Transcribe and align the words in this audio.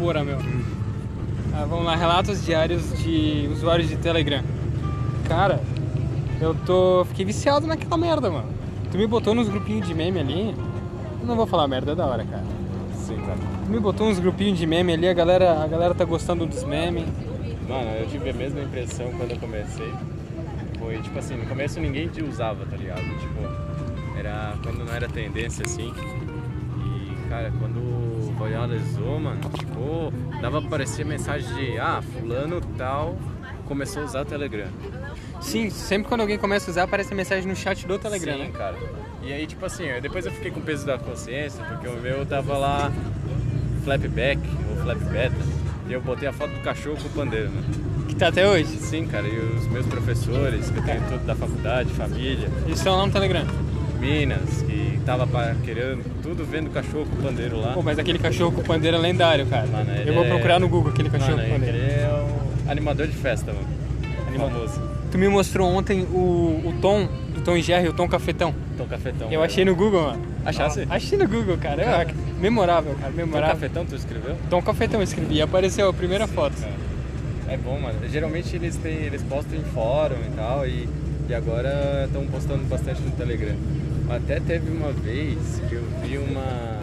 porra, 0.00 0.24
meu. 0.24 0.38
Ah, 1.54 1.66
vamos 1.68 1.84
lá, 1.84 1.94
relatos 1.94 2.42
diários 2.44 2.98
de 2.98 3.50
usuários 3.52 3.86
de 3.86 3.96
Telegram. 3.96 4.42
Cara, 5.28 5.60
eu 6.40 6.54
tô. 6.64 7.04
Fiquei 7.04 7.26
viciado 7.26 7.66
naquela 7.66 7.98
merda, 7.98 8.30
mano. 8.30 8.48
Tu 8.90 8.96
me 8.96 9.06
botou 9.06 9.34
nos 9.34 9.48
grupinhos 9.48 9.86
de 9.86 9.94
meme 9.94 10.18
ali. 10.18 10.56
Eu 11.20 11.26
não 11.26 11.36
vou 11.36 11.46
falar 11.46 11.68
merda, 11.68 11.92
é 11.92 11.94
da 11.94 12.06
hora, 12.06 12.24
cara. 12.24 12.42
Sim, 12.96 13.16
cara. 13.18 13.36
Tu 13.66 13.70
me 13.70 13.78
botou 13.78 14.08
uns 14.08 14.18
grupinhos 14.18 14.58
de 14.58 14.66
meme 14.66 14.94
ali, 14.94 15.06
a 15.06 15.12
galera, 15.12 15.62
a 15.62 15.66
galera 15.66 15.94
tá 15.94 16.04
gostando 16.04 16.46
dos 16.46 16.64
memes. 16.64 17.04
Mano, 17.68 17.90
eu 18.00 18.06
tive 18.08 18.30
a 18.30 18.32
mesma 18.32 18.62
impressão 18.62 19.12
quando 19.18 19.32
eu 19.32 19.38
comecei. 19.38 19.92
Foi 20.78 20.98
tipo 21.02 21.18
assim, 21.18 21.36
no 21.36 21.46
começo 21.46 21.78
ninguém 21.78 22.08
te 22.08 22.22
usava, 22.24 22.64
tá 22.64 22.76
ligado? 22.76 23.02
Tipo, 23.02 24.18
era 24.18 24.54
quando 24.62 24.82
não 24.84 24.94
era 24.94 25.06
tendência 25.08 25.64
assim. 25.66 25.92
E 25.92 27.28
cara, 27.28 27.52
quando 27.60 28.09
viralizou, 28.48 29.20
mano, 29.20 29.40
tipo, 29.56 30.12
dava 30.40 30.58
pra 30.58 30.68
aparecer 30.68 31.04
mensagem 31.04 31.52
de 31.54 31.78
ah, 31.78 32.02
fulano 32.02 32.60
tal 32.76 33.16
começou 33.70 34.02
a 34.02 34.04
usar 34.06 34.22
o 34.22 34.24
Telegram. 34.24 34.66
Sim, 35.40 35.70
sempre 35.70 36.08
quando 36.08 36.22
alguém 36.22 36.36
começa 36.36 36.68
a 36.68 36.72
usar, 36.72 36.82
aparece 36.82 37.12
a 37.12 37.16
mensagem 37.16 37.48
no 37.48 37.54
chat 37.54 37.86
do 37.86 37.96
Telegram, 38.00 38.34
Sim, 38.36 38.42
né? 38.42 38.50
cara. 38.52 38.76
E 39.22 39.32
aí, 39.32 39.46
tipo 39.46 39.64
assim, 39.64 39.84
depois 40.02 40.26
eu 40.26 40.32
fiquei 40.32 40.50
com 40.50 40.60
peso 40.60 40.84
da 40.84 40.98
consciência, 40.98 41.62
porque 41.64 41.86
o 41.86 42.00
meu 42.00 42.26
tava 42.26 42.58
lá 42.58 42.90
flapback, 43.84 44.40
ou 44.68 44.82
flap 44.82 44.98
beta, 45.12 45.36
e 45.88 45.92
eu 45.92 46.00
botei 46.00 46.28
a 46.28 46.32
foto 46.32 46.50
do 46.50 46.60
cachorro 46.62 46.96
com 46.96 47.06
o 47.06 47.10
pandeiro, 47.12 47.48
mano. 47.48 48.06
Que 48.08 48.16
tá 48.16 48.26
até 48.26 48.48
hoje. 48.48 48.76
Sim, 48.76 49.06
cara, 49.06 49.28
e 49.28 49.38
os 49.38 49.68
meus 49.68 49.86
professores, 49.86 50.68
que 50.68 50.78
eu 50.78 50.84
tenho 50.84 51.02
tudo 51.08 51.24
da 51.24 51.36
faculdade, 51.36 51.92
família, 51.92 52.48
Eles 52.64 52.78
estão 52.78 52.96
lá 52.96 53.06
no 53.06 53.12
Telegram. 53.12 53.46
Minas, 54.00 54.62
que 54.62 54.89
tava 55.04 55.26
querendo 55.64 56.04
tudo 56.22 56.44
vendo 56.44 56.68
o 56.68 56.70
cachorro 56.70 57.06
com 57.06 57.16
o 57.20 57.22
pandeiro 57.22 57.60
lá. 57.60 57.72
Pô, 57.72 57.82
mas 57.82 57.98
aquele 57.98 58.18
cachorro 58.18 58.52
com 58.52 58.62
pandeiro 58.62 58.96
é 58.96 59.00
lendário, 59.00 59.46
cara. 59.46 59.66
Mano, 59.66 59.90
eu 59.92 60.14
vou 60.14 60.24
é- 60.24 60.28
procurar 60.28 60.58
no 60.60 60.68
Google 60.68 60.92
aquele 60.92 61.10
cachorro 61.10 61.36
Mano, 61.36 61.48
com 61.48 61.54
pandeiro. 61.54 61.76
ele 61.76 61.86
é 61.92 62.08
um 62.66 62.70
animador 62.70 63.06
de 63.06 63.16
festa, 63.16 63.52
mano. 63.52 63.66
Famoso. 64.36 64.80
Tu 65.10 65.18
me 65.18 65.28
mostrou 65.28 65.68
ontem 65.68 66.02
o, 66.02 66.62
o 66.64 66.74
tom 66.80 67.08
do 67.34 67.40
Tom 67.40 67.56
e 67.56 67.62
Jerry, 67.62 67.88
o 67.88 67.92
tom 67.92 68.08
cafetão. 68.08 68.54
Tom 68.78 68.86
Cafetão. 68.86 69.30
Eu 69.30 69.42
achei 69.42 69.64
no 69.64 69.74
Google, 69.74 70.02
mano. 70.02 70.22
Achasse? 70.44 70.86
Achei 70.88 71.18
no 71.18 71.26
Google, 71.28 71.58
cara. 71.58 71.82
É, 71.82 72.06
memorável, 72.40 72.94
cara. 72.94 73.10
Tom 73.10 73.16
Memorável. 73.16 73.54
Cafetão 73.56 73.84
tu 73.84 73.94
escreveu? 73.96 74.36
Tom 74.48 74.62
Cafetão 74.62 75.00
eu 75.00 75.04
escrevi 75.04 75.34
e 75.34 75.42
apareceu 75.42 75.88
a 75.88 75.92
primeira 75.92 76.26
foto. 76.26 76.54
Cara, 76.60 76.72
É 77.48 77.56
bom, 77.56 77.78
mano. 77.80 77.98
Geralmente 78.08 78.54
eles 78.54 78.76
têm, 78.76 78.94
eles 78.94 79.22
postam 79.24 79.58
em 79.58 79.64
fórum 79.64 80.16
e 80.26 80.36
tal, 80.36 80.66
e, 80.66 80.88
e 81.28 81.34
agora 81.34 82.04
estão 82.06 82.24
postando 82.26 82.62
bastante 82.64 83.02
no 83.02 83.10
Telegram. 83.10 83.56
Até 84.10 84.40
teve 84.40 84.70
uma 84.70 84.92
vez 84.92 85.38
que 85.68 85.74
eu 85.74 85.84
vi 86.02 86.18
uma 86.18 86.80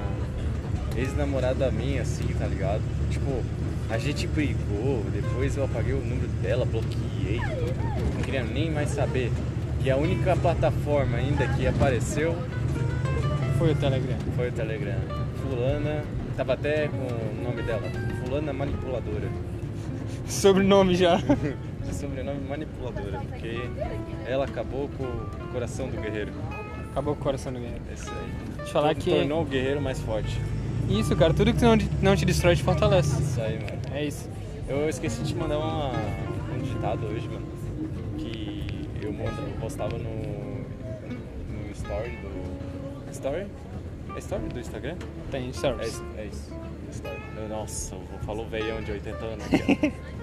ex-namorada 0.95 1.69
minha, 1.71 2.01
assim, 2.01 2.27
tá 2.39 2.47
ligado? 2.47 2.81
Tipo, 3.09 3.43
a 3.89 3.97
gente 3.97 4.25
brigou, 4.27 5.03
depois 5.13 5.57
eu 5.57 5.65
apaguei 5.65 5.93
o 5.93 5.99
número 5.99 6.27
dela, 6.41 6.65
bloqueei 6.65 7.07
não 8.15 8.21
queria 8.21 8.43
nem 8.43 8.71
mais 8.71 8.89
saber. 8.89 9.31
E 9.83 9.91
a 9.91 9.97
única 9.97 10.35
plataforma 10.35 11.17
ainda 11.17 11.47
que 11.47 11.67
apareceu 11.67 12.35
Foi 13.57 13.71
o 13.71 13.75
Telegram. 13.75 14.17
foi 14.35 14.49
o 14.49 14.51
Telegram. 14.51 14.99
Fulana, 15.41 16.03
tava 16.35 16.53
até 16.53 16.87
com 16.87 16.97
o 16.97 17.43
nome 17.43 17.61
dela, 17.63 17.83
Fulana 18.23 18.53
Manipuladora. 18.53 19.29
Sobrenome 20.27 20.95
já. 20.95 21.19
sobrenome 21.93 22.41
manipuladora, 22.47 23.19
porque 23.19 23.59
ela 24.27 24.45
acabou 24.45 24.89
com 24.97 25.03
o 25.03 25.51
coração 25.51 25.87
do 25.87 25.99
guerreiro. 26.01 26.31
Acabou 26.97 27.13
com 27.13 27.21
o 27.21 27.23
coração 27.25 27.53
do 27.53 27.59
guerreiro. 27.59 27.83
Esse 27.93 28.09
aí. 28.09 28.15
Deixa 28.55 28.61
eu 28.63 28.73
falar 28.73 28.95
que. 28.95 29.11
Tornou 29.11 29.43
o 29.43 29.45
guerreiro 29.45 29.79
mais 29.79 29.99
forte. 29.99 30.35
Isso, 30.89 31.15
cara. 31.15 31.31
Tudo 31.31 31.53
que 31.53 31.61
não, 31.61 31.77
não 32.01 32.15
te 32.15 32.25
destrói 32.25 32.55
te 32.55 32.63
fortalece. 32.63 33.21
Isso 33.21 33.39
aí, 33.39 33.59
mano. 33.59 33.79
É 33.93 34.03
isso. 34.03 34.27
Eu 34.67 34.89
esqueci 34.89 35.21
de 35.21 35.29
te 35.29 35.35
mandar 35.35 35.59
uma, 35.59 35.91
um 35.91 36.57
ditado 36.59 37.05
hoje, 37.05 37.27
mano. 37.29 37.45
Que 38.17 38.89
eu 38.99 39.13
postava 39.61 39.95
no, 39.95 40.09
no 40.09 41.71
story 41.71 42.17
do. 42.17 43.11
Story? 43.11 43.45
É 44.15 44.19
story 44.19 44.43
do 44.47 44.59
Instagram? 44.59 44.95
Tem 45.29 45.49
É, 45.49 45.53
stories. 45.53 45.87
isso- 45.89 46.05
é 46.17 46.25
isso. 46.25 46.51
Story. 46.91 47.17
Eu- 47.37 47.47
nossa, 47.47 47.93
eu 47.93 48.01
falou 48.25 48.47
veião 48.47 48.81
de 48.81 48.91
80 48.91 49.23
anos 49.23 49.45
aqui, 49.45 49.93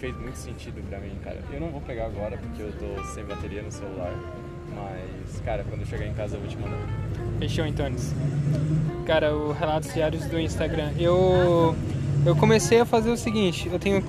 fez 0.00 0.16
muito 0.16 0.36
sentido 0.36 0.82
pra 0.88 0.98
mim, 0.98 1.12
cara. 1.22 1.38
Eu 1.52 1.60
não 1.60 1.68
vou 1.68 1.80
pegar 1.82 2.06
agora 2.06 2.38
porque 2.38 2.62
eu 2.62 2.72
tô 2.72 3.04
sem 3.12 3.22
bateria 3.22 3.62
no 3.62 3.70
celular. 3.70 4.12
Mas, 4.74 5.40
cara, 5.42 5.62
quando 5.68 5.82
eu 5.82 5.86
chegar 5.86 6.06
em 6.06 6.14
casa 6.14 6.36
eu 6.36 6.40
vou 6.40 6.48
te 6.48 6.56
mandar. 6.56 6.78
Fechou 7.38 7.66
então. 7.66 7.86
Cara, 9.04 9.34
o 9.36 9.52
Relatos 9.52 9.92
Diários 9.92 10.24
do 10.24 10.40
Instagram. 10.40 10.90
Eu, 10.98 11.76
eu 12.24 12.34
comecei 12.36 12.80
a 12.80 12.86
fazer 12.86 13.10
o 13.10 13.16
seguinte, 13.16 13.68
eu 13.70 13.78
tenho. 13.78 14.02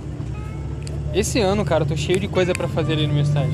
Esse 1.13 1.41
ano, 1.41 1.65
cara, 1.65 1.83
eu 1.83 1.87
tô 1.87 1.97
cheio 1.97 2.21
de 2.21 2.27
coisa 2.29 2.53
pra 2.53 2.69
fazer 2.69 2.93
ali 2.93 3.05
no 3.05 3.13
meu 3.13 3.23
estágio. 3.23 3.53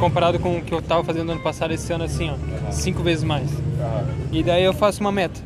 Comparado 0.00 0.40
com 0.40 0.58
o 0.58 0.62
que 0.62 0.74
eu 0.74 0.82
tava 0.82 1.04
fazendo 1.04 1.30
ano 1.30 1.40
passado, 1.40 1.72
esse 1.72 1.92
ano 1.92 2.02
assim, 2.02 2.30
ó. 2.30 2.72
Cinco 2.72 3.02
vezes 3.04 3.22
mais. 3.22 3.48
E 4.32 4.42
daí 4.42 4.64
eu 4.64 4.74
faço 4.74 5.00
uma 5.00 5.12
meta. 5.12 5.40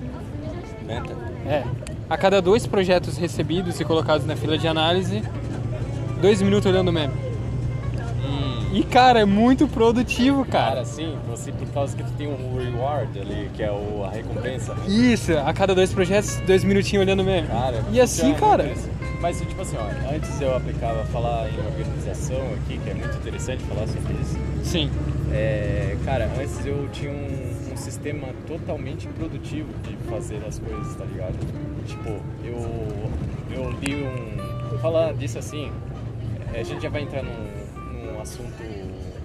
Menta? 0.87 1.13
É. 1.47 1.65
A 2.09 2.17
cada 2.17 2.41
dois 2.41 2.67
projetos 2.67 3.19
recebidos 3.19 3.79
e 3.79 3.85
colocados 3.85 4.27
na 4.27 4.35
fila 4.35 4.57
de 4.57 4.67
análise, 4.67 5.23
dois 6.21 6.41
minutos 6.43 6.67
olhando 6.71 6.93
meme. 6.93 7.31
E, 8.73 8.85
cara, 8.85 9.21
é 9.21 9.25
muito 9.25 9.67
produtivo, 9.67 10.45
cara. 10.45 10.69
Cara, 10.69 10.85
sim, 10.85 11.17
você 11.29 11.51
por 11.51 11.67
causa 11.71 11.97
que 11.97 12.05
tu 12.05 12.13
tem 12.13 12.29
um 12.29 12.57
reward 12.57 13.19
ali, 13.19 13.51
que 13.53 13.65
é 13.65 13.71
o, 13.71 14.05
a 14.05 14.11
recompensa. 14.11 14.77
Isso, 14.87 15.37
a 15.37 15.53
cada 15.53 15.75
dois 15.75 15.93
projetos, 15.93 16.37
dois 16.47 16.63
minutinhos 16.63 17.05
olhando 17.05 17.25
meme. 17.25 17.49
Cara, 17.49 17.83
e 17.91 18.01
assim, 18.01 18.31
é 18.31 18.35
cara. 18.35 18.73
Mas, 19.21 19.41
tipo 19.41 19.61
assim, 19.61 19.77
ó, 19.77 20.15
antes 20.15 20.41
eu 20.41 20.57
aplicava 20.57 21.05
falar 21.07 21.49
em 21.51 21.59
organização 21.59 22.41
aqui, 22.55 22.79
que 22.79 22.91
é 22.91 22.95
muito 22.95 23.17
interessante 23.17 23.63
falar 23.65 23.87
sobre 23.89 24.15
isso. 24.15 24.39
sim. 24.63 24.91
É, 25.33 25.97
cara, 26.05 26.29
antes 26.41 26.65
eu 26.65 26.89
tinha 26.93 27.11
um, 27.11 27.73
um 27.73 27.77
sistema 27.77 28.29
totalmente 28.47 29.07
produtivo 29.09 29.69
de 29.87 29.97
fazer 30.09 30.43
as 30.47 30.59
coisas, 30.59 30.95
tá 30.97 31.05
ligado? 31.05 31.35
Tipo, 31.87 32.09
eu, 32.45 33.11
eu 33.53 33.71
li 33.81 33.95
um. 33.97 34.79
Falar 34.81 35.13
disso 35.13 35.39
assim, 35.39 35.71
é, 35.90 35.90
a 36.55 36.63
gente 36.63 36.83
já 36.83 36.89
vai 36.89 37.03
entrar 37.03 37.23
num, 37.23 38.13
num 38.13 38.21
assunto 38.21 38.63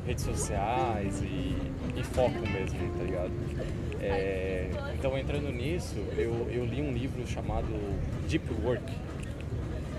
redes 0.06 0.24
sociais 0.24 1.22
e, 1.22 1.56
e 1.98 2.04
foco 2.04 2.40
mesmo, 2.48 2.80
tá 2.98 3.04
ligado? 3.04 3.32
É, 4.02 4.70
então, 4.94 5.18
entrando 5.18 5.52
nisso, 5.52 5.96
eu, 6.18 6.48
eu 6.52 6.66
li 6.66 6.82
um 6.82 6.94
livro 6.94 7.26
chamado 7.28 7.68
Deep 8.30 8.46
Work. 8.64 8.84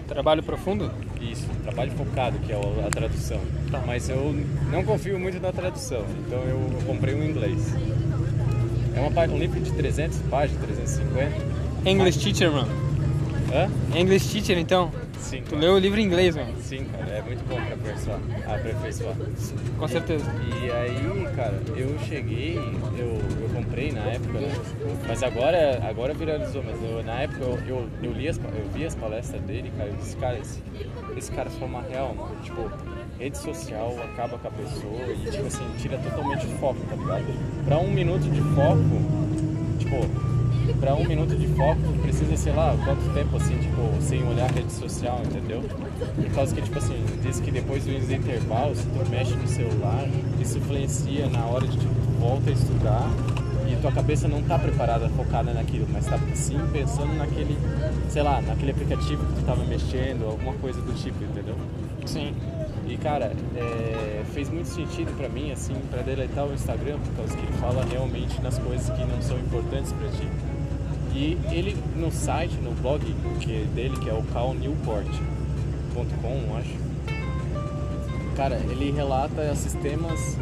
Trabalho 0.07 0.43
profundo? 0.43 0.93
Isso, 1.21 1.49
trabalho 1.65 1.91
focado, 1.93 2.39
que 2.39 2.53
é 2.53 2.57
a 2.57 2.91
tradução. 2.91 3.41
Tá. 3.71 3.83
Mas 3.85 4.09
eu 4.09 4.33
não 4.71 4.85
confio 4.85 5.19
muito 5.19 5.41
na 5.41 5.51
tradução, 5.51 6.05
então 6.25 6.39
eu 6.45 6.61
comprei 6.87 7.15
um 7.15 7.25
inglês. 7.25 7.75
É 8.95 9.01
uma, 9.01 9.35
um 9.35 9.39
livro 9.39 9.61
de 9.61 9.73
300 9.73 10.19
páginas, 10.31 10.65
350. 10.65 11.91
English 11.91 12.19
teacher, 12.21 12.53
mano. 12.53 12.71
Hã? 13.53 13.99
English 13.99 14.29
teacher, 14.33 14.59
então. 14.59 14.93
Sim, 15.19 15.43
Tu 15.43 15.51
cara. 15.51 15.61
leu 15.63 15.75
o 15.75 15.79
livro 15.79 15.99
em 16.01 16.05
inglês, 16.05 16.37
mano. 16.37 16.53
Sim, 16.63 16.85
cara, 16.85 17.11
é 17.11 17.23
muito 17.23 17.43
bom 17.49 17.57
pra 17.57 17.75
aperfeiçoar. 17.75 18.21
aperfeiçoar. 18.49 19.15
Com 19.79 19.89
certeza. 19.89 20.25
E 20.63 20.71
aí, 20.71 21.29
cara, 21.35 21.61
eu 21.77 21.99
cheguei, 22.07 22.57
eu, 22.99 23.19
eu 23.43 23.49
comprei 23.55 23.91
na 23.93 24.03
época, 24.03 24.39
né? 24.39 24.53
mas 25.09 25.23
agora, 25.23 25.81
agora 25.89 26.15
viralizou, 26.15 26.63
mas 26.65 26.77
eu- 26.83 27.03
na 27.03 27.23
época 27.23 27.43
eu, 27.45 27.59
eu, 27.67 27.89
eu, 28.03 28.13
li 28.13 28.29
as, 28.29 28.37
eu 28.39 28.71
vi 28.73 28.87
as 28.87 28.95
palestras 28.95 29.41
dele, 29.43 29.73
cara, 29.77 29.89
eu 29.91 29.97
disse, 29.97 30.17
cara, 30.17 30.39
esse, 30.39 30.63
esse 31.17 31.33
cara 31.33 31.51
foi 31.51 31.67
uma 31.67 31.83
real, 31.83 32.15
mano. 32.15 32.37
Tipo, 32.43 32.71
rede 33.19 33.39
social 33.39 33.97
acaba 34.05 34.39
com 34.39 34.49
a 34.49 34.51
pessoa 34.51 35.07
e, 35.13 35.31
tipo 35.31 35.47
assim, 35.47 35.65
tira 35.79 35.99
totalmente 35.99 36.47
o 36.47 36.51
foco, 36.59 36.79
tá 36.89 36.95
ligado? 36.97 37.25
Pra 37.65 37.79
um 37.79 37.91
minuto 37.91 38.23
de 38.31 38.41
foco, 38.55 38.79
tipo, 39.79 39.97
pra 40.81 40.95
um 40.95 41.05
minuto 41.05 41.35
de 41.37 41.47
foco 41.49 41.81
precisa, 42.03 42.37
sei 42.37 42.53
lá, 42.53 42.77
quanto 42.85 43.13
tempo, 43.15 43.37
assim, 43.37 43.57
tipo, 43.59 43.83
sem 44.01 44.27
olhar 44.27 44.49
a 44.49 44.53
rede 44.53 44.73
social, 44.73 45.21
entendeu? 45.25 45.63
Por 45.63 46.31
causa 46.35 46.55
que, 46.55 46.63
tipo 46.63 46.79
assim, 46.79 47.05
diz 47.23 47.41
que 47.41 47.51
depois 47.51 47.85
dos 47.85 48.11
intervalos, 48.11 48.79
se 48.79 48.87
tu 48.87 49.11
mexe 49.11 49.35
no 49.35 49.47
celular, 49.47 50.07
isso 50.41 50.59
influencia 50.59 51.29
na 51.29 51.45
hora 51.47 51.67
de, 51.67 51.79
tipo, 51.79 51.95
tu 51.95 52.21
volta 52.21 52.51
a 52.51 52.53
estudar 52.53 53.11
e 53.69 53.77
tua 53.77 53.91
cabeça 53.93 54.29
não 54.29 54.43
tá 54.43 54.59
preparada, 54.59 55.09
focada 55.11 55.53
naquilo, 55.53 55.87
mas 55.93 56.07
tá 56.07 56.19
sim 56.35 56.59
pensando 56.73 57.15
naquele, 57.17 57.57
sei 58.09 58.23
lá, 58.23 58.41
naquele 58.41 58.71
aplicativo 58.71 59.25
que 59.27 59.41
tu 59.41 59.45
tava 59.45 59.65
mexendo, 59.65 60.25
alguma 60.27 60.55
coisa 60.55 60.81
do 60.81 60.93
tipo, 60.95 61.23
entendeu? 61.25 61.57
Sim. 62.05 62.35
E 62.89 62.97
cara, 62.97 63.33
é, 63.57 64.23
fez 64.33 64.49
muito 64.49 64.69
sentido 64.69 65.17
pra 65.17 65.29
mim, 65.29 65.51
assim, 65.51 65.75
pra 65.91 66.03
deletar 66.03 66.47
o 66.47 66.55
Instagram, 66.55 66.99
por 66.99 67.17
causa 67.17 67.37
que 67.37 67.45
ele 67.45 67.53
fala 67.55 67.85
realmente 67.91 68.41
nas 68.41 68.59
coisas 68.59 68.89
que 68.91 69.05
não 69.05 69.21
são 69.21 69.37
importantes 69.39 69.93
pra 69.93 70.09
ti. 70.11 70.29
E 71.17 71.37
ele 71.51 71.75
no 71.97 72.13
site, 72.13 72.55
no 72.57 72.73
blog 72.73 73.03
é 73.49 73.65
dele, 73.75 73.97
que 73.97 74.11
é 74.11 74.13
o 74.13 74.23
calnewport.com, 74.35 76.57
acho. 76.59 76.77
Cara, 78.37 78.57
ele 78.69 78.93
relata 78.93 79.55
sistemas 79.55 80.37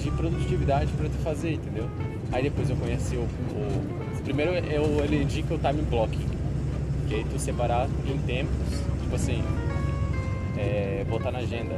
de 0.00 0.08
produtividade 0.12 0.92
pra 0.92 1.08
tu 1.08 1.16
fazer, 1.24 1.54
entendeu? 1.54 1.90
Aí 2.30 2.44
depois 2.44 2.70
eu 2.70 2.76
conheci 2.76 3.16
o, 3.16 3.22
o 3.22 4.22
Primeiro 4.22 4.52
eu, 4.52 5.02
ele 5.02 5.22
indica 5.22 5.54
o 5.54 5.58
time 5.58 5.82
blocking, 5.82 6.28
que 7.08 7.16
aí 7.16 7.24
tu 7.24 7.36
separar 7.36 7.88
em 8.06 8.16
tempos, 8.18 8.80
tipo 9.02 9.16
assim, 9.16 9.42
é, 10.56 11.04
botar 11.10 11.32
na 11.32 11.38
agenda 11.38 11.74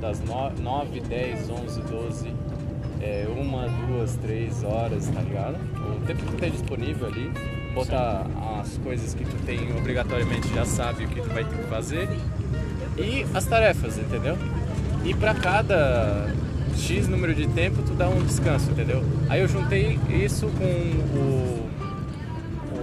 das 0.00 0.22
9, 0.22 1.00
10, 1.00 1.50
11, 1.50 1.82
12, 1.82 2.32
é, 3.02 3.28
uma, 3.36 3.68
duas, 3.68 4.16
três 4.16 4.64
horas, 4.64 5.08
tá 5.08 5.20
ligado? 5.20 5.58
O 5.94 6.00
tempo 6.06 6.24
que 6.24 6.32
tu 6.32 6.38
tem 6.38 6.50
disponível 6.50 7.08
ali, 7.08 7.30
botar 7.74 8.26
as 8.60 8.76
coisas 8.78 9.14
que 9.14 9.24
tu 9.24 9.36
tem 9.44 9.76
obrigatoriamente 9.76 10.52
já 10.54 10.64
sabe 10.64 11.04
o 11.04 11.08
que 11.08 11.20
tu 11.20 11.28
vai 11.28 11.44
ter 11.44 11.56
que 11.56 11.64
fazer 11.64 12.08
e 12.96 13.24
as 13.32 13.44
tarefas, 13.44 13.98
entendeu? 13.98 14.36
E 15.04 15.14
para 15.14 15.34
cada 15.34 16.34
X 16.76 17.08
número 17.08 17.34
de 17.34 17.46
tempo 17.48 17.82
tu 17.82 17.94
dá 17.94 18.08
um 18.08 18.22
descanso, 18.22 18.70
entendeu? 18.70 19.04
Aí 19.28 19.40
eu 19.40 19.48
juntei 19.48 19.98
isso 20.10 20.46
com 20.48 20.64
o, 21.18 21.68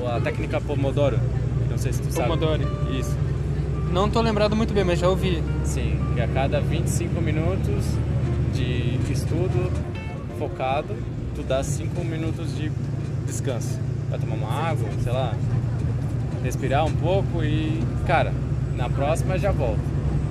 o 0.01 0.07
a 0.07 0.19
técnica 0.21 0.59
Pomodoro. 0.59 1.19
Não 1.69 1.77
sei 1.77 1.93
se 1.93 2.01
tu 2.01 2.13
Pomodoro. 2.13 2.63
sabe. 2.63 2.99
Isso. 2.99 3.15
Não 3.91 4.09
tô 4.09 4.21
lembrado 4.21 4.55
muito 4.55 4.73
bem, 4.73 4.83
mas 4.83 4.99
já 4.99 5.07
ouvi. 5.09 5.43
Sim, 5.63 5.99
que 6.13 6.21
a 6.21 6.27
cada 6.27 6.59
25 6.59 7.21
minutos 7.21 7.85
de 8.53 8.99
estudo 9.11 9.71
focado, 10.37 10.95
tu 11.35 11.43
dá 11.43 11.63
5 11.63 12.03
minutos 12.03 12.55
de 12.55 12.71
descanso. 13.25 13.79
Vai 14.09 14.19
tomar 14.19 14.35
uma 14.35 14.69
água, 14.69 14.89
sei 15.03 15.11
lá, 15.11 15.33
respirar 16.43 16.85
um 16.85 16.93
pouco 16.93 17.43
e, 17.43 17.83
cara, 18.05 18.33
na 18.75 18.89
próxima 18.89 19.37
já 19.37 19.51
volta. 19.51 19.81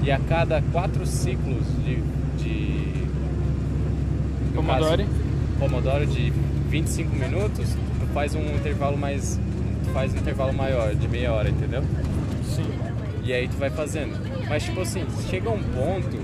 E 0.03 0.11
a 0.11 0.19
cada 0.19 0.63
4 0.73 1.05
ciclos 1.07 1.65
de, 1.85 1.97
de 2.39 2.87
Pomodoro. 4.55 5.07
Pomodoro 5.59 6.07
de 6.07 6.33
25 6.71 7.15
minutos, 7.15 7.69
tu 8.01 8.07
faz 8.13 8.35
um 8.35 8.43
intervalo 8.55 8.97
mais. 8.97 9.39
Tu 9.85 9.91
faz 9.91 10.15
um 10.15 10.17
intervalo 10.17 10.53
maior, 10.53 10.95
de 10.95 11.09
meia 11.09 11.33
hora, 11.33 11.49
entendeu? 11.49 11.83
Sim. 12.45 12.67
E 13.23 13.33
aí 13.33 13.49
tu 13.49 13.57
vai 13.57 13.71
fazendo. 13.71 14.17
Mas 14.49 14.63
tipo 14.63 14.81
assim, 14.81 15.05
chega 15.29 15.51
um 15.51 15.63
ponto 15.63 16.17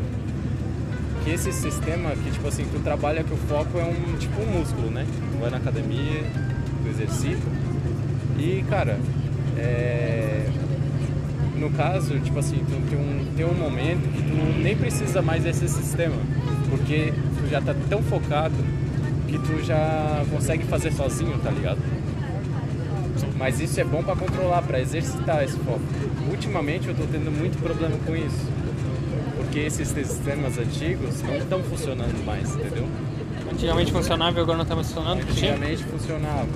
que 1.24 1.30
esse 1.30 1.52
sistema 1.52 2.10
que 2.10 2.30
tipo 2.30 2.48
assim, 2.48 2.64
tu 2.72 2.80
trabalha 2.80 3.22
que 3.22 3.32
o 3.32 3.36
foco 3.36 3.78
é 3.78 3.84
um 3.84 4.16
tipo 4.18 4.40
um 4.40 4.58
músculo, 4.58 4.90
né? 4.90 5.06
Tu 5.32 5.38
vai 5.38 5.50
na 5.50 5.58
academia, 5.58 6.22
tu 6.82 6.88
exercita. 6.88 7.46
E 8.38 8.64
cara, 8.68 8.98
é... 9.56 10.46
no 11.56 11.70
caso, 11.70 12.18
tipo 12.20 12.38
assim, 12.38 12.58
tu 12.58 12.88
tem 12.88 12.98
um, 12.98 13.34
tem 13.36 13.46
um 13.46 13.54
momento 13.54 14.10
que 14.12 14.22
tu 14.22 14.62
nem 14.62 14.76
precisa 14.76 15.22
mais 15.22 15.44
desse 15.44 15.68
sistema. 15.68 16.16
Porque 16.68 17.12
tu 17.38 17.48
já 17.50 17.60
tá 17.60 17.74
tão 17.88 18.02
focado 18.02 18.54
que 19.28 19.38
tu 19.38 19.62
já 19.64 20.24
consegue 20.30 20.64
fazer 20.64 20.92
sozinho, 20.92 21.38
tá 21.38 21.50
ligado? 21.50 21.78
Mas 23.38 23.60
isso 23.60 23.80
é 23.80 23.84
bom 23.84 24.02
para 24.02 24.14
controlar, 24.14 24.62
para 24.62 24.80
exercitar 24.80 25.42
esse 25.42 25.56
foco. 25.58 25.80
Ultimamente 26.30 26.88
eu 26.88 26.94
tô 26.94 27.04
tendo 27.04 27.30
muito 27.30 27.60
problema 27.60 27.96
com 28.06 28.14
isso. 28.14 28.48
Porque 29.36 29.60
esses 29.60 29.88
sistemas 29.88 30.58
antigos 30.58 31.22
não 31.22 31.36
estão 31.36 31.62
funcionando 31.62 32.24
mais, 32.24 32.54
entendeu? 32.54 32.86
Antigamente 33.52 33.92
funcionava 33.92 34.38
e 34.38 34.42
agora 34.42 34.58
não 34.58 34.62
está 34.62 34.74
mais 34.74 34.86
funcionando? 34.88 35.22
Antigamente 35.22 35.84
funcionava. 35.84 36.48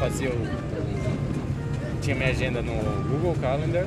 Eu 0.00 0.08
fazia 0.08 0.30
o. 0.30 2.00
Tinha 2.00 2.16
minha 2.16 2.30
agenda 2.30 2.62
no 2.62 2.72
Google 3.08 3.36
Calendar 3.40 3.86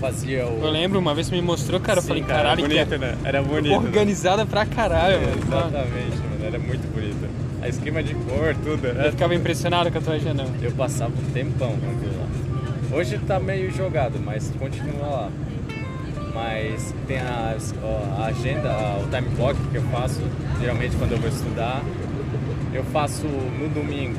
fazia 0.00 0.46
o. 0.46 0.60
Eu 0.64 0.70
lembro, 0.70 0.98
uma 0.98 1.14
vez 1.14 1.26
você 1.26 1.34
me 1.34 1.42
mostrou, 1.42 1.80
cara, 1.80 2.00
Sim, 2.00 2.06
eu 2.06 2.08
falei, 2.08 2.22
cara, 2.22 2.42
caralho, 2.42 2.62
bonita, 2.62 2.98
que 2.98 3.04
né? 3.04 3.18
Era 3.24 3.42
bonita. 3.42 3.76
organizada 3.76 4.46
pra 4.46 4.64
caralho, 4.64 5.16
É, 5.16 5.20
mano. 5.20 5.36
exatamente, 5.38 6.16
mano. 6.16 6.44
Era 6.46 6.58
muito 6.58 6.94
bonita. 6.94 7.28
A 7.62 7.68
esquema 7.68 8.02
de 8.02 8.14
cor, 8.14 8.54
tudo. 8.64 8.86
Eu 8.86 8.98
Era... 8.98 9.10
ficava 9.10 9.34
impressionado 9.34 9.90
com 9.90 9.98
a 9.98 10.00
tua 10.00 10.14
agenda. 10.14 10.46
Eu 10.62 10.72
passava 10.72 11.12
um 11.12 11.32
tempão 11.32 11.70
lá. 11.70 12.96
Hoje 12.96 13.18
tá 13.18 13.38
meio 13.38 13.70
jogado, 13.70 14.18
mas 14.18 14.50
continua 14.58 15.06
lá. 15.06 15.30
Mas 16.32 16.94
tem 17.06 17.18
a, 17.18 17.56
a 18.18 18.24
agenda, 18.26 18.70
o 19.02 19.08
time 19.10 19.28
block 19.36 19.58
que 19.70 19.76
eu 19.76 19.82
faço, 19.82 20.22
geralmente 20.60 20.96
quando 20.96 21.12
eu 21.12 21.18
vou 21.18 21.28
estudar. 21.28 21.82
Eu 22.72 22.84
faço 22.84 23.26
no 23.26 23.68
domingo 23.68 24.16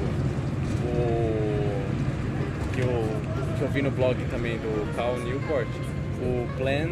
o 1.01 2.73
que 2.73 2.81
eu, 2.81 3.57
que 3.57 3.61
eu 3.61 3.69
vi 3.69 3.81
no 3.81 3.91
blog 3.91 4.15
também 4.29 4.57
do 4.57 4.95
Cal 4.95 5.17
Newport, 5.17 5.67
o 6.21 6.47
plan, 6.57 6.89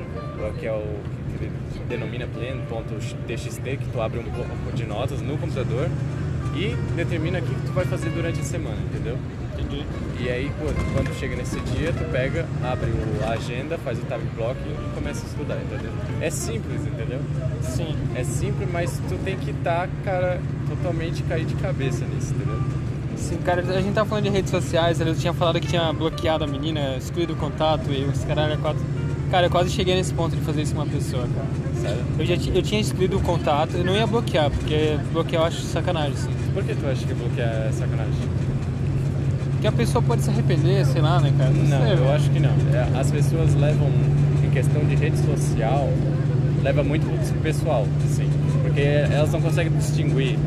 que 0.60 0.66
é 0.66 0.72
o 0.72 0.84
que 1.30 1.44
ele 1.44 1.52
denomina 1.88 2.28
plan.txt, 2.28 3.62
que 3.62 3.92
tu 3.92 4.02
abre 4.02 4.20
um 4.20 4.24
bloco 4.24 4.76
de 4.76 4.86
notas 4.86 5.22
no 5.22 5.38
computador 5.38 5.90
e 6.56 6.76
determina 6.96 7.40
o 7.40 7.42
que 7.42 7.56
tu 7.66 7.72
vai 7.72 7.86
fazer 7.86 8.10
durante 8.10 8.40
a 8.40 8.44
semana, 8.44 8.78
entendeu? 8.92 9.18
Entendi. 9.54 9.86
E 10.20 10.30
aí, 10.30 10.52
quando, 10.60 11.20
chega 11.20 11.36
nesse 11.36 11.60
dia, 11.62 11.94
tu 11.94 12.04
pega, 12.12 12.46
abre 12.64 12.92
a 13.26 13.32
agenda, 13.32 13.78
faz 13.78 14.00
o 14.00 14.02
time 14.02 14.30
block 14.36 14.58
e 14.60 14.96
começa 14.96 15.26
a 15.26 15.30
estudar, 15.30 15.58
entendeu? 15.58 15.92
É 16.22 16.30
simples, 16.30 16.82
entendeu? 16.86 17.20
Sim. 17.62 17.96
É 18.16 18.24
simples, 18.24 18.70
mas 18.72 18.92
tu 19.08 19.18
tem 19.24 19.38
que 19.38 19.52
estar, 19.52 19.88
cara, 20.04 20.42
totalmente 20.68 21.24
cair 21.24 21.46
de 21.46 21.56
cabeça 21.56 22.06
nisso, 22.06 22.34
entendeu? 22.34 22.60
Sim, 23.20 23.38
cara, 23.38 23.62
a 23.62 23.82
gente 23.82 23.94
tava 23.94 24.10
falando 24.10 24.24
de 24.24 24.30
redes 24.30 24.50
sociais, 24.50 25.00
eu 25.00 25.14
tinha 25.16 25.34
falado 25.34 25.60
que 25.60 25.68
tinha 25.68 25.92
bloqueado 25.94 26.44
a 26.44 26.48
menina, 26.48 26.96
excluído 26.98 27.34
o 27.34 27.36
contato 27.36 27.92
e 27.92 28.06
os 28.06 28.24
caralho, 28.24 28.54
é 28.54 28.58
quatro. 28.58 28.82
Cara, 29.30 29.46
eu 29.46 29.50
quase 29.52 29.70
cheguei 29.70 29.94
nesse 29.94 30.14
ponto 30.14 30.36
de 30.36 30.42
fazer 30.42 30.64
isso 30.64 30.74
com 30.74 30.82
uma 30.82 30.88
pessoa, 30.88 31.28
cara. 31.36 31.48
Sério? 31.82 32.04
Eu, 32.18 32.26
já 32.26 32.36
eu 32.56 32.64
tinha 32.64 32.82
excluído 32.82 33.18
o 33.18 33.22
contato, 33.22 33.76
eu 33.76 33.84
não 33.84 33.96
ia 33.96 34.08
bloquear, 34.08 34.50
porque 34.50 34.98
bloquear 35.14 35.44
eu 35.44 35.48
acho 35.48 35.62
sacanagem, 35.62 36.14
assim. 36.14 36.30
Por 36.54 36.64
que 36.64 36.74
tu 36.74 36.88
acha 36.88 37.06
que 37.06 37.14
bloquear 37.14 37.50
é 37.50 37.72
sacanagem? 37.72 38.14
Porque 39.52 39.68
a 39.68 39.72
pessoa 39.72 40.02
pode 40.02 40.24
se 40.24 40.30
arrepender, 40.30 40.86
sei 40.86 41.02
lá, 41.02 41.20
né, 41.20 41.32
cara? 41.38 41.52
Não, 41.52 41.66
sei, 41.68 41.94
eu 41.94 41.98
velho. 41.98 42.12
acho 42.12 42.30
que 42.32 42.40
não. 42.40 42.50
É, 42.74 43.00
As 43.00 43.12
pessoas 43.12 43.54
levam, 43.56 43.90
em 44.44 44.50
questão 44.50 44.82
de 44.86 44.96
rede 44.96 45.18
social, 45.18 45.90
leva 46.64 46.84
muito 46.84 47.06
pro 47.06 47.42
pessoal, 47.42 47.86
sim. 48.08 48.30
Porque 48.64 48.82
elas 48.82 49.32
não 49.32 49.42
conseguem 49.42 49.72
distinguir 49.78 50.38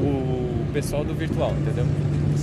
o 0.00 0.64
pessoal 0.72 1.04
do 1.04 1.14
virtual, 1.14 1.52
entendeu? 1.60 1.84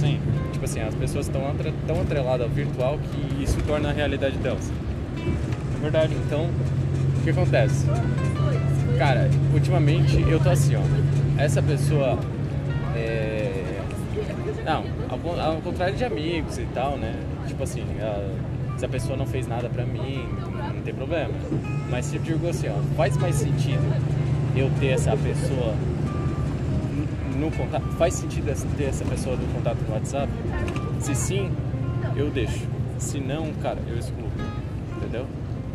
Sim. 0.07 0.19
Tipo 0.53 0.65
assim, 0.65 0.79
as 0.81 0.95
pessoas 0.95 1.27
estão 1.27 1.47
atre- 1.47 1.73
tão 1.85 2.01
atreladas 2.01 2.41
ao 2.47 2.49
virtual 2.49 2.97
que 2.97 3.43
isso 3.43 3.57
torna 3.67 3.89
a 3.89 3.91
realidade 3.93 4.37
delas. 4.37 4.71
É 5.75 5.79
verdade. 5.81 6.15
Então, 6.25 6.49
o 7.19 7.23
que 7.23 7.29
acontece? 7.29 7.85
Cara, 8.97 9.29
ultimamente 9.53 10.19
eu 10.27 10.39
tô 10.39 10.49
assim, 10.49 10.75
ó. 10.75 10.81
Essa 11.41 11.61
pessoa 11.61 12.17
é. 12.95 13.63
Não, 14.65 14.83
ao, 15.09 15.39
ao 15.39 15.61
contrário 15.61 15.95
de 15.95 16.03
amigos 16.03 16.57
e 16.57 16.65
tal, 16.73 16.97
né? 16.97 17.13
Tipo 17.47 17.63
assim, 17.63 17.83
ela- 17.99 18.33
se 18.77 18.85
a 18.85 18.89
pessoa 18.89 19.17
não 19.17 19.25
fez 19.25 19.47
nada 19.47 19.69
pra 19.69 19.83
mim, 19.85 20.23
não 20.73 20.81
tem 20.83 20.93
problema. 20.93 21.33
Mas 21.89 22.05
se 22.05 22.15
eu 22.17 22.21
digo 22.21 22.47
assim, 22.49 22.67
ó, 22.69 22.75
faz 22.95 23.17
mais 23.17 23.35
sentido 23.35 23.81
eu 24.55 24.69
ter 24.79 24.87
essa 24.89 25.15
pessoa 25.17 25.73
no- 27.37 27.51
contato? 27.51 27.83
Faz 27.97 28.13
sentido 28.13 28.53
ter 28.77 28.83
essa 28.85 29.05
pessoa 29.05 29.35
no 29.35 29.45
contato 29.53 29.77
no 29.87 29.93
WhatsApp? 29.93 30.27
Se 30.99 31.15
sim, 31.15 31.49
eu 32.15 32.29
deixo. 32.29 32.65
Se 32.97 33.19
não, 33.19 33.47
cara, 33.61 33.77
eu 33.87 33.97
excluo. 33.97 34.29
Entendeu? 34.97 35.25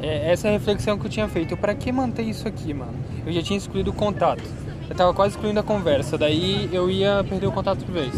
É, 0.03 0.33
essa 0.33 0.49
é 0.49 0.51
a 0.51 0.53
reflexão 0.53 0.99
que 0.99 1.07
eu 1.07 1.11
tinha 1.11 1.29
feito. 1.29 1.57
Pra 1.57 1.75
que 1.75 1.93
manter 1.93 2.23
isso 2.23 2.47
aqui, 2.49 2.75
mano? 2.75 2.93
Eu 3.25 3.33
já 3.33 3.43
tinha 3.43 3.57
excluído 3.57 3.91
o 3.91 3.95
contato. 3.95 4.43
Eu 4.91 4.97
tava 4.97 5.15
quase 5.15 5.35
excluindo 5.37 5.59
a 5.61 5.63
conversa, 5.63 6.19
daí 6.19 6.69
eu 6.73 6.91
ia 6.91 7.25
perder 7.29 7.47
o 7.47 7.53
contato 7.53 7.85
de 7.85 7.91
vez. 7.93 8.13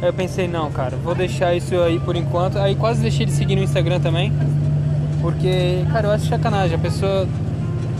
Aí 0.00 0.08
eu 0.08 0.12
pensei, 0.12 0.48
não, 0.48 0.70
cara, 0.70 0.96
vou 0.96 1.14
deixar 1.14 1.54
isso 1.54 1.76
aí 1.80 1.98
por 2.00 2.16
enquanto. 2.16 2.56
Aí 2.58 2.74
quase 2.74 3.02
deixei 3.02 3.26
de 3.26 3.32
seguir 3.32 3.56
no 3.56 3.62
Instagram 3.62 4.00
também. 4.00 4.32
Porque, 5.20 5.84
cara, 5.92 6.08
eu 6.08 6.12
acho 6.12 6.28
sacanagem. 6.28 6.76
A 6.76 6.78
pessoa 6.78 7.28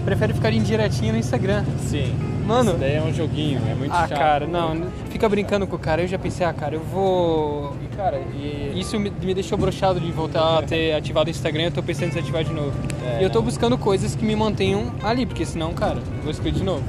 prefere 0.05 0.33
ficar 0.33 0.52
indiretinha 0.52 1.12
no 1.12 1.19
Instagram. 1.19 1.64
Sim. 1.81 2.14
Mano. 2.52 2.71
Isso 2.73 2.78
daí 2.80 2.94
é 2.97 3.02
um 3.02 3.12
joguinho, 3.14 3.61
é 3.71 3.75
muito 3.75 3.92
Ah, 3.92 4.06
chato. 4.09 4.18
cara, 4.18 4.47
não, 4.47 4.87
fica 5.11 5.28
brincando 5.28 5.66
com 5.66 5.76
o 5.76 5.78
cara. 5.78 6.02
Eu 6.02 6.09
já 6.09 6.18
pensei, 6.18 6.47
ah, 6.47 6.52
cara, 6.52 6.75
eu 6.75 6.80
vou. 6.80 7.75
E 7.82 7.97
cara, 7.97 8.18
e. 8.35 8.73
Isso 8.76 8.99
me, 8.99 9.11
me 9.11 9.32
deixou 9.35 9.56
broxado 9.56 9.99
de 10.00 10.11
voltar 10.12 10.59
a 10.59 10.62
ter 10.62 10.92
ativado 10.97 11.28
o 11.28 11.30
Instagram. 11.30 11.64
Eu 11.64 11.71
tô 11.73 11.82
pensando 11.82 12.06
em 12.06 12.09
desativar 12.11 12.44
de 12.44 12.52
novo. 12.52 12.73
É, 13.06 13.21
e 13.21 13.25
eu 13.25 13.30
tô 13.30 13.38
não. 13.38 13.47
buscando 13.47 13.78
coisas 13.78 14.14
que 14.14 14.25
me 14.25 14.37
mantenham 14.37 14.92
ali, 15.02 15.25
porque 15.25 15.44
senão, 15.47 15.73
cara, 15.73 15.97
eu 16.16 16.23
vou 16.23 16.30
excluir 16.30 16.52
de 16.52 16.62
novo. 16.62 16.82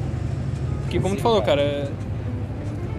Porque, 0.84 1.00
como 1.00 1.12
Sim, 1.16 1.20
tu 1.20 1.24
falou, 1.24 1.42
cara. 1.42 1.62
cara, 1.64 1.92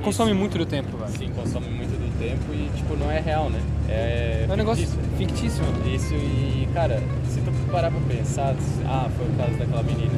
consome 0.03 0.33
muito 0.35 0.57
do 0.59 0.65
tempo, 0.67 0.97
velho. 0.97 1.11
Sim, 1.19 1.31
consome 1.37 1.69
muito 1.69 1.91
do 1.91 2.19
tempo 2.19 2.53
e, 2.53 2.71
tipo, 2.77 2.97
não 2.97 3.11
é 3.11 3.21
real, 3.21 3.51
né? 3.51 3.61
É, 3.89 4.47
É 4.49 4.53
um 4.53 4.57
negócio 4.57 4.87
fictício. 5.19 5.63
Isso 5.87 6.15
e, 6.15 6.67
cara, 6.73 7.01
se 7.29 7.41
tu 7.41 7.53
parar 7.71 7.91
pra 7.91 8.01
pensar, 8.09 8.55
ah, 8.87 9.09
foi 9.17 9.27
o 9.27 9.33
caso 9.37 9.59
daquela 9.59 9.83
menina. 9.83 10.13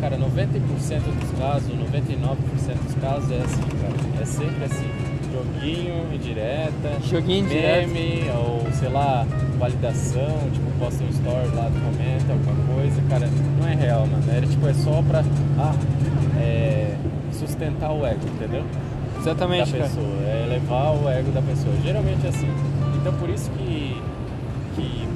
Cara, 0.00 0.16
90% 0.16 1.02
dos 1.20 1.38
casos, 1.38 1.68
99% 1.68 2.36
dos 2.84 2.94
casos 3.02 3.30
é 3.30 3.42
assim, 3.42 3.62
cara. 3.62 4.22
É 4.22 4.24
sempre 4.24 4.64
assim. 4.64 5.10
Joguinho, 5.32 6.12
indireta, 6.12 6.98
Joguinho 7.08 7.44
indireta. 7.44 7.86
meme, 7.86 8.30
ou 8.34 8.66
sei 8.72 8.88
lá, 8.88 9.24
validação, 9.58 10.50
tipo, 10.52 10.70
posta 10.78 11.04
um 11.04 11.08
story 11.08 11.48
lá, 11.54 11.70
comenta 11.70 12.32
alguma 12.32 12.74
coisa, 12.74 13.00
cara, 13.08 13.28
não 13.60 13.68
é 13.68 13.74
real, 13.74 14.06
mano. 14.06 14.24
Era 14.28 14.46
tipo, 14.46 14.66
é 14.66 14.74
só 14.74 15.02
pra 15.02 15.22
ah, 15.58 15.74
é, 16.40 16.96
sustentar 17.32 17.92
o 17.92 18.04
ego, 18.04 18.26
entendeu? 18.34 18.64
Exatamente, 19.20 19.70
da 19.70 19.78
cara. 19.78 19.90
pessoa. 19.90 20.06
Ela 20.06 20.30
é 20.30 20.46
elevar 20.46 20.94
o 20.94 21.08
ego 21.08 21.30
da 21.30 21.42
pessoa. 21.42 21.74
Geralmente 21.84 22.26
é 22.26 22.30
assim. 22.30 22.48
Então 23.00 23.12
por 23.14 23.28
isso 23.28 23.50
que, 23.52 24.02
que 24.74 25.08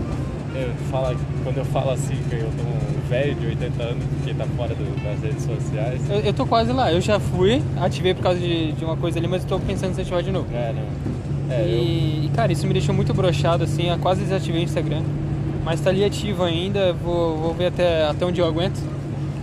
eu 0.55 0.75
falo, 0.91 1.17
quando 1.45 1.59
eu 1.59 1.65
falo 1.67 1.91
assim 1.91 2.17
que 2.29 2.35
eu 2.35 2.51
tô 2.57 2.63
um 2.63 3.09
velho 3.09 3.35
de 3.35 3.47
80 3.47 3.83
anos 3.83 4.05
que 4.25 4.35
tá 4.35 4.47
fora 4.57 4.75
do, 4.75 5.05
das 5.05 5.23
redes 5.23 5.45
sociais. 5.45 6.11
Eu, 6.11 6.21
eu 6.21 6.33
tô 6.33 6.47
quase 6.47 6.73
lá. 6.73 6.91
Eu 6.91 7.01
já 7.01 7.21
fui, 7.21 7.63
ativei 7.81 8.15
por 8.15 8.23
causa 8.23 8.41
de, 8.41 8.73
de 8.73 8.85
uma 8.85 8.97
coisa 8.97 9.19
ali, 9.19 9.29
mas 9.29 9.43
eu 9.43 9.49
tô 9.49 9.61
pensando 9.61 9.97
em 9.97 10.01
ativar 10.01 10.23
de 10.23 10.33
novo. 10.33 10.47
É, 10.53 10.73
não. 10.73 11.55
É, 11.55 11.63
eu, 11.63 11.69
e, 11.69 12.27
e, 12.27 12.31
cara, 12.35 12.51
isso 12.51 12.67
me 12.67 12.73
deixou 12.73 12.95
muito 12.95 13.13
broxado, 13.13 13.63
assim. 13.63 13.91
Eu 13.91 13.99
quase 13.99 14.23
desativei 14.23 14.63
o 14.63 14.65
Instagram. 14.65 15.03
Mas 15.63 15.81
tá 15.81 15.91
ali 15.91 16.05
ativo 16.05 16.43
ainda. 16.43 16.93
Vou, 16.95 17.37
vou 17.37 17.55
ver 17.55 17.67
até, 17.67 18.07
até 18.07 18.25
onde 18.25 18.41
eu 18.41 18.47
aguento. 18.47 18.81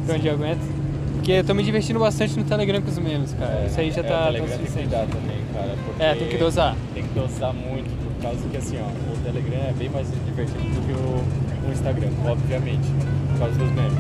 Até 0.04 0.16
onde 0.16 0.28
eu 0.28 0.34
aguento. 0.34 0.82
Porque 1.14 1.34
eu 1.34 1.44
tô 1.44 1.54
me 1.54 1.62
divertindo 1.62 2.00
bastante 2.00 2.36
no 2.36 2.44
Telegram 2.44 2.82
com 2.82 2.90
os 2.90 2.98
memes, 2.98 3.34
cara. 3.34 3.62
é, 3.62 3.66
isso 3.68 3.80
aí 3.80 3.92
já 3.92 4.02
é, 4.02 4.04
tá. 4.04 4.22
O 4.22 4.34
Telegram 4.34 4.58
tem 4.58 4.66
que 4.66 4.72
cuidar 4.72 5.06
também, 5.06 5.38
cara. 5.54 5.76
É, 6.00 6.16
tem 6.16 6.28
que 6.28 6.38
dosar. 6.38 6.76
Tem 6.96 7.04
que 7.04 7.14
dosar 7.14 7.54
muito, 7.54 7.90
por 8.16 8.24
causa 8.24 8.40
que 8.50 8.58
assim, 8.58 8.80
ó, 8.80 8.88
o 8.88 9.18
Telegram 9.24 9.60
é 9.70 9.74
bem 9.78 9.90
mais 9.90 10.08
divertido 10.26 10.58
do 10.58 10.88
que 10.88 10.94
o, 10.94 11.51
o 11.72 11.74
Instagram, 11.74 12.10
obviamente. 12.26 12.88
Por 13.32 13.40
causa 13.40 13.56
dos 13.58 13.72
memes. 13.72 13.94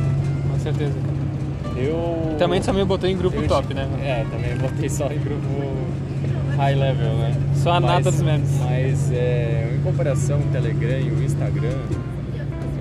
Com 0.51 0.59
certeza. 0.59 0.93
Eu. 1.75 2.35
Também 2.37 2.61
também 2.61 2.85
botou 2.85 3.09
em 3.09 3.17
grupo 3.17 3.37
eu- 3.37 3.47
top, 3.47 3.73
né? 3.73 3.87
É, 4.03 4.25
também 4.29 4.55
botei 4.57 4.89
só 4.89 5.05
em 5.07 5.19
grupo 5.19 5.47
high 6.57 6.75
level, 6.75 7.13
né? 7.17 7.33
Só 7.55 7.71
a 7.73 7.79
nata 7.79 8.11
dos 8.11 8.21
memes. 8.21 8.49
Mas 8.59 9.11
é, 9.11 9.73
em 9.75 9.81
comparação 9.83 10.39
o 10.39 10.43
Telegram 10.51 10.99
e 10.99 11.09
o 11.11 11.23
Instagram, 11.23 11.77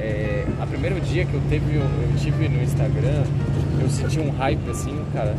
é, 0.00 0.44
a 0.60 0.66
primeiro 0.66 1.00
dia 1.00 1.24
que 1.24 1.34
eu, 1.34 1.40
teve, 1.48 1.76
eu 1.76 1.82
tive 2.18 2.48
no 2.48 2.62
Instagram, 2.62 3.22
eu 3.80 3.88
senti 3.88 4.18
um 4.20 4.30
hype 4.30 4.70
assim, 4.70 4.98
cara, 5.14 5.34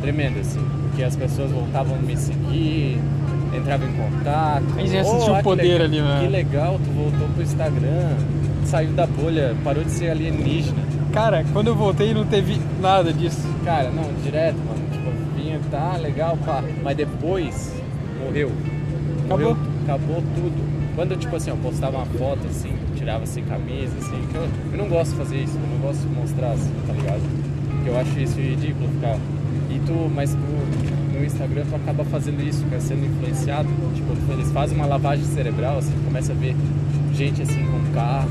tremendo 0.00 0.40
assim. 0.40 0.60
Porque 0.88 1.02
as 1.04 1.14
pessoas 1.16 1.50
voltavam 1.50 1.96
a 1.96 1.98
me 1.98 2.16
seguir, 2.16 2.98
entravam 3.56 3.88
em 3.88 3.92
contato. 3.92 4.64
Aí 4.76 4.86
já 4.88 5.00
"Oh, 5.02 5.04
sentiu 5.04 5.32
o 5.32 5.36
ah, 5.36 5.42
poder 5.42 5.62
legal- 5.64 5.84
ali, 5.86 6.00
né? 6.00 6.20
Que 6.22 6.28
legal, 6.28 6.80
tu 6.82 6.90
voltou 6.90 7.28
pro 7.34 7.42
Instagram, 7.42 8.16
saiu 8.66 8.90
da 8.92 9.06
bolha, 9.06 9.54
parou 9.62 9.84
de 9.84 9.90
ser 9.90 10.10
alienígena. 10.10 10.82
Cara, 11.12 11.44
quando 11.52 11.68
eu 11.68 11.74
voltei 11.74 12.12
não 12.12 12.24
teve 12.26 12.60
nada 12.80 13.12
disso. 13.12 13.46
Cara, 13.64 13.90
não, 13.90 14.12
direto, 14.22 14.56
mano. 14.56 14.82
Tipo, 14.90 15.10
vinha, 15.36 15.60
tá 15.70 15.96
legal, 15.96 16.36
pá. 16.44 16.62
Mas 16.82 16.96
depois 16.96 17.72
morreu. 18.24 18.50
Acabou. 19.24 19.28
Morreu, 19.28 19.56
acabou 19.84 20.16
tudo. 20.16 20.74
Quando, 20.94 21.16
tipo 21.16 21.34
assim, 21.34 21.50
eu 21.50 21.56
postava 21.56 21.96
uma 21.96 22.06
foto 22.06 22.46
assim, 22.48 22.72
tirava 22.96 23.26
sem 23.26 23.44
camisa, 23.44 23.92
assim, 23.98 24.26
que 24.30 24.34
eu, 24.36 24.48
eu 24.72 24.78
não 24.78 24.88
gosto 24.88 25.10
de 25.10 25.16
fazer 25.16 25.36
isso, 25.38 25.56
eu 25.56 25.68
não 25.68 25.86
gosto 25.86 26.00
de 26.00 26.14
mostrar 26.14 26.52
assim, 26.52 26.72
tá 26.86 26.92
ligado? 26.92 27.22
Porque 27.70 27.90
eu 27.90 27.98
acho 27.98 28.20
isso 28.20 28.40
ridículo 28.40 28.88
ficar. 28.90 29.18
E 29.70 29.80
tu, 29.86 30.10
mas 30.14 30.34
tu 30.34 31.18
no 31.18 31.24
Instagram 31.24 31.64
tu 31.68 31.76
acaba 31.76 32.04
fazendo 32.04 32.40
isso, 32.42 32.64
cara, 32.66 32.80
sendo 32.80 33.06
influenciado. 33.06 33.68
Tipo, 33.94 34.32
eles 34.32 34.50
fazem 34.52 34.76
uma 34.76 34.86
lavagem 34.86 35.24
cerebral, 35.24 35.78
assim, 35.78 35.92
começa 36.04 36.32
a 36.32 36.34
ver 36.34 36.54
gente 37.14 37.42
assim 37.42 37.64
com 37.64 37.94
carro, 37.94 38.28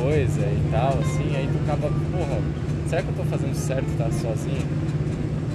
coisa 0.00 0.40
e 0.40 0.68
tal, 0.70 0.98
assim, 1.00 1.36
aí 1.36 1.48
tu 1.52 1.58
acaba, 1.64 1.88
porra, 1.88 2.40
será 2.88 3.02
que 3.02 3.08
eu 3.08 3.14
tô 3.14 3.24
fazendo 3.24 3.54
certo 3.54 3.88
estar 3.90 4.10
sozinho? 4.12 4.66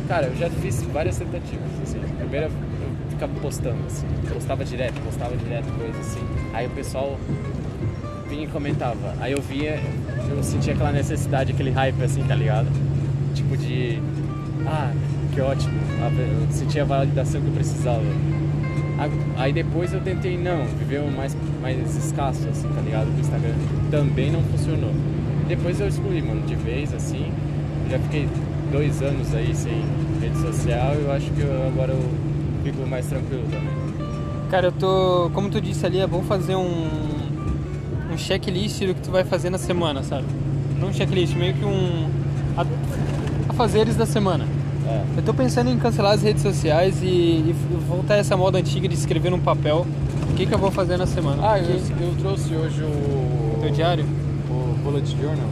Cara, 0.08 0.28
eu 0.28 0.36
já 0.36 0.50
fiz 0.50 0.84
várias 0.84 1.18
tentativas, 1.18 1.70
assim. 1.84 2.00
Primeiro 2.18 2.48
eu 2.48 2.52
ficava 3.10 3.34
postando, 3.40 3.78
assim, 3.88 4.06
postava 4.34 4.66
direto, 4.66 5.00
postava 5.06 5.36
direto 5.38 5.72
coisa 5.78 6.00
assim. 6.00 6.22
Aí 6.54 6.68
o 6.68 6.72
pessoal 6.72 7.18
vinha 8.30 8.46
e 8.46 8.48
comentava. 8.48 9.14
Aí 9.20 9.34
eu 9.34 9.42
via, 9.42 9.80
eu 10.30 10.44
sentia 10.44 10.74
aquela 10.74 10.92
necessidade, 10.92 11.52
aquele 11.52 11.72
hype 11.72 12.02
assim, 12.04 12.24
tá 12.24 12.36
ligado? 12.36 12.68
Tipo 13.34 13.56
de. 13.58 14.02
Ah, 14.66 14.92
que 15.34 15.42
ótimo. 15.42 15.80
Eu 16.02 16.52
sentia 16.52 16.82
a 16.84 16.86
validação 16.86 17.42
que 17.42 17.48
eu 17.48 17.54
precisava. 17.54 18.04
Aí 19.38 19.52
depois 19.54 19.94
eu 19.94 20.02
tentei 20.02 20.38
não, 20.38 20.66
viver 20.78 21.02
um 21.02 21.12
mais, 21.12 21.36
mais 21.62 21.96
escasso, 21.96 22.48
assim, 22.50 22.68
tá 22.70 22.82
ligado? 22.82 23.08
Do 23.14 23.20
Instagram. 23.20 23.54
Também 23.90 24.32
não 24.32 24.42
funcionou. 24.44 24.92
Depois 25.48 25.80
eu 25.80 25.88
excluí, 25.88 26.22
mano, 26.22 26.42
de 26.46 26.56
vez, 26.56 26.94
assim. 26.94 27.32
Já 27.90 27.98
fiquei 28.00 28.28
dois 28.72 29.02
anos 29.02 29.34
aí 29.34 29.54
sem 29.56 29.84
rede 30.22 30.38
social 30.38 30.94
e 30.96 31.04
eu 31.04 31.12
acho 31.12 31.30
que 31.32 31.42
eu- 31.42 31.68
agora 31.68 31.92
eu 31.94 32.04
fico 32.64 32.88
mais 32.88 33.06
tranquilo 33.08 33.44
também. 33.52 33.82
Cara, 34.50 34.68
eu 34.68 34.72
tô. 34.72 35.30
Como 35.34 35.50
tu 35.50 35.60
disse 35.62 35.86
ali, 35.86 36.00
é 36.00 36.08
bom 36.08 36.22
fazer 36.24 36.56
um. 36.56 37.12
Um 38.12 38.18
checklist 38.18 38.82
do 38.82 38.94
que 38.94 39.02
tu 39.02 39.10
vai 39.12 39.24
fazer 39.24 39.50
na 39.50 39.58
semana, 39.58 40.04
sabe? 40.04 40.26
Não 40.80 40.90
um 40.90 40.94
checklist, 40.94 41.36
meio 41.36 41.54
que 41.54 41.64
um. 41.64 42.10
A 43.48 43.54
fazeres 43.54 43.96
da 43.96 44.06
semana. 44.06 44.46
É. 44.92 45.04
Eu 45.18 45.24
tô 45.24 45.34
pensando 45.34 45.70
em 45.70 45.78
cancelar 45.78 46.14
as 46.14 46.22
redes 46.22 46.42
sociais 46.44 47.02
e, 47.02 47.06
e 47.08 47.56
voltar 47.88 48.16
a 48.16 48.18
essa 48.18 48.36
moda 48.36 48.58
antiga 48.58 48.88
de 48.88 48.96
escrever 48.96 49.30
num 49.30 49.40
papel 49.40 49.86
o 50.30 50.34
que, 50.34 50.46
que 50.46 50.54
eu 50.54 50.58
vou 50.58 50.72
fazer 50.72 50.98
na 50.98 51.06
semana. 51.08 51.42
Ah, 51.46 51.60
eu, 51.60 51.76
eu 51.76 52.16
trouxe 52.20 52.54
hoje 52.56 52.82
o. 52.84 53.58
Teu 53.62 53.70
diário? 53.72 54.06
O 54.50 54.76
Bullet 54.84 55.08
Journal. 55.16 55.48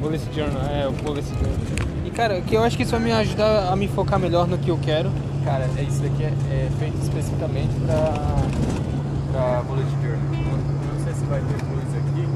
Bullet 0.00 0.22
Journal, 0.34 0.62
é, 0.70 0.86
o 0.86 0.92
Bullet 0.92 1.26
Journal. 1.26 1.88
E 2.04 2.10
cara, 2.10 2.40
que 2.40 2.54
eu 2.54 2.62
acho 2.62 2.76
que 2.76 2.82
isso 2.84 2.92
vai 2.92 3.00
me 3.00 3.12
ajudar 3.12 3.72
a 3.72 3.76
me 3.76 3.88
focar 3.88 4.18
melhor 4.18 4.46
no 4.46 4.56
que 4.58 4.70
eu 4.70 4.78
quero. 4.80 5.10
Cara, 5.44 5.66
é, 5.76 5.82
isso 5.82 6.00
daqui 6.02 6.22
é, 6.24 6.32
é 6.50 6.68
feito 6.78 6.96
especificamente 7.02 7.70
pra, 7.84 8.12
pra 9.32 9.62
Bullet 9.66 9.86
Journal. 10.02 10.18
Não, 10.32 10.94
não 10.98 11.04
sei 11.04 11.12
se 11.14 11.24
vai 11.24 11.40
ter 11.40 11.64
luz 11.64 11.96
aqui, 11.96 12.28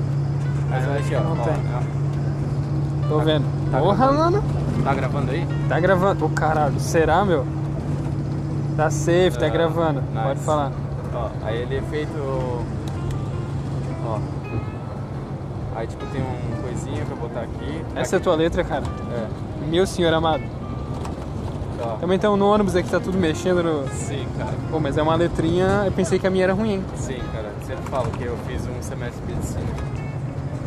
mas 0.69 0.85
Ah, 0.85 0.89
olha 0.89 0.99
acho 0.99 1.01
aqui, 1.01 1.09
que 1.09 1.15
ó. 1.17 1.21
não 1.23 1.33
ó, 1.33 1.45
tem. 1.45 1.55
ó. 1.73 3.09
Tô 3.09 3.19
vendo. 3.21 3.45
tá 3.71 3.79
Porra, 3.79 3.97
gravando? 4.09 4.43
mano. 4.43 4.62
Tá 4.85 4.95
gravando 4.95 5.31
aí? 5.31 5.47
Tá 5.69 5.79
gravando. 5.81 6.25
Ô 6.25 6.29
caralho, 6.29 6.79
será, 6.81 7.25
meu? 7.25 7.47
Tá 8.77 8.91
safe, 8.91 9.39
tá 9.39 9.47
Ah, 9.47 9.51
gravando. 9.51 10.01
nice. 10.01 10.23
Pode 10.25 10.41
falar. 10.41 10.73
Ó, 11.15 11.29
aí 11.45 11.59
ele 11.63 11.77
é 11.77 11.83
feito. 11.83 12.13
Ó. 14.07 14.19
Aí 15.75 15.87
tipo 15.87 16.05
tem 16.07 16.21
um 16.23 16.63
coisinha 16.63 17.05
pra 17.05 17.17
botar 17.17 17.41
aqui. 17.41 17.85
Essa 17.95 18.17
é 18.17 18.19
a 18.19 18.21
tua 18.23 18.35
letra, 18.35 18.63
cara? 18.65 18.83
É. 19.13 19.27
Meu 19.67 19.87
senhor 19.87 20.13
amado. 20.13 20.43
Ó. 21.81 21.97
Também 21.97 22.19
um 22.29 22.37
no 22.37 22.47
ônibus 22.53 22.77
aqui, 22.77 22.89
tá 22.91 23.01
tudo 23.01 23.19
mexendo 23.19 23.63
no. 23.63 23.89
Sim, 23.89 24.27
cara. 24.39 24.53
Pô, 24.71 24.79
mas 24.81 24.97
é 24.99 25.03
uma 25.03 25.15
letrinha. 25.15 25.83
Eu 25.87 25.93
pensei 25.93 26.19
que 26.19 26.27
a 26.27 26.31
minha 26.31 26.45
era 26.45 26.53
ruim? 26.55 26.83
Sim, 26.97 27.19
cara. 27.33 27.51
Sempre 27.67 27.85
falo 27.91 28.11
que 28.11 28.25
eu 28.25 28.37
fiz 28.47 28.63
um 28.67 28.81
semestre 28.83 29.21
de 29.27 29.33
medicina. 29.35 29.67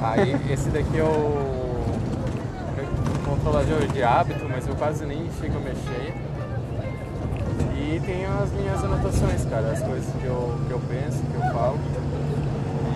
Aí 0.01 0.37
esse 0.51 0.69
daqui 0.69 0.97
é 0.97 1.03
o 1.03 1.64
o 3.45 3.51
controlador 3.51 3.87
de 3.87 4.03
hábito, 4.03 4.45
mas 4.49 4.67
eu 4.67 4.75
quase 4.75 5.05
nem 5.05 5.29
chego 5.39 5.57
a 5.57 5.61
mexer. 5.61 6.13
E 7.77 7.99
tem 7.99 8.25
as 8.25 8.51
minhas 8.51 8.83
anotações, 8.83 9.45
cara, 9.45 9.71
as 9.71 9.81
coisas 9.81 10.11
que 10.19 10.25
eu, 10.25 10.55
que 10.67 10.71
eu 10.73 10.79
penso, 10.89 11.19
que 11.19 11.35
eu 11.35 11.53
falo. 11.53 11.77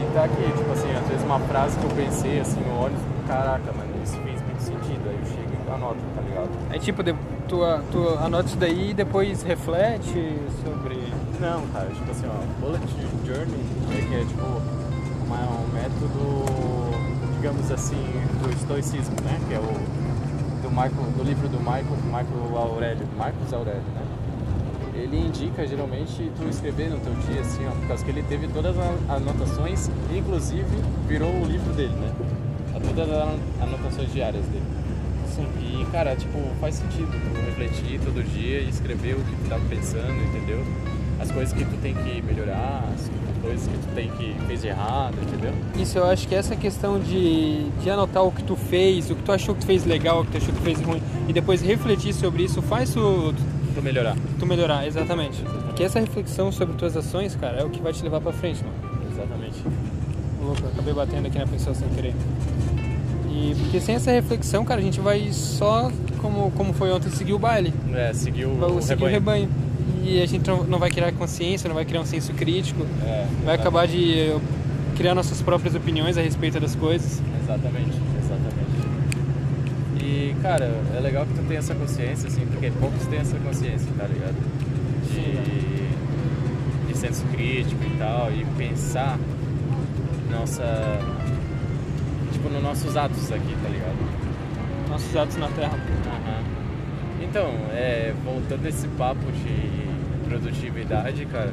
E 0.02 0.14
tá 0.14 0.24
aqui, 0.24 0.42
tipo 0.58 0.72
assim, 0.72 0.92
às 0.96 1.08
vezes 1.08 1.24
uma 1.24 1.40
frase 1.42 1.78
que 1.78 1.86
eu 1.86 1.90
pensei 1.92 2.40
assim 2.40 2.60
no 2.62 2.84
ônibus, 2.86 3.02
caraca, 3.28 3.72
mano, 3.72 3.92
isso 4.04 4.18
fez 4.24 4.42
muito 4.42 4.60
sentido. 4.62 5.02
Aí 5.08 5.18
eu 5.20 5.26
chego 5.26 5.50
e 5.70 5.72
anoto, 5.72 5.98
tá 6.16 6.22
ligado? 6.22 6.50
Aí 6.72 6.80
tipo, 6.80 7.04
de- 7.04 7.16
tu, 7.48 7.60
tu 7.92 8.10
anota 8.20 8.48
isso 8.48 8.58
daí 8.58 8.90
e 8.90 8.94
depois 8.96 9.44
reflete 9.44 10.36
sobre. 10.66 10.98
Não, 11.40 11.62
cara, 11.68 11.86
tipo 11.94 12.10
assim, 12.12 12.26
ó, 12.28 12.60
Bullet 12.60 12.84
Journey 13.26 13.66
é 13.92 14.02
que 14.02 14.16
é 14.16 14.26
tipo 14.26 14.46
uma- 15.28 15.62
um 15.62 15.68
método, 15.74 16.92
digamos 17.36 17.72
assim, 17.72 18.04
do 18.42 18.50
estoicismo, 18.52 19.16
né? 19.24 19.40
Que 19.48 19.54
é 19.54 19.60
o 19.60 19.99
do 20.70 20.76
Michael, 20.76 21.12
do 21.18 21.24
livro 21.24 21.50
do 21.50 21.60
Michael, 21.60 21.98
Michael 22.06 22.58
Aurélio, 22.58 23.08
Marcos 23.18 23.52
Aurélio, 23.52 23.82
né? 23.82 24.06
Ele 24.94 25.18
indica 25.18 25.66
geralmente 25.66 26.32
tu 26.38 26.48
escrever 26.48 26.90
no 26.90 27.00
teu 27.00 27.14
dia 27.28 27.42
assim, 27.42 27.66
ó, 27.66 27.72
por 27.72 27.88
causa 27.88 28.04
que 28.04 28.12
ele 28.12 28.24
teve 28.24 28.48
todas 28.50 28.76
as 28.78 29.10
anotações, 29.10 29.90
inclusive 30.14 30.66
virou 31.08 31.32
o 31.32 31.46
livro 31.46 31.74
dele, 31.74 31.94
né? 31.94 32.12
Todas 32.86 33.10
as 33.10 33.40
anotações 33.62 34.12
diárias 34.12 34.46
dele. 34.46 34.66
Sim. 35.28 35.48
E, 35.60 35.86
cara, 35.92 36.16
tipo, 36.16 36.38
faz 36.60 36.76
sentido 36.76 37.12
tu 37.12 37.46
refletir 37.46 38.00
todo 38.00 38.24
dia 38.24 38.60
e 38.62 38.70
escrever 38.70 39.16
o 39.16 39.20
que 39.20 39.36
tu 39.36 39.50
tá 39.50 39.60
pensando, 39.70 40.22
entendeu? 40.28 40.64
As 41.20 41.32
coisas 41.32 41.54
que 41.54 41.66
tu 41.66 41.76
tem 41.82 41.94
que 41.94 42.22
melhorar, 42.22 42.84
as 42.94 43.10
coisas 43.42 43.68
que 43.68 43.74
tu 43.78 43.88
tem 43.96 44.10
que 44.12 44.34
fez 44.48 44.64
errado, 44.64 45.16
entendeu? 45.22 45.52
Isso 45.78 45.98
eu 45.98 46.06
acho 46.06 46.28
que 46.28 46.36
essa 46.36 46.56
questão 46.56 47.00
de, 47.00 47.70
de 47.82 47.90
anotar 47.90 48.24
o 48.24 48.32
que 48.32 48.44
tu 48.44 48.56
fez, 48.56 49.10
o 49.12 49.16
que 49.16 49.24
tu 49.24 49.32
achou 49.32 49.54
que 49.56 49.62
tu 49.62 49.68
fez 49.68 49.86
legal, 49.86 50.22
o 50.22 50.26
que 50.26 50.32
tu 50.32 50.38
achou 50.38 50.54
que 50.54 50.62
fez 50.62 50.80
ruim, 50.82 51.02
e 51.28 51.34
depois 51.34 51.62
refletir 51.62 52.14
sobre 52.14 52.44
isso, 52.44 52.62
faz 52.62 52.94
tu, 52.94 53.34
Tu 53.76 53.82
melhorar. 53.82 54.16
tu 54.40 54.46
melhorar, 54.46 54.88
exatamente. 54.88 55.42
Porque 55.66 55.84
essa 55.84 56.00
reflexão 56.00 56.52
sobre 56.52 56.76
tuas 56.76 56.96
ações, 56.98 57.36
cara, 57.36 57.60
é 57.60 57.64
o 57.64 57.70
que 57.70 57.82
vai 57.82 57.92
te 57.94 58.02
levar 58.04 58.22
pra 58.22 58.32
frente, 58.34 58.64
mano. 58.64 58.76
Exatamente. 59.12 59.62
Louco, 60.42 60.62
eu 60.64 60.70
acabei 60.70 60.94
batendo 60.94 61.28
aqui 61.28 61.38
na 61.38 61.48
pessoa 61.48 61.76
sem 61.76 61.88
querer. 61.90 62.14
E 63.30 63.56
porque 63.60 63.80
sem 63.80 63.96
essa 63.96 64.12
reflexão, 64.12 64.66
cara, 64.66 64.80
a 64.82 64.84
gente 64.84 65.00
vai 65.00 65.30
só, 65.32 65.92
como, 66.22 66.50
como 66.52 66.74
foi 66.74 66.92
ontem, 66.92 67.10
seguir 67.10 67.34
o 67.34 67.40
baile. 67.40 67.74
É, 67.94 68.12
seguir 68.14 68.46
o, 68.46 68.52
o 68.78 68.82
seguir 68.82 69.06
rebanho. 69.06 69.48
o 69.48 69.48
rebanho. 69.48 69.50
E 70.10 70.24
a 70.24 70.26
gente 70.26 70.50
não, 70.50 70.80
vai 70.80 70.90
criar 70.90 71.12
consciência, 71.12 71.68
não 71.68 71.76
vai 71.76 71.86
criar 71.86 72.02
um 72.02 72.06
senso 72.06 72.34
crítico, 72.34 72.84
É, 73.04 73.28
vai 73.46 73.54
acabar 73.54 73.88
de 73.88 74.20
eh, 74.20 74.40
criar 74.98 75.14
nossas 75.14 75.40
próprias 75.40 75.76
opiniões 75.76 76.18
a 76.18 76.22
respeito 76.22 76.60
das 76.60 76.74
coisas. 76.74 77.22
Exatamente, 77.44 77.96
exatamente. 78.18 80.04
E, 80.04 80.36
cara, 80.42 80.66
é 80.98 81.00
legal 81.00 81.28
que 81.28 81.34
tu 81.36 81.44
tenha 81.48 81.60
essa 81.60 81.76
consciência, 81.76 82.28
assim, 82.28 82.44
porque 82.48 82.72
poucos 82.72 83.06
têm 83.06 83.20
essa 83.20 83.38
consciência, 83.38 83.88
tá 83.96 84.08
ligado? 84.08 84.36
De, 85.14 85.80
senso 87.00 87.24
crítico 87.28 87.82
e 87.86 87.98
tal, 87.98 88.30
e 88.32 88.46
pensar 88.58 89.18
nossa. 90.30 90.64
Tipo, 92.34 92.50
nos 92.50 92.62
nossos 92.62 92.98
atos 92.98 93.32
aqui, 93.32 93.56
tá 93.64 93.70
ligado? 93.70 94.90
Nossos 94.90 95.16
atos 95.16 95.38
na 95.38 95.48
Terra. 95.50 95.78
Aham. 96.06 96.44
Então, 97.22 97.48
é, 97.72 98.14
voltando 98.26 98.66
esse 98.66 98.88
papo 98.90 99.32
de 99.32 99.69
produtividade, 100.30 101.26
cara, 101.26 101.52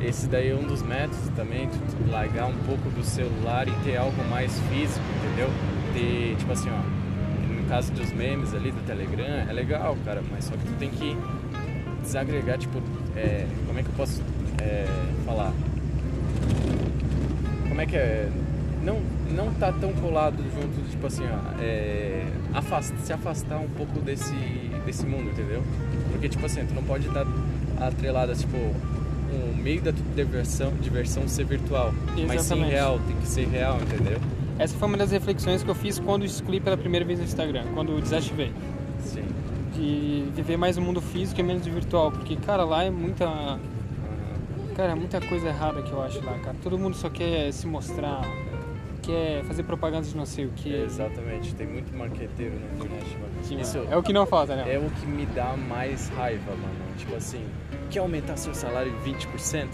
esse 0.00 0.26
daí 0.26 0.50
é 0.50 0.54
um 0.54 0.64
dos 0.64 0.82
métodos 0.82 1.28
também, 1.34 1.68
tu 1.68 2.10
largar 2.10 2.46
um 2.46 2.56
pouco 2.66 2.90
do 2.90 3.02
celular 3.02 3.66
e 3.66 3.72
ter 3.84 3.96
algo 3.96 4.22
mais 4.28 4.52
físico, 4.68 5.04
entendeu? 5.24 5.48
Ter, 5.94 6.36
tipo 6.36 6.52
assim, 6.52 6.68
ó, 6.70 7.52
no 7.52 7.66
caso 7.68 7.90
dos 7.92 8.12
memes 8.12 8.54
ali 8.54 8.70
do 8.70 8.84
Telegram, 8.86 9.48
é 9.48 9.52
legal, 9.52 9.96
cara, 10.04 10.22
mas 10.30 10.44
só 10.44 10.52
que 10.52 10.64
tu 10.64 10.72
tem 10.78 10.90
que 10.90 11.16
desagregar, 12.02 12.58
tipo, 12.58 12.82
é, 13.16 13.46
como 13.66 13.78
é 13.78 13.82
que 13.82 13.88
eu 13.88 13.94
posso 13.94 14.22
é, 14.60 14.86
falar? 15.24 15.52
Como 17.68 17.80
é 17.80 17.86
que 17.86 17.96
é? 17.96 18.28
Não, 18.84 19.00
não 19.30 19.54
tá 19.54 19.72
tão 19.72 19.92
colado 19.94 20.42
junto, 20.54 20.90
tipo 20.90 21.06
assim, 21.06 21.24
ó, 21.24 21.62
é, 21.62 22.26
afasta, 22.52 22.94
se 22.98 23.12
afastar 23.12 23.58
um 23.58 23.68
pouco 23.68 24.00
desse, 24.00 24.34
desse 24.84 25.06
mundo, 25.06 25.30
entendeu? 25.30 25.62
Porque, 26.10 26.28
tipo 26.28 26.44
assim, 26.44 26.66
tu 26.66 26.74
não 26.74 26.82
pode 26.82 27.06
estar 27.06 27.24
atrelado, 27.88 28.32
a, 28.32 28.34
tipo, 28.34 28.56
o 28.56 29.56
meio 29.56 29.80
da 29.80 29.90
diversão, 29.90 30.72
diversão 30.80 31.26
ser 31.26 31.44
virtual, 31.44 31.92
mas 32.08 32.16
sim 32.16 32.34
Exatamente. 32.34 32.70
real, 32.70 33.00
tem 33.06 33.16
que 33.16 33.26
ser 33.26 33.46
real, 33.48 33.78
entendeu? 33.80 34.18
Essa 34.58 34.76
foi 34.76 34.88
uma 34.88 34.96
das 34.96 35.10
reflexões 35.10 35.62
que 35.62 35.70
eu 35.70 35.74
fiz 35.74 35.98
quando 35.98 36.24
excluí 36.24 36.60
pela 36.60 36.76
primeira 36.76 37.04
vez 37.04 37.18
o 37.18 37.22
Instagram, 37.22 37.64
quando 37.74 38.00
desativei. 38.00 38.52
Sim. 39.00 39.24
De 39.74 40.24
viver 40.34 40.56
mais 40.56 40.76
o 40.76 40.82
mundo 40.82 41.00
físico 41.00 41.40
e 41.40 41.42
menos 41.42 41.66
o 41.66 41.70
virtual. 41.70 42.12
Porque, 42.12 42.36
cara, 42.36 42.62
lá 42.64 42.84
é 42.84 42.90
muita. 42.90 43.58
Cara, 44.76 44.92
é 44.92 44.94
muita 44.94 45.20
coisa 45.20 45.48
errada 45.48 45.82
que 45.82 45.90
eu 45.90 46.02
acho 46.02 46.24
lá, 46.24 46.38
cara. 46.38 46.56
Todo 46.62 46.78
mundo 46.78 46.94
só 46.94 47.08
quer 47.10 47.52
se 47.52 47.66
mostrar, 47.66 48.22
quer 49.02 49.42
fazer 49.44 49.62
propaganda 49.64 50.06
de 50.06 50.16
não 50.16 50.26
sei 50.26 50.46
o 50.46 50.50
que. 50.50 50.72
Exatamente, 50.72 51.54
tem 51.54 51.66
muito 51.66 51.94
marqueteiro 51.96 52.54
na 52.54 52.66
internet, 52.76 53.14
mano. 53.14 53.32
Sim, 53.42 53.60
Isso. 53.60 53.78
É 53.90 53.96
o 53.96 54.02
que 54.02 54.12
não 54.12 54.26
falta, 54.26 54.54
né? 54.54 54.74
é 54.74 54.78
o 54.78 54.88
que 54.90 55.06
me 55.06 55.26
dá 55.26 55.56
mais 55.56 56.08
raiva, 56.10 56.52
mano. 56.52 56.96
Tipo 56.96 57.16
assim, 57.16 57.44
quer 57.92 58.00
aumentar 58.00 58.36
seu 58.36 58.54
salário 58.54 58.92
em 59.04 59.12
20%? 59.12 59.66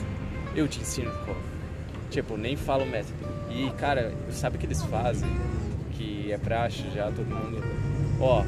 Eu 0.54 0.66
te 0.66 0.80
ensino 0.80 1.10
como. 1.24 1.36
Tipo, 2.10 2.36
nem 2.36 2.56
falo 2.56 2.84
o 2.84 2.86
método. 2.88 3.14
E, 3.50 3.70
cara, 3.78 4.12
sabe 4.30 4.56
o 4.56 4.58
que 4.58 4.66
eles 4.66 4.82
fazem? 4.84 5.28
Que 5.92 6.32
é 6.32 6.38
praxe 6.38 6.84
já, 6.94 7.04
todo 7.10 7.26
mundo. 7.26 7.62
Ó, 8.20 8.42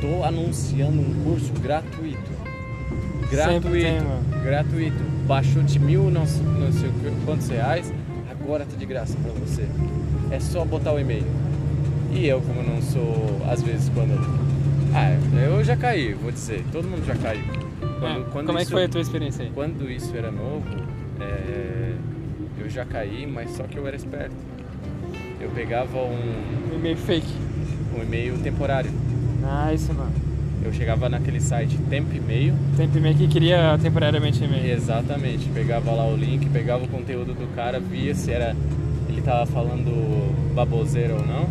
tô 0.00 0.24
anunciando 0.24 1.00
um 1.00 1.24
curso 1.24 1.52
gratuito. 1.60 2.30
Gratuito. 3.30 3.68
Tem, 3.70 4.42
gratuito. 4.42 5.02
Baixou 5.26 5.62
de 5.62 5.78
mil, 5.78 6.10
não, 6.10 6.26
sei- 6.26 6.42
não 6.44 6.72
sei 6.72 6.90
quantos 7.26 7.48
reais, 7.48 7.92
agora 8.30 8.64
tá 8.64 8.74
de 8.76 8.86
graça 8.86 9.16
pra 9.22 9.32
você. 9.32 9.66
É 10.30 10.40
só 10.40 10.64
botar 10.64 10.92
o 10.94 10.98
e-mail. 10.98 11.26
E 12.10 12.26
eu, 12.26 12.40
como 12.40 12.62
não 12.62 12.80
sou, 12.80 13.40
às 13.50 13.62
vezes, 13.62 13.90
quando. 13.94 14.14
Ah, 14.94 15.10
eu 15.46 15.62
já 15.62 15.76
caí, 15.76 16.14
vou 16.14 16.32
dizer. 16.32 16.64
Todo 16.72 16.88
mundo 16.88 17.04
já 17.06 17.14
caiu. 17.16 17.44
Quando- 17.98 18.20
É, 18.20 18.24
quando 18.30 18.46
Como 18.46 18.58
é 18.58 18.60
que 18.60 18.62
isso- 18.64 18.72
foi 18.72 18.84
a 18.84 18.88
tua 18.88 19.00
experiência 19.00 19.44
aí? 19.44 19.50
Quando 19.54 19.90
isso 19.90 20.16
era 20.16 20.30
novo, 20.30 20.64
é, 21.20 21.92
eu 22.60 22.68
já 22.70 22.84
caí, 22.84 23.26
mas 23.26 23.50
só 23.52 23.64
que 23.64 23.76
eu 23.76 23.86
era 23.86 23.96
esperto. 23.96 24.34
Eu 25.40 25.50
pegava 25.50 25.98
um, 25.98 26.72
Um 26.72 26.78
e-mail 26.78 26.96
fake. 26.96 27.26
um 27.98 28.02
e-mail 28.02 28.38
temporário. 28.38 28.90
Nice, 29.70 29.92
mano. 29.92 30.12
Eu 30.64 30.72
chegava 30.72 31.08
naquele 31.08 31.40
site 31.40 31.78
Tempo 31.88 32.14
e-mail, 32.14 32.52
Tem 32.76 32.88
e-mail 32.92 33.16
que 33.16 33.28
queria 33.28 33.78
temporariamente 33.80 34.42
e-mail. 34.42 34.66
exatamente, 34.72 35.48
pegava 35.54 35.92
lá 35.92 36.04
o 36.06 36.16
link, 36.16 36.48
pegava 36.50 36.84
o 36.84 36.88
conteúdo 36.88 37.32
do 37.32 37.46
cara, 37.54 37.78
via 37.78 38.12
se 38.14 38.32
era 38.32 38.54
ele 39.08 39.22
tava 39.22 39.46
falando 39.46 40.54
baboseira 40.54 41.14
ou 41.14 41.24
não. 41.24 41.48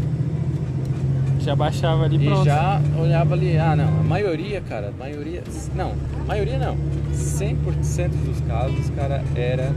Já 1.48 1.56
baixava 1.56 2.04
ali 2.04 2.18
E 2.18 2.26
pronto. 2.28 2.44
já 2.44 2.82
olhava 3.00 3.34
ali, 3.34 3.58
ah 3.58 3.74
não, 3.74 3.88
a 3.88 4.04
maioria, 4.04 4.60
cara, 4.68 4.90
a 4.90 4.92
maioria, 4.92 5.42
não, 5.74 5.94
a 6.20 6.24
maioria 6.26 6.58
não, 6.58 6.76
100% 7.14 8.10
dos 8.26 8.42
casos, 8.42 8.90
cara, 8.90 9.24
era, 9.34 9.72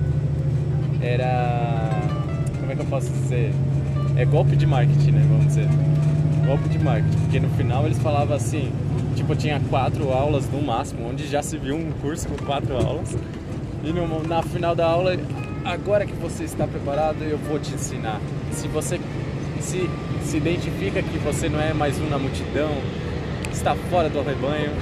era, 1.00 1.90
como 2.58 2.72
é 2.72 2.74
que 2.74 2.80
eu 2.82 2.86
posso 2.86 3.08
dizer, 3.12 3.52
é 4.16 4.24
golpe 4.24 4.56
de 4.56 4.66
marketing, 4.66 5.12
né, 5.12 5.24
vamos 5.28 5.46
dizer, 5.46 5.68
golpe 6.44 6.68
de 6.68 6.78
marketing, 6.80 7.18
porque 7.18 7.38
no 7.38 7.48
final 7.50 7.86
eles 7.86 7.98
falavam 7.98 8.34
assim, 8.34 8.72
tipo, 9.14 9.36
tinha 9.36 9.60
quatro 9.70 10.10
aulas 10.10 10.50
no 10.50 10.60
máximo, 10.60 11.08
onde 11.08 11.28
já 11.28 11.40
se 11.40 11.56
viu 11.56 11.76
um 11.76 11.92
curso 12.02 12.26
com 12.26 12.44
quatro 12.46 12.76
aulas, 12.76 13.16
e 13.84 13.92
no, 13.92 14.26
na 14.26 14.42
final 14.42 14.74
da 14.74 14.86
aula, 14.88 15.16
agora 15.64 16.04
que 16.04 16.14
você 16.14 16.42
está 16.42 16.66
preparado, 16.66 17.22
eu 17.22 17.38
vou 17.38 17.60
te 17.60 17.72
ensinar. 17.74 18.20
Se 18.50 18.66
você 18.66 19.00
se, 19.60 19.88
se 20.24 20.36
identifica 20.36 21.02
que 21.02 21.18
você 21.18 21.48
não 21.48 21.60
é 21.60 21.72
mais 21.72 21.98
um 22.00 22.08
na 22.08 22.18
multidão, 22.18 22.70
está 23.52 23.74
fora 23.74 24.08
do 24.08 24.22
rebanho, 24.22 24.72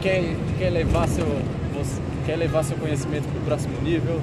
quer, 0.00 0.22
quer, 0.58 0.70
levar, 0.70 1.08
seu, 1.08 1.26
quer 2.24 2.36
levar 2.36 2.62
seu 2.62 2.76
conhecimento 2.76 3.28
para 3.28 3.40
o 3.40 3.44
próximo 3.44 3.80
nível, 3.82 4.20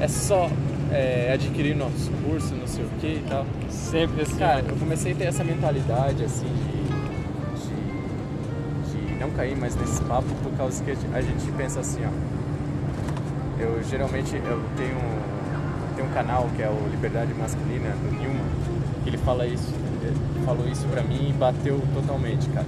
é 0.00 0.08
só 0.08 0.50
é, 0.90 1.32
adquirir 1.32 1.76
nosso 1.76 2.10
curso, 2.24 2.54
não 2.54 2.66
sei 2.66 2.84
o 2.84 2.88
que 3.00 3.06
e 3.06 3.24
tal. 3.28 3.44
Sempre 3.68 4.22
assim. 4.22 4.36
Cara, 4.36 4.56
mano. 4.56 4.68
eu 4.70 4.76
comecei 4.76 5.12
a 5.12 5.14
ter 5.14 5.24
essa 5.24 5.44
mentalidade 5.44 6.24
assim 6.24 6.46
de, 6.46 6.84
de, 8.92 9.08
de 9.08 9.14
não 9.20 9.30
cair 9.30 9.56
mais 9.56 9.74
nesse 9.76 10.02
papo 10.02 10.28
por 10.42 10.52
causa 10.52 10.82
que 10.82 10.90
a 10.90 11.20
gente 11.20 11.52
pensa 11.56 11.80
assim, 11.80 12.00
ó. 12.04 12.10
Eu 13.60 13.82
geralmente 13.84 14.34
eu 14.34 14.62
tenho, 14.76 14.98
tenho 15.94 16.08
um 16.08 16.12
canal 16.12 16.48
que 16.56 16.62
é 16.62 16.68
o 16.68 16.88
Liberdade 16.90 17.32
Masculina 17.34 17.90
do 17.90 18.10
Nilman, 18.10 18.44
que 18.63 18.63
ele 19.08 19.18
fala 19.18 19.46
isso, 19.46 19.72
ele 20.02 20.44
falou 20.44 20.68
isso 20.68 20.86
pra 20.88 21.02
mim 21.02 21.30
e 21.30 21.32
bateu 21.32 21.80
totalmente, 21.94 22.48
cara. 22.50 22.66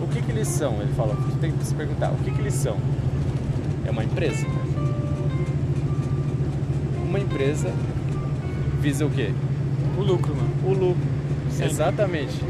O 0.00 0.08
que 0.08 0.20
que 0.20 0.30
eles 0.32 0.48
são? 0.48 0.80
Ele 0.80 0.92
falou, 0.94 1.16
tu 1.16 1.36
tem 1.40 1.52
que 1.52 1.64
se 1.64 1.74
perguntar, 1.74 2.10
o 2.10 2.16
que 2.16 2.30
que 2.30 2.40
eles 2.40 2.54
são? 2.54 2.76
É 3.84 3.90
uma 3.90 4.04
empresa. 4.04 4.46
Uma 7.04 7.20
empresa 7.20 7.72
visa 8.80 9.06
o 9.06 9.10
quê? 9.10 9.32
O 9.96 10.02
lucro, 10.02 10.34
mano. 10.34 10.50
o 10.64 10.72
lucro. 10.72 11.02
Sempre. 11.50 11.72
Exatamente. 11.72 12.40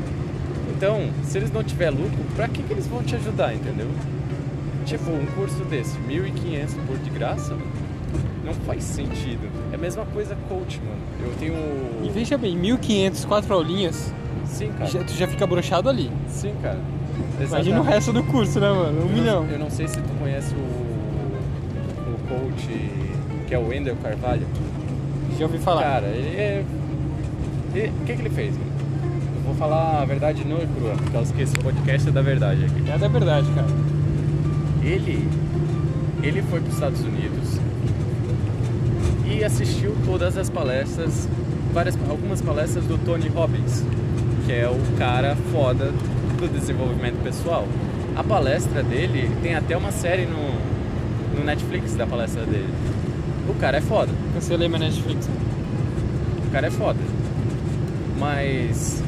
Então, 0.75 1.11
se 1.25 1.39
eles 1.39 1.53
não 1.53 1.63
tiver 1.63 1.91
lucro, 1.91 2.25
pra 2.35 2.49
que, 2.49 2.63
que 2.63 2.73
eles 2.73 2.87
vão 2.87 3.03
te 3.03 3.15
ajudar, 3.15 3.55
entendeu? 3.55 3.89
Tipo, 4.85 5.11
um 5.11 5.27
curso 5.37 5.65
desse, 5.65 5.97
1.500 6.09 6.87
por 6.87 6.99
de 6.99 7.11
graça, 7.11 7.57
não 8.45 8.55
faz 8.55 8.83
sentido. 8.85 9.49
É 9.73 9.75
a 9.75 9.79
mesma 9.79 10.05
coisa 10.07 10.37
coach, 10.49 10.81
mano. 10.81 11.01
Eu 11.25 11.33
tenho... 11.39 11.55
E 12.05 12.11
veja 12.11 12.37
bem, 12.39 12.57
1.500, 12.59 13.27
quatro 13.27 13.55
aulinhas, 13.55 14.13
Sim, 14.47 14.71
cara. 14.79 14.87
já, 14.91 15.05
tu 15.05 15.13
já 15.13 15.27
fica 15.29 15.47
brochado 15.47 15.89
ali. 15.89 16.11
Sim, 16.29 16.55
cara. 16.63 16.79
Imagina 17.41 17.57
o 17.57 17.59
Exatamente. 17.81 17.87
resto 17.89 18.13
do 18.13 18.23
curso, 18.25 18.61
né, 18.61 18.69
mano? 18.71 18.99
Um 18.99 19.03
Eu 19.03 19.07
não- 19.07 19.13
milhão. 19.13 19.47
Eu 19.51 19.59
não 19.59 19.71
sei 19.71 19.87
se 19.89 19.97
tu 19.99 20.09
conhece 20.19 20.55
o, 20.55 20.59
o 20.59 22.19
coach 22.29 22.69
que 23.47 23.55
é 23.55 23.59
o 23.59 23.69
Wendel 23.69 23.97
Carvalho. 24.03 24.47
Já 25.39 25.45
ouvi 25.47 25.59
falar. 25.59 25.83
Cara, 25.83 26.07
ele 26.09 26.37
é. 26.37 26.65
O 27.75 28.05
que, 28.05 28.15
que 28.15 28.23
ele 28.23 28.31
fez? 28.31 28.53
mano? 28.57 28.71
Eu 29.37 29.43
vou 29.45 29.55
falar 29.55 30.03
a 30.03 30.05
verdade 30.05 30.45
nua 30.45 30.63
e 30.63 30.67
crua, 30.67 30.93
por 30.95 31.11
causa 31.11 31.33
que 31.35 31.43
esse 31.43 31.55
podcast 31.55 32.09
é 32.09 32.13
da 32.13 32.23
verdade 32.23 32.65
aqui. 32.65 32.91
É 32.91 32.99
da 32.99 33.09
verdade, 33.09 33.47
cara. 33.55 33.67
Ele, 34.83 35.29
ele 36.23 36.43
foi 36.43 36.61
para 36.61 36.69
os 36.69 36.75
Estados 36.75 37.01
Unidos 37.01 37.59
e 39.43 39.45
assistiu 39.45 39.93
todas 40.05 40.39
as 40.39 40.49
palestras, 40.49 41.29
várias, 41.75 41.99
algumas 42.09 42.41
palestras 42.41 42.85
do 42.85 42.97
Tony 42.97 43.29
Robbins, 43.29 43.83
que 44.47 44.53
é 44.53 44.69
o 44.69 44.79
cara 44.97 45.37
foda 45.51 45.87
do 46.39 46.47
desenvolvimento 46.49 47.21
pessoal. 47.25 47.67
A 48.15 48.23
palestra 48.23 48.85
dele 48.85 49.29
tem 49.43 49.57
até 49.57 49.77
uma 49.77 49.91
série 49.91 50.27
no, 50.27 51.37
no 51.37 51.45
Netflix 51.45 51.97
da 51.97 52.07
palestra 52.07 52.45
dele. 52.45 52.69
O 53.49 53.55
cara 53.55 53.79
é 53.79 53.81
foda. 53.81 54.13
Cancelei 54.33 54.69
minha 54.69 54.79
Netflix. 54.79 55.29
O 56.47 56.51
cara 56.53 56.69
é 56.69 56.71
foda. 56.71 57.01
Mas, 58.21 59.03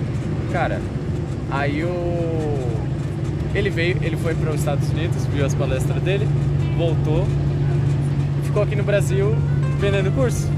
cara, 0.52 0.80
aí 1.48 1.84
o. 1.84 2.74
Ele 3.54 3.70
veio, 3.70 3.98
ele 4.02 4.16
foi 4.16 4.34
para 4.34 4.50
os 4.50 4.58
Estados 4.58 4.90
Unidos, 4.90 5.26
viu 5.26 5.46
as 5.46 5.54
palestras 5.54 6.02
dele, 6.02 6.26
voltou, 6.76 7.24
ficou 8.42 8.64
aqui 8.64 8.74
no 8.74 8.82
Brasil 8.82 9.36
vendendo 9.84 10.10
curso, 10.14 10.48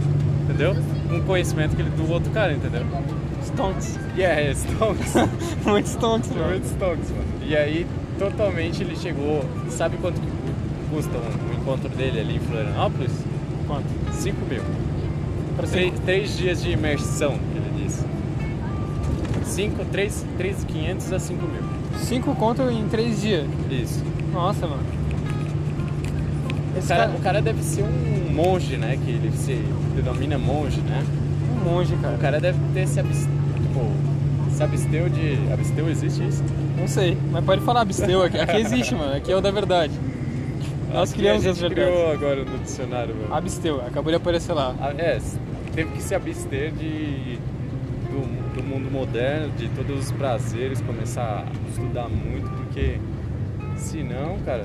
entendeu? 0.45 0.77
Um 1.11 1.21
conhecimento 1.23 1.75
que 1.75 1.83
ele, 1.83 1.91
do 1.91 2.09
outro 2.13 2.31
cara, 2.31 2.53
entendeu? 2.53 2.83
Stonks. 3.43 3.99
Yeah, 4.17 4.53
Stonks. 4.55 5.15
Muito 5.67 5.87
Stonks, 5.87 6.31
mano. 6.31 6.49
Muito 6.51 6.67
Stonks, 6.67 7.11
mano. 7.11 7.25
E 7.45 7.57
aí, 7.57 7.87
totalmente 8.21 8.85
ele 8.85 8.95
chegou. 8.95 9.45
Sabe 9.69 9.97
quanto 9.97 10.21
que 10.21 10.29
custa 10.91 11.19
um, 11.19 11.51
um 11.51 11.61
encontro 11.61 11.89
dele 11.89 12.21
ali 12.21 12.37
em 12.37 12.39
Florianópolis? 12.39 13.13
Quanto? 13.67 13.89
5 14.13 14.47
mil. 14.47 14.63
Três, 15.71 15.99
três 16.05 16.37
dias 16.37 16.63
de 16.63 16.71
imersão, 16.71 17.33
que 17.33 17.59
ele 17.59 17.85
disse. 17.85 18.05
5, 19.45 19.85
3, 19.87 20.25
3,500 20.39 21.13
a 21.13 21.19
5 21.19 21.43
mil. 21.43 21.63
Cinco 21.99 22.35
conto 22.37 22.63
em 22.71 22.87
três 22.89 23.23
dias. 23.23 23.47
Isso. 23.71 24.05
Nossa, 24.33 24.67
mano. 24.69 24.85
O 26.77 26.79
Esse 26.79 26.89
cara, 26.89 27.07
cara- 27.07 27.17
o 27.19 27.21
cara 27.21 27.43
deve 27.43 27.63
ser 27.63 27.83
um 27.83 28.33
monge, 28.33 28.77
né? 28.77 28.99
Que 29.03 29.11
ele 29.11 29.33
se 29.37 29.55
denomina 29.97 30.39
monge, 30.39 30.81
né? 30.83 31.03
Um 31.51 31.65
monge, 31.71 31.97
cara. 31.97 32.15
O 32.15 32.19
cara 32.19 32.41
deve 32.41 32.59
ter 32.75 32.87
se 32.87 33.01
absteu, 33.01 33.31
tipo, 33.63 34.51
se 34.55 34.63
absteu 34.63 35.09
de... 35.09 35.39
Absteu 35.53 35.89
existe 35.89 36.27
isso? 36.27 36.45
Não 36.79 36.87
sei, 36.87 37.17
mas 37.33 37.45
pode 37.45 37.63
falar 37.63 37.81
absteu 37.81 38.23
aqui. 38.23 38.39
Aqui 38.39 38.57
existe, 38.59 38.95
mano. 38.95 39.15
Aqui 39.17 39.33
é 39.33 39.37
o 39.37 39.41
da 39.41 39.51
verdade. 39.51 39.93
Nós 40.93 41.11
Aqui 41.11 41.21
criamos 41.21 41.45
as 41.47 41.59
verdades. 41.59 41.85
criou 41.93 42.13
agora 42.13 42.45
no 42.45 42.59
dicionário, 42.59 43.15
mano. 43.15 43.35
Absteu, 43.35 43.81
acabou 43.87 44.11
de 44.11 44.17
aparecer 44.17 44.53
lá. 44.53 44.75
Ah, 44.81 44.93
É, 44.97 45.19
teve 45.75 45.91
que 45.91 46.03
se 46.03 46.15
abster 46.15 46.71
de, 46.73 47.39
do, 48.11 48.55
do 48.57 48.63
mundo 48.63 48.91
moderno, 48.91 49.51
de 49.59 49.69
todos 49.71 49.99
os 50.07 50.13
prazeres, 50.13 50.81
começar 50.83 51.45
a 51.47 51.69
estudar 51.71 52.09
muito, 52.09 52.49
porque 52.51 52.99
senão, 53.77 54.39
cara, 54.45 54.65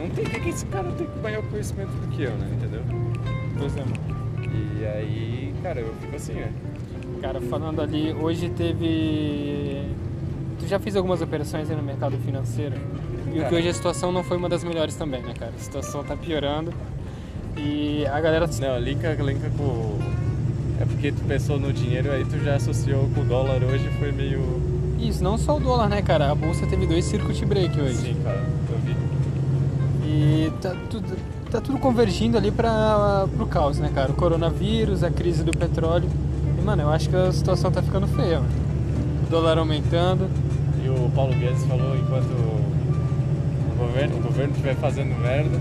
não 0.00 0.08
tem 0.10 0.24
que, 0.24 0.40
que 0.40 0.48
esse 0.48 0.64
cara 0.66 0.90
tem 0.92 1.06
maior 1.22 1.42
conhecimento 1.44 1.90
do 1.90 2.08
que 2.08 2.22
eu, 2.22 2.32
né? 2.32 2.48
Entendeu? 2.52 2.82
Pois 3.58 3.76
é, 3.76 3.80
mano. 3.80 4.20
E 4.80 4.86
aí, 4.86 5.54
cara, 5.62 5.80
eu 5.80 5.94
fico 6.00 6.16
assim, 6.16 6.32
né? 6.32 6.50
Cara, 7.20 7.40
falando 7.42 7.82
ali, 7.82 8.12
hoje 8.14 8.48
teve. 8.48 9.84
Tu 10.58 10.66
já 10.66 10.78
fez 10.78 10.96
algumas 10.96 11.20
operações 11.20 11.70
aí 11.70 11.76
no 11.76 11.82
mercado 11.82 12.16
financeiro? 12.18 12.76
E 13.32 13.40
o 13.40 13.46
que 13.46 13.54
hoje 13.54 13.68
a 13.68 13.74
situação 13.74 14.10
não 14.10 14.24
foi 14.24 14.36
uma 14.36 14.48
das 14.48 14.64
melhores 14.64 14.94
também, 14.96 15.22
né, 15.22 15.34
cara? 15.38 15.52
A 15.54 15.60
situação 15.60 16.02
tá 16.02 16.16
piorando. 16.16 16.72
E 17.56 18.06
a 18.06 18.20
galera. 18.20 18.48
Não, 18.60 18.78
linka, 18.78 19.12
linka 19.14 19.50
com. 19.56 19.98
É 20.80 20.84
porque 20.86 21.12
tu 21.12 21.22
pensou 21.24 21.60
no 21.60 21.72
dinheiro, 21.72 22.10
aí 22.10 22.24
tu 22.24 22.38
já 22.42 22.54
associou 22.56 23.06
com 23.14 23.20
o 23.20 23.24
dólar 23.24 23.62
hoje, 23.62 23.86
foi 23.98 24.12
meio. 24.12 24.40
Isso, 24.98 25.22
não 25.22 25.36
só 25.36 25.56
o 25.56 25.60
dólar, 25.60 25.88
né, 25.88 26.00
cara? 26.00 26.30
A 26.30 26.34
bolsa 26.34 26.66
teve 26.66 26.86
dois 26.86 27.04
circuit 27.04 27.44
break 27.44 27.78
hoje. 27.78 27.96
Sim, 27.96 28.16
cara, 28.24 28.42
eu 28.70 28.78
vi. 28.78 29.09
E 30.12 30.50
tá 30.60 30.74
tudo, 30.90 31.16
tá 31.50 31.60
tudo 31.60 31.78
convergindo 31.78 32.36
ali 32.36 32.50
para 32.50 33.28
pro 33.36 33.46
caos, 33.46 33.78
né, 33.78 33.90
cara? 33.94 34.10
O 34.10 34.14
coronavírus, 34.14 35.04
a 35.04 35.10
crise 35.10 35.44
do 35.44 35.52
petróleo. 35.56 36.08
E, 36.58 36.62
mano, 36.62 36.82
eu 36.82 36.90
acho 36.90 37.08
que 37.08 37.14
a 37.16 37.30
situação 37.32 37.70
tá 37.70 37.80
ficando 37.80 38.08
feia, 38.08 38.40
mano. 38.40 38.50
O 39.26 39.30
dólar 39.30 39.58
aumentando. 39.58 40.28
E 40.84 40.88
o 40.88 41.08
Paulo 41.14 41.32
Guedes 41.34 41.64
falou 41.64 41.96
enquanto 41.96 42.24
o 42.32 43.78
governo, 43.78 44.16
o 44.16 44.20
governo 44.20 44.50
estiver 44.52 44.74
fazendo 44.76 45.16
merda, 45.20 45.56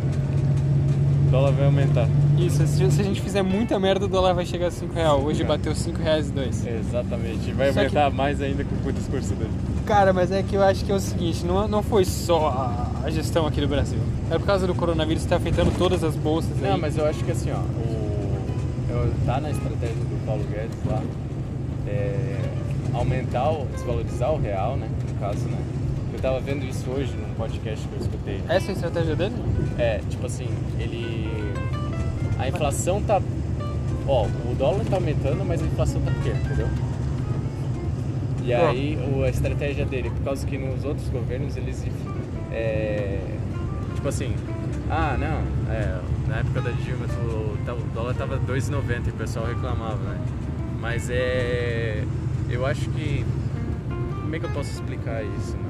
o 1.28 1.32
dólar 1.32 1.52
vai 1.52 1.66
aumentar. 1.66 2.08
Isso, 2.40 2.66
se 2.66 2.84
a 2.84 3.04
gente 3.04 3.22
fizer 3.22 3.44
muita 3.44 3.78
merda, 3.80 4.06
o 4.06 4.08
dólar 4.08 4.34
vai 4.34 4.46
chegar 4.46 4.68
a 4.68 4.72
5 4.72 4.94
reais. 4.94 5.24
Hoje 5.24 5.44
Cara. 5.44 5.58
bateu 5.58 5.76
5 5.76 6.02
reais 6.02 6.30
e 6.30 6.32
dois. 6.32 6.66
Exatamente. 6.66 7.50
E 7.50 7.52
vai 7.54 7.68
Só 7.68 7.74
que- 7.74 7.80
aumentar 7.98 8.10
mais 8.12 8.42
ainda 8.42 8.64
com, 8.64 8.90
o 8.90 8.94
discurso 8.94 9.34
dele. 9.36 9.52
Cara, 9.86 10.12
mas 10.14 10.32
é 10.32 10.42
que 10.42 10.56
eu 10.56 10.64
acho 10.64 10.84
que 10.86 10.92
é 10.92 10.96
o 10.96 11.00
seguinte, 11.00 11.46
não, 11.46 11.68
não 11.68 11.84
foi 11.84 12.06
só 12.06 12.74
a 13.04 13.10
gestão 13.10 13.46
aqui 13.46 13.60
do 13.60 13.68
Brasil. 13.68 14.00
É 14.32 14.38
por 14.38 14.46
causa 14.46 14.68
do 14.68 14.76
coronavírus 14.76 15.24
que 15.24 15.30
tá 15.30 15.38
afetando 15.38 15.72
todas 15.78 16.04
as 16.04 16.16
bolsas 16.16 16.52
aí. 16.64 16.70
Não, 16.70 16.78
mas 16.78 16.98
eu 16.98 17.06
acho 17.06 17.24
que 17.24 17.32
assim, 17.32 17.52
ó, 17.52 17.58
o, 17.58 19.12
tá 19.26 19.40
na 19.42 19.50
estratégia 19.52 19.96
do 19.96 20.26
Paulo 20.26 20.44
Guedes 20.52 20.78
lá, 20.86 21.02
é, 21.88 22.40
aumentar, 22.94 23.50
o, 23.52 23.66
desvalorizar 23.74 24.32
o 24.32 24.38
real, 24.40 24.76
né? 24.78 24.88
No 25.08 25.20
caso, 25.20 25.46
né? 25.48 25.58
Eu 26.14 26.20
tava 26.20 26.40
vendo 26.40 26.66
isso 26.66 26.90
hoje 26.90 27.14
num 27.16 27.34
podcast 27.36 27.88
que 27.88 27.94
eu 27.96 28.00
escutei. 28.02 28.42
Essa 28.48 28.68
é 28.68 28.70
a 28.70 28.74
estratégia 28.74 29.16
dele? 29.16 29.36
É, 29.78 30.00
tipo 30.10 30.26
assim, 30.26 30.48
ele. 30.80 31.28
A 32.38 32.48
inflação 32.48 33.02
tá. 33.02 33.22
Ó, 34.08 34.26
o 34.26 34.56
dólar 34.58 34.84
tá 34.86 34.96
aumentando, 34.98 35.44
mas 35.46 35.62
a 35.62 35.66
inflação 35.66 36.02
tá 36.02 36.12
pequena, 36.12 36.40
entendeu? 36.46 36.68
E 38.44 38.54
aí 38.54 38.98
o- 39.14 39.24
a 39.24 39.30
estratégia 39.30 39.86
dele, 39.86 40.10
por 40.10 40.24
causa 40.24 40.46
que 40.46 40.58
nos 40.58 40.84
outros 40.84 41.08
governos 41.10 41.56
eles. 41.58 41.86
É, 42.52 43.20
tipo 44.00 44.08
assim, 44.08 44.34
ah 44.90 45.18
não, 45.20 45.74
é, 45.74 46.00
na 46.28 46.38
época 46.38 46.62
da 46.62 46.72
Dilma 46.72 47.06
o, 47.22 47.58
tá- 47.66 47.74
o 47.74 47.82
dólar 47.94 48.14
tava 48.16 48.38
2,90 48.40 49.08
e 49.08 49.10
o 49.10 49.14
pessoal 49.14 49.46
reclamava, 49.46 49.98
né? 49.98 50.18
Mas 50.80 51.10
é. 51.10 52.04
Eu 52.50 52.66
acho 52.66 52.90
que. 52.92 53.26
Como 54.22 54.34
é 54.36 54.40
que 54.40 54.46
eu 54.46 54.50
posso 54.52 54.72
explicar 54.72 55.22
isso, 55.24 55.58
mano? 55.58 55.70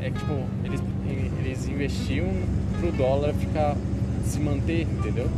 É 0.00 0.10
que, 0.10 0.18
tipo, 0.18 0.44
eles, 0.64 0.80
eles 1.40 1.68
investiam 1.68 2.28
pro 2.80 2.92
dólar 2.92 3.34
ficar. 3.34 3.74
se 4.24 4.38
manter, 4.38 4.82
entendeu? 4.82 5.28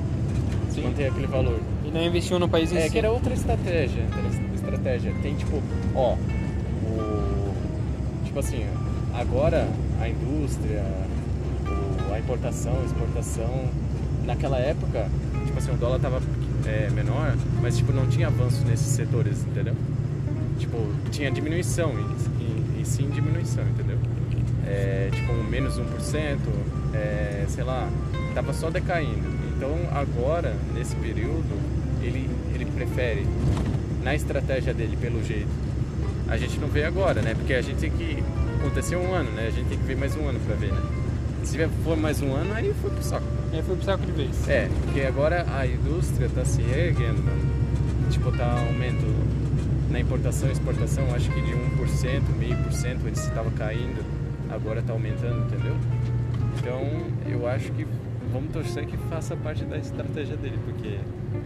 Se 0.69 0.77
Sim. 0.77 0.83
manter 0.83 1.07
aquele 1.07 1.27
valor. 1.27 1.59
E 1.87 1.91
não 1.91 2.03
investiu 2.03 2.39
no 2.39 2.49
país 2.49 2.71
em 2.73 2.77
É 2.77 2.83
si. 2.83 2.91
que 2.91 2.99
era 2.99 3.11
outra 3.11 3.33
estratégia. 3.33 4.03
estratégia. 4.55 5.15
Tem 5.23 5.35
tipo, 5.35 5.63
ó, 5.95 6.15
o. 6.85 7.55
Tipo 8.27 8.39
assim, 8.41 8.67
agora 9.15 9.67
a 10.01 10.09
indústria, 10.09 10.85
a 12.13 12.19
importação, 12.19 12.81
a 12.81 12.85
exportação, 12.85 13.69
naquela 14.25 14.59
época, 14.59 15.09
tipo 15.47 15.59
assim, 15.59 15.73
o 15.73 15.77
dólar 15.77 15.99
tava 16.01 16.21
é, 16.67 16.91
menor, 16.91 17.37
mas 17.61 17.77
tipo, 17.77 17.93
não 17.93 18.07
tinha 18.07 18.29
avanço 18.29 18.65
nesses 18.67 18.89
setores, 18.89 19.45
entendeu? 19.45 19.75
Tipo, 20.59 20.77
tinha 21.11 21.31
diminuição, 21.31 21.93
e, 21.93 22.43
e, 22.43 22.83
e 22.83 22.87
sim 22.87 23.09
diminuição, 23.11 23.65
entendeu? 23.65 23.99
É, 24.67 25.11
tipo, 25.13 25.33
menos 25.45 25.79
1%, 25.79 26.39
é, 26.95 27.45
sei 27.49 27.65
lá, 27.65 27.89
tava 28.35 28.53
só 28.53 28.71
decaindo. 28.71 29.29
Então 29.57 29.71
agora, 29.93 30.55
nesse 30.75 30.95
período, 30.97 31.59
ele, 32.03 32.29
ele 32.55 32.65
prefere, 32.67 33.27
na 34.03 34.15
estratégia 34.15 34.73
dele, 34.73 34.97
pelo 34.97 35.23
jeito, 35.23 35.49
a 36.29 36.37
gente 36.37 36.59
não 36.59 36.69
vê 36.69 36.85
agora, 36.85 37.21
né? 37.21 37.35
Porque 37.35 37.53
a 37.53 37.61
gente 37.61 37.79
tem 37.79 37.91
que. 37.91 38.23
Aconteceu 38.61 39.01
um 39.01 39.15
ano, 39.15 39.31
né? 39.33 39.47
A 39.47 39.51
gente 39.51 39.69
tem 39.69 39.79
que 39.79 39.85
ver 39.85 39.97
mais 39.97 40.15
um 40.17 40.29
ano 40.29 40.39
pra 40.41 40.55
ver, 40.55 40.71
né? 40.71 40.83
Se 41.43 41.57
for 41.83 41.97
mais 41.97 42.21
um 42.21 42.35
ano, 42.35 42.53
aí 42.55 42.75
foi 42.83 42.91
pro 42.91 43.03
saco. 43.03 43.27
Aí 43.53 43.63
foi 43.63 43.75
pro 43.75 43.85
saco 43.85 44.05
de 44.05 44.13
vez. 44.13 44.49
É, 44.49 44.69
porque 44.85 45.01
agora 45.01 45.47
a 45.57 45.67
indústria 45.67 46.29
tá 46.29 46.45
se 46.45 46.61
reerguendo, 46.61 47.23
mano. 47.23 47.41
Tipo, 48.11 48.31
tá 48.33 48.53
aumento 48.53 49.07
na 49.91 49.99
importação 49.99 50.49
e 50.51 50.53
exportação, 50.53 51.05
acho 51.15 51.31
que 51.31 51.41
de 51.41 51.53
1%, 51.53 52.23
meio 52.39 52.57
por 52.59 52.73
cento, 52.73 53.07
antes 53.07 53.25
estava 53.25 53.51
caindo, 53.51 54.05
agora 54.51 54.83
tá 54.83 54.93
aumentando, 54.93 55.47
entendeu? 55.47 55.75
Então, 56.59 56.81
eu 57.27 57.49
acho 57.49 57.73
que 57.73 57.87
vamos 58.33 58.53
torcer 58.53 58.87
que 58.87 58.97
faça 59.09 59.35
parte 59.37 59.65
da 59.65 59.79
estratégia 59.79 60.37
dele, 60.37 60.59
porque 60.65 60.99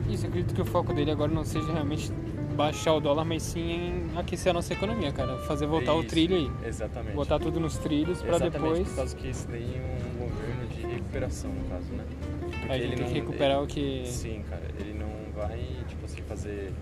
Isso, 0.08 0.26
acredito 0.26 0.54
que 0.54 0.60
o 0.60 0.64
foco 0.64 0.92
dele 0.92 1.10
agora 1.10 1.32
não 1.32 1.44
seja 1.44 1.72
realmente 1.72 2.12
baixar 2.54 2.94
o 2.94 3.00
dólar, 3.00 3.24
mas 3.24 3.42
sim 3.42 4.08
em 4.14 4.18
aquecer 4.18 4.50
a 4.50 4.52
nossa 4.54 4.72
economia, 4.72 5.12
cara. 5.12 5.36
Fazer 5.40 5.66
voltar 5.66 5.94
o 5.94 6.00
Isso, 6.00 6.08
trilho 6.08 6.36
aí. 6.36 6.50
Exatamente. 6.66 7.14
Botar 7.14 7.38
tudo 7.38 7.58
nos 7.60 7.76
trilhos 7.78 8.22
Exatamente, 8.22 8.52
depois. 8.52 8.88
por 8.88 8.96
causa 8.96 9.16
que 9.16 9.28
esse 9.28 9.46
daí 9.48 9.74
é 9.76 10.04
um 10.22 10.28
governo 10.28 10.66
de 10.68 10.82
recuperação, 10.94 11.50
no 11.50 11.64
caso, 11.68 11.92
né? 11.92 12.04
Porque 12.40 12.72
A 12.72 12.78
gente 12.78 12.96
tem 12.96 13.06
que 13.06 13.12
recuperar 13.14 13.62
o 13.62 13.66
que. 13.66 14.04
Sim, 14.06 14.42
cara, 14.48 14.62
ele 14.78 14.94
não 14.98 15.08
vai, 15.34 15.58
tipo 15.88 16.04
assim, 16.04 16.22
fazer 16.28 16.72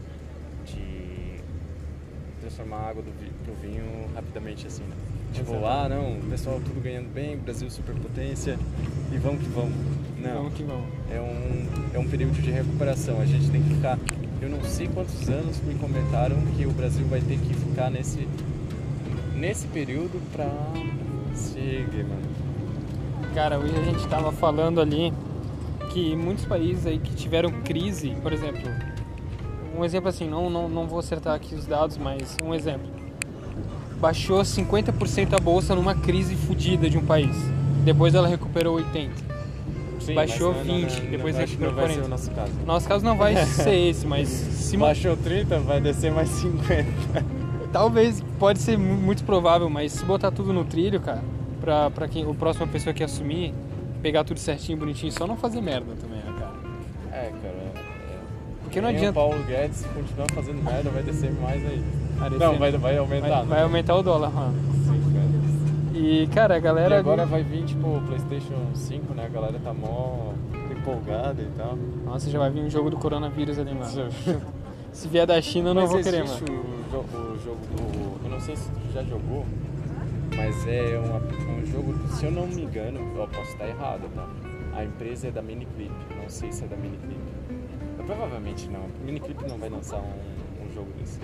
de 0.66 1.40
transformar 2.40 2.76
a 2.76 2.88
água 2.90 3.02
do 3.02 3.10
pro 3.44 3.54
vinho 3.54 3.84
rapidamente 4.14 4.66
assim, 4.66 4.82
né? 4.82 4.96
Tipo, 5.32 5.52
Exato. 5.52 5.66
ah, 5.66 5.88
não, 5.88 6.18
o 6.18 6.22
pessoal 6.24 6.60
tudo 6.60 6.80
ganhando 6.82 7.08
bem, 7.12 7.36
Brasil 7.38 7.70
superpotência 7.70 8.58
e 9.10 9.16
vamos 9.16 9.42
que 9.42 9.48
vamos. 9.48 9.72
Não, 10.20 10.34
Vamos 10.34 10.54
que 10.54 10.62
vamos. 10.62 10.84
é 11.10 11.20
um, 11.20 11.66
é 11.94 11.98
um 11.98 12.08
período 12.08 12.40
de 12.40 12.50
recuperação. 12.50 13.20
A 13.20 13.24
gente 13.24 13.50
tem 13.50 13.60
que 13.62 13.74
ficar. 13.74 13.98
Eu 14.42 14.48
não 14.48 14.60
sei 14.64 14.88
quantos 14.88 15.28
anos 15.28 15.60
me 15.60 15.76
comentaram 15.76 16.36
que 16.56 16.66
o 16.66 16.72
Brasil 16.72 17.06
vai 17.06 17.20
ter 17.20 17.38
que 17.38 17.54
ficar 17.54 17.88
nesse, 17.88 18.26
nesse 19.36 19.68
período 19.68 20.20
pra 20.32 20.50
se 21.32 21.60
erguer, 21.60 22.04
mano. 22.04 22.22
Cara, 23.36 23.56
hoje 23.60 23.78
a 23.78 23.84
gente 23.84 24.04
tava 24.08 24.32
falando 24.32 24.80
ali 24.80 25.14
que 25.92 26.16
muitos 26.16 26.44
países 26.44 26.86
aí 26.86 26.98
que 26.98 27.14
tiveram 27.14 27.52
crise, 27.62 28.16
por 28.20 28.32
exemplo, 28.32 28.68
um 29.78 29.84
exemplo 29.84 30.08
assim, 30.08 30.28
não, 30.28 30.50
não, 30.50 30.68
não 30.68 30.88
vou 30.88 30.98
acertar 30.98 31.36
aqui 31.36 31.54
os 31.54 31.64
dados, 31.64 31.96
mas 31.96 32.36
um 32.42 32.52
exemplo. 32.52 32.90
Baixou 34.00 34.40
50% 34.40 35.34
a 35.34 35.38
bolsa 35.38 35.76
numa 35.76 35.94
crise 35.94 36.34
fodida 36.34 36.90
de 36.90 36.98
um 36.98 37.06
país. 37.06 37.36
Depois 37.84 38.12
ela 38.12 38.26
recuperou 38.26 38.76
80%. 38.76 39.31
Sim, 40.06 40.14
Baixou 40.14 40.52
mas 40.54 40.66
não- 40.66 40.74
20, 40.76 41.00
não- 41.02 41.10
depois 41.10 41.34
não, 41.34 41.40
recuperou 41.42 41.74
vai 41.74 41.86
ser 41.88 41.92
40. 41.94 42.06
o 42.06 42.10
nosso 42.10 42.30
caso. 42.30 42.52
Nosso 42.66 42.88
caso 42.88 43.04
não 43.04 43.16
vai 43.16 43.36
ser 43.46 43.74
esse, 43.74 44.06
mas 44.06 44.28
se 44.28 44.76
Baixou 44.76 45.16
30, 45.16 45.58
vai 45.60 45.80
descer 45.80 46.10
mais 46.12 46.28
50. 46.28 46.86
talvez 47.72 48.22
pode 48.38 48.58
ser 48.58 48.76
mu- 48.78 48.94
muito 48.96 49.24
provável, 49.24 49.68
mas 49.70 49.92
se 49.92 50.04
botar 50.04 50.30
tudo 50.30 50.52
no 50.52 50.64
trilho, 50.64 51.00
cara, 51.00 51.22
pra, 51.60 51.90
pra 51.90 52.08
quem 52.08 52.26
o 52.26 52.34
próxima 52.34 52.66
pessoa 52.66 52.92
que 52.92 53.02
assumir, 53.02 53.54
pegar 54.02 54.24
tudo 54.24 54.38
certinho, 54.38 54.76
bonitinho, 54.78 55.12
só 55.12 55.26
não 55.26 55.36
fazer 55.36 55.60
merda 55.60 55.94
também, 56.00 56.18
né, 56.18 56.34
cara? 56.38 56.52
É, 57.12 57.30
cara. 57.42 57.54
É. 57.54 57.72
Porque 58.62 58.80
não 58.80 58.88
Nem 58.88 58.96
adianta. 58.98 59.18
O 59.20 59.22
Paulo 59.28 59.42
Guedes 59.44 59.84
continuar 59.94 60.26
fazendo 60.34 60.62
merda, 60.62 60.90
vai 60.90 61.02
descer 61.02 61.32
mais 61.40 61.64
aí. 61.64 61.82
Não, 62.38 62.58
vai, 62.58 62.70
vai 62.72 62.96
aumentar. 62.98 63.28
vai, 63.28 63.38
né? 63.40 63.46
vai 63.48 63.62
aumentar 63.62 63.96
o 63.96 64.02
dólar, 64.02 64.30
mano. 64.30 64.54
E, 66.02 66.26
cara, 66.34 66.54
a 66.54 66.58
E 66.58 66.60
galera. 66.60 66.98
agora 66.98 67.24
vai 67.24 67.42
vir, 67.44 67.64
tipo, 67.64 67.86
o 67.96 68.02
PlayStation 68.02 68.74
5, 68.74 69.14
né? 69.14 69.26
A 69.26 69.28
galera 69.28 69.58
tá 69.62 69.72
mó 69.72 70.32
empolgada 70.70 71.40
e 71.40 71.46
tal. 71.56 71.76
Nossa, 72.04 72.28
já 72.28 72.38
vai 72.40 72.50
vir 72.50 72.60
um 72.62 72.70
jogo 72.70 72.90
do 72.90 72.96
coronavírus 72.96 73.58
ali, 73.58 73.72
mano. 73.72 73.86
Se 74.92 75.08
vier 75.08 75.26
da 75.26 75.40
China, 75.40 75.70
eu 75.70 75.74
não 75.74 75.86
vou 75.86 76.02
querer, 76.02 76.24
mano. 76.24 76.34
O, 76.40 76.90
jo- 76.90 77.18
o 77.18 77.38
jogo 77.38 77.60
do. 77.66 78.24
Eu 78.24 78.30
não 78.30 78.40
sei 78.40 78.56
se 78.56 78.68
tu 78.68 78.92
já 78.92 79.02
jogou. 79.04 79.46
Mas 80.36 80.66
é 80.66 80.98
uma- 80.98 81.18
um 81.18 81.64
jogo, 81.66 81.94
se 82.08 82.24
eu 82.26 82.30
não 82.32 82.46
me 82.46 82.62
engano, 82.62 82.98
eu 83.16 83.28
posso 83.28 83.50
estar 83.52 83.68
errado, 83.68 84.10
tá? 84.14 84.26
A 84.74 84.84
empresa 84.84 85.28
é 85.28 85.30
da 85.30 85.40
Miniclip, 85.42 85.92
não 86.20 86.28
sei 86.28 86.50
se 86.50 86.64
é 86.64 86.66
da 86.66 86.76
Miniclip. 86.76 87.20
Provavelmente 88.06 88.68
não. 88.68 88.80
Miniclip 89.04 89.46
não 89.48 89.56
vai 89.58 89.68
lançar 89.68 89.98
um, 89.98 90.64
um 90.66 90.74
jogo 90.74 90.88
desse. 90.98 91.20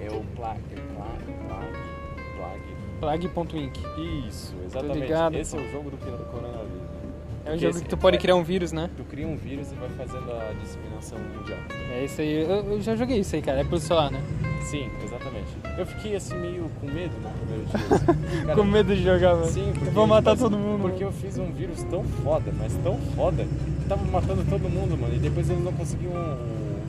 É 0.00 0.10
o 0.10 0.22
Plag. 0.36 0.60
Plag. 0.94 1.24
Plag. 1.48 1.72
Plag. 2.36 2.60
Plague.inc. 3.00 3.78
Isso, 4.28 4.54
exatamente. 4.64 4.98
ligado, 5.00 5.36
Esse 5.36 5.56
é 5.56 5.60
o 5.60 5.70
jogo 5.70 5.90
do 5.90 5.96
cor- 5.98 6.18
coronavírus. 6.30 6.86
É 7.44 7.52
um 7.52 7.58
jogo 7.58 7.80
que 7.80 7.88
tu 7.88 7.96
pode 7.96 8.16
é- 8.16 8.20
criar 8.20 8.34
um 8.34 8.42
vírus, 8.42 8.72
né? 8.72 8.90
Tu 8.96 9.04
cria 9.04 9.26
um 9.26 9.36
vírus 9.36 9.70
e 9.70 9.74
vai 9.76 9.88
fazendo 9.90 10.32
a 10.32 10.52
disseminação 10.60 11.16
mundial. 11.18 11.58
É 11.92 12.04
isso 12.04 12.20
aí. 12.20 12.42
Eu, 12.42 12.48
eu 12.72 12.80
já 12.80 12.96
joguei 12.96 13.18
isso 13.20 13.36
aí, 13.36 13.42
cara. 13.42 13.60
É 13.60 13.64
pelo 13.64 13.78
celular, 13.78 14.10
né? 14.10 14.20
Sim, 14.62 14.90
exatamente. 15.04 15.46
Eu 15.78 15.86
fiquei 15.86 16.16
assim 16.16 16.36
meio 16.36 16.68
com 16.80 16.86
medo 16.88 17.12
no 17.22 17.30
primeiro 17.30 17.64
dia. 17.66 17.76
assim. 17.96 18.06
Cara, 18.46 18.54
Com 18.56 18.64
medo 18.64 18.96
de 18.96 19.02
jogar, 19.04 19.34
velho. 19.34 19.46
Sim, 19.52 19.70
porque 19.74 19.88
Eu 19.88 19.92
vou 19.92 20.06
matar 20.08 20.36
todo 20.36 20.58
mundo. 20.58 20.80
Porque 20.82 21.04
eu 21.04 21.12
fiz 21.12 21.38
um 21.38 21.52
vírus 21.52 21.84
tão 21.84 22.02
foda, 22.02 22.52
mas 22.58 22.74
tão 22.78 22.98
foda, 23.14 23.44
que 23.44 23.88
tava 23.88 24.04
matando 24.10 24.42
todo 24.50 24.68
mundo, 24.68 24.98
mano. 24.98 25.14
E 25.14 25.18
depois 25.20 25.48
eles 25.48 25.62
não 25.62 25.72
conseguiam 25.72 26.12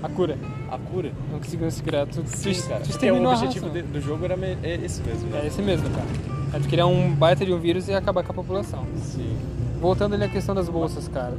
A 0.03 0.09
cura. 0.09 0.37
a 0.71 0.77
cura. 0.77 1.11
Não 1.31 1.39
conseguiu 1.39 1.69
se 1.71 1.81
criar. 1.81 2.05
Tu, 2.05 2.21
tu, 2.21 2.29
Sim, 2.29 2.53
tu 2.53 2.61
cara. 2.67 2.75
Porque 2.79 2.89
o 2.89 2.91
exterminou 2.91 3.31
a 3.31 3.35
objetivo 3.35 3.69
de- 3.69 3.81
do 3.81 3.99
jogo 4.01 4.25
era 4.25 4.35
é 4.63 4.79
esse 4.83 5.01
mesmo, 5.01 5.29
né? 5.29 5.41
É 5.43 5.47
esse 5.47 5.61
mesmo, 5.61 5.89
cara. 5.89 6.07
É 6.53 6.59
tu 6.59 6.67
criar 6.69 6.85
um 6.87 7.13
baita 7.13 7.45
de 7.45 7.51
um 7.53 7.59
vírus 7.59 7.87
e 7.87 7.93
acabar 7.93 8.23
com 8.23 8.31
a 8.31 8.35
população. 8.35 8.85
Sim. 8.97 9.35
Voltando 9.81 10.13
ali 10.13 10.23
à 10.23 10.29
questão 10.29 10.53
das 10.53 10.69
bolsas, 10.69 11.07
cara. 11.07 11.35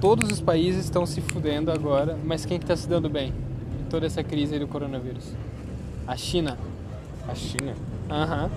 Todos 0.00 0.30
os 0.30 0.40
países 0.40 0.84
estão 0.84 1.04
se 1.04 1.20
fudendo 1.20 1.70
agora, 1.70 2.16
mas 2.24 2.46
quem 2.46 2.58
que 2.58 2.64
tá 2.64 2.74
se 2.74 2.88
dando 2.88 3.08
bem 3.10 3.34
em 3.80 3.84
toda 3.90 4.06
essa 4.06 4.22
crise 4.22 4.54
aí 4.54 4.60
do 4.60 4.66
coronavírus? 4.66 5.34
A 6.06 6.16
China. 6.16 6.56
A 7.28 7.34
China. 7.34 7.74
Aham. 8.10 8.50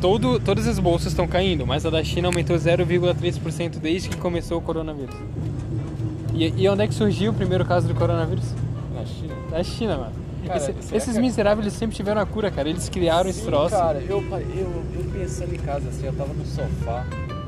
Todo, 0.00 0.40
todas 0.40 0.66
as 0.66 0.78
bolsas 0.78 1.08
estão 1.12 1.28
caindo, 1.28 1.66
mas 1.66 1.84
a 1.84 1.90
da 1.90 2.02
China 2.02 2.28
aumentou 2.28 2.56
0,3% 2.56 3.78
desde 3.78 4.08
que 4.08 4.16
começou 4.16 4.56
o 4.58 4.62
coronavírus. 4.62 5.14
E, 6.34 6.62
e 6.62 6.68
onde 6.68 6.82
é 6.82 6.86
que 6.88 6.94
surgiu 6.94 7.32
o 7.32 7.34
primeiro 7.34 7.64
caso 7.66 7.86
do 7.86 7.94
coronavírus? 7.94 8.44
Na 9.00 9.06
China. 9.06 9.34
Da 9.50 9.62
China, 9.64 9.96
mano. 9.98 10.12
Cara, 10.46 10.56
Esse- 10.58 10.72
será 10.82 10.96
esses 10.96 11.14
que- 11.14 11.20
miseráveis 11.20 11.66
eles 11.66 11.78
sempre 11.78 11.94
tiveram 11.96 12.20
a 12.20 12.26
cura, 12.26 12.50
cara. 12.50 12.68
Eles 12.68 12.88
criaram 12.88 13.28
esse 13.28 13.40
Sim, 13.40 13.46
troço. 13.46 13.74
Cara, 13.76 13.98
eu, 14.00 14.22
pa- 14.22 14.40
eu, 14.40 14.82
eu 14.94 15.04
pensando 15.12 15.54
em 15.54 15.58
casa, 15.58 15.88
assim, 15.88 16.06
eu 16.06 16.12
tava 16.14 16.32
no 16.32 16.44
sofá. 16.46 17.04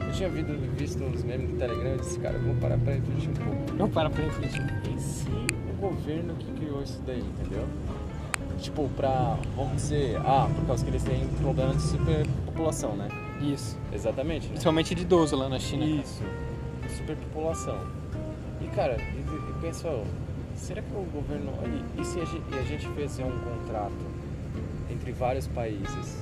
Eu 0.06 0.12
tinha 0.12 0.28
visto, 0.28 0.52
visto 0.76 1.04
os 1.04 1.24
memes 1.24 1.50
do 1.50 1.56
Telegram 1.58 1.94
e 1.94 1.98
disse, 1.98 2.18
cara, 2.18 2.34
eu 2.34 2.42
vou 2.42 2.54
parar 2.56 2.76
pra 2.78 2.92
refletir 2.92 3.30
um 3.30 3.32
pouco. 3.32 3.74
Não 3.78 3.88
para 3.88 4.10
pra 4.10 4.22
refletir. 4.24 4.62
Em 4.92 4.98
si, 4.98 5.26
o 5.30 5.80
governo 5.80 6.34
que 6.34 6.52
criou 6.52 6.82
isso 6.82 7.00
daí, 7.06 7.20
entendeu? 7.40 7.64
Tipo, 8.58 8.88
pra, 8.90 9.38
vamos 9.56 9.72
dizer, 9.76 10.18
ah, 10.18 10.46
por 10.54 10.66
causa 10.66 10.84
que 10.84 10.90
eles 10.90 11.02
têm 11.02 11.26
problema 11.40 11.74
de 11.74 11.82
superpopulação, 11.82 12.94
né? 12.94 13.08
Isso. 13.40 13.76
Exatamente, 13.92 14.42
né? 14.44 14.50
Principalmente 14.50 14.94
de 14.94 15.02
idoso 15.02 15.34
lá 15.34 15.48
na 15.48 15.58
China. 15.58 15.84
cara. 15.86 15.96
Isso, 16.02 16.22
superpopulação. 16.98 17.78
E 18.60 18.66
cara, 18.68 18.96
e, 19.00 19.18
e 19.20 19.52
pensa, 19.62 19.88
ó, 19.88 20.02
será 20.62 20.80
que 20.82 20.88
o 20.94 21.04
governo. 21.12 21.52
E, 21.96 22.00
e 22.00 22.04
se 22.04 22.20
a 22.20 22.24
gente, 22.24 22.42
a 22.58 22.62
gente 22.62 22.88
fizer 22.88 23.24
um 23.24 23.38
contrato 23.38 23.92
entre 24.90 25.12
vários 25.12 25.46
países 25.48 26.18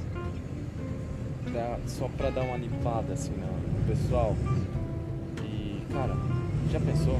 pra- 1.52 1.78
só 1.86 2.08
pra 2.16 2.30
dar 2.30 2.42
uma 2.42 2.56
limpada 2.56 3.12
assim 3.12 3.32
no, 3.32 3.46
no 3.46 3.84
pessoal? 3.86 4.34
E 5.44 5.82
cara, 5.92 6.16
já 6.72 6.80
pensou? 6.80 7.18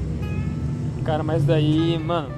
Cara, 1.05 1.23
mas 1.23 1.43
daí, 1.43 1.97
mano, 1.99 2.29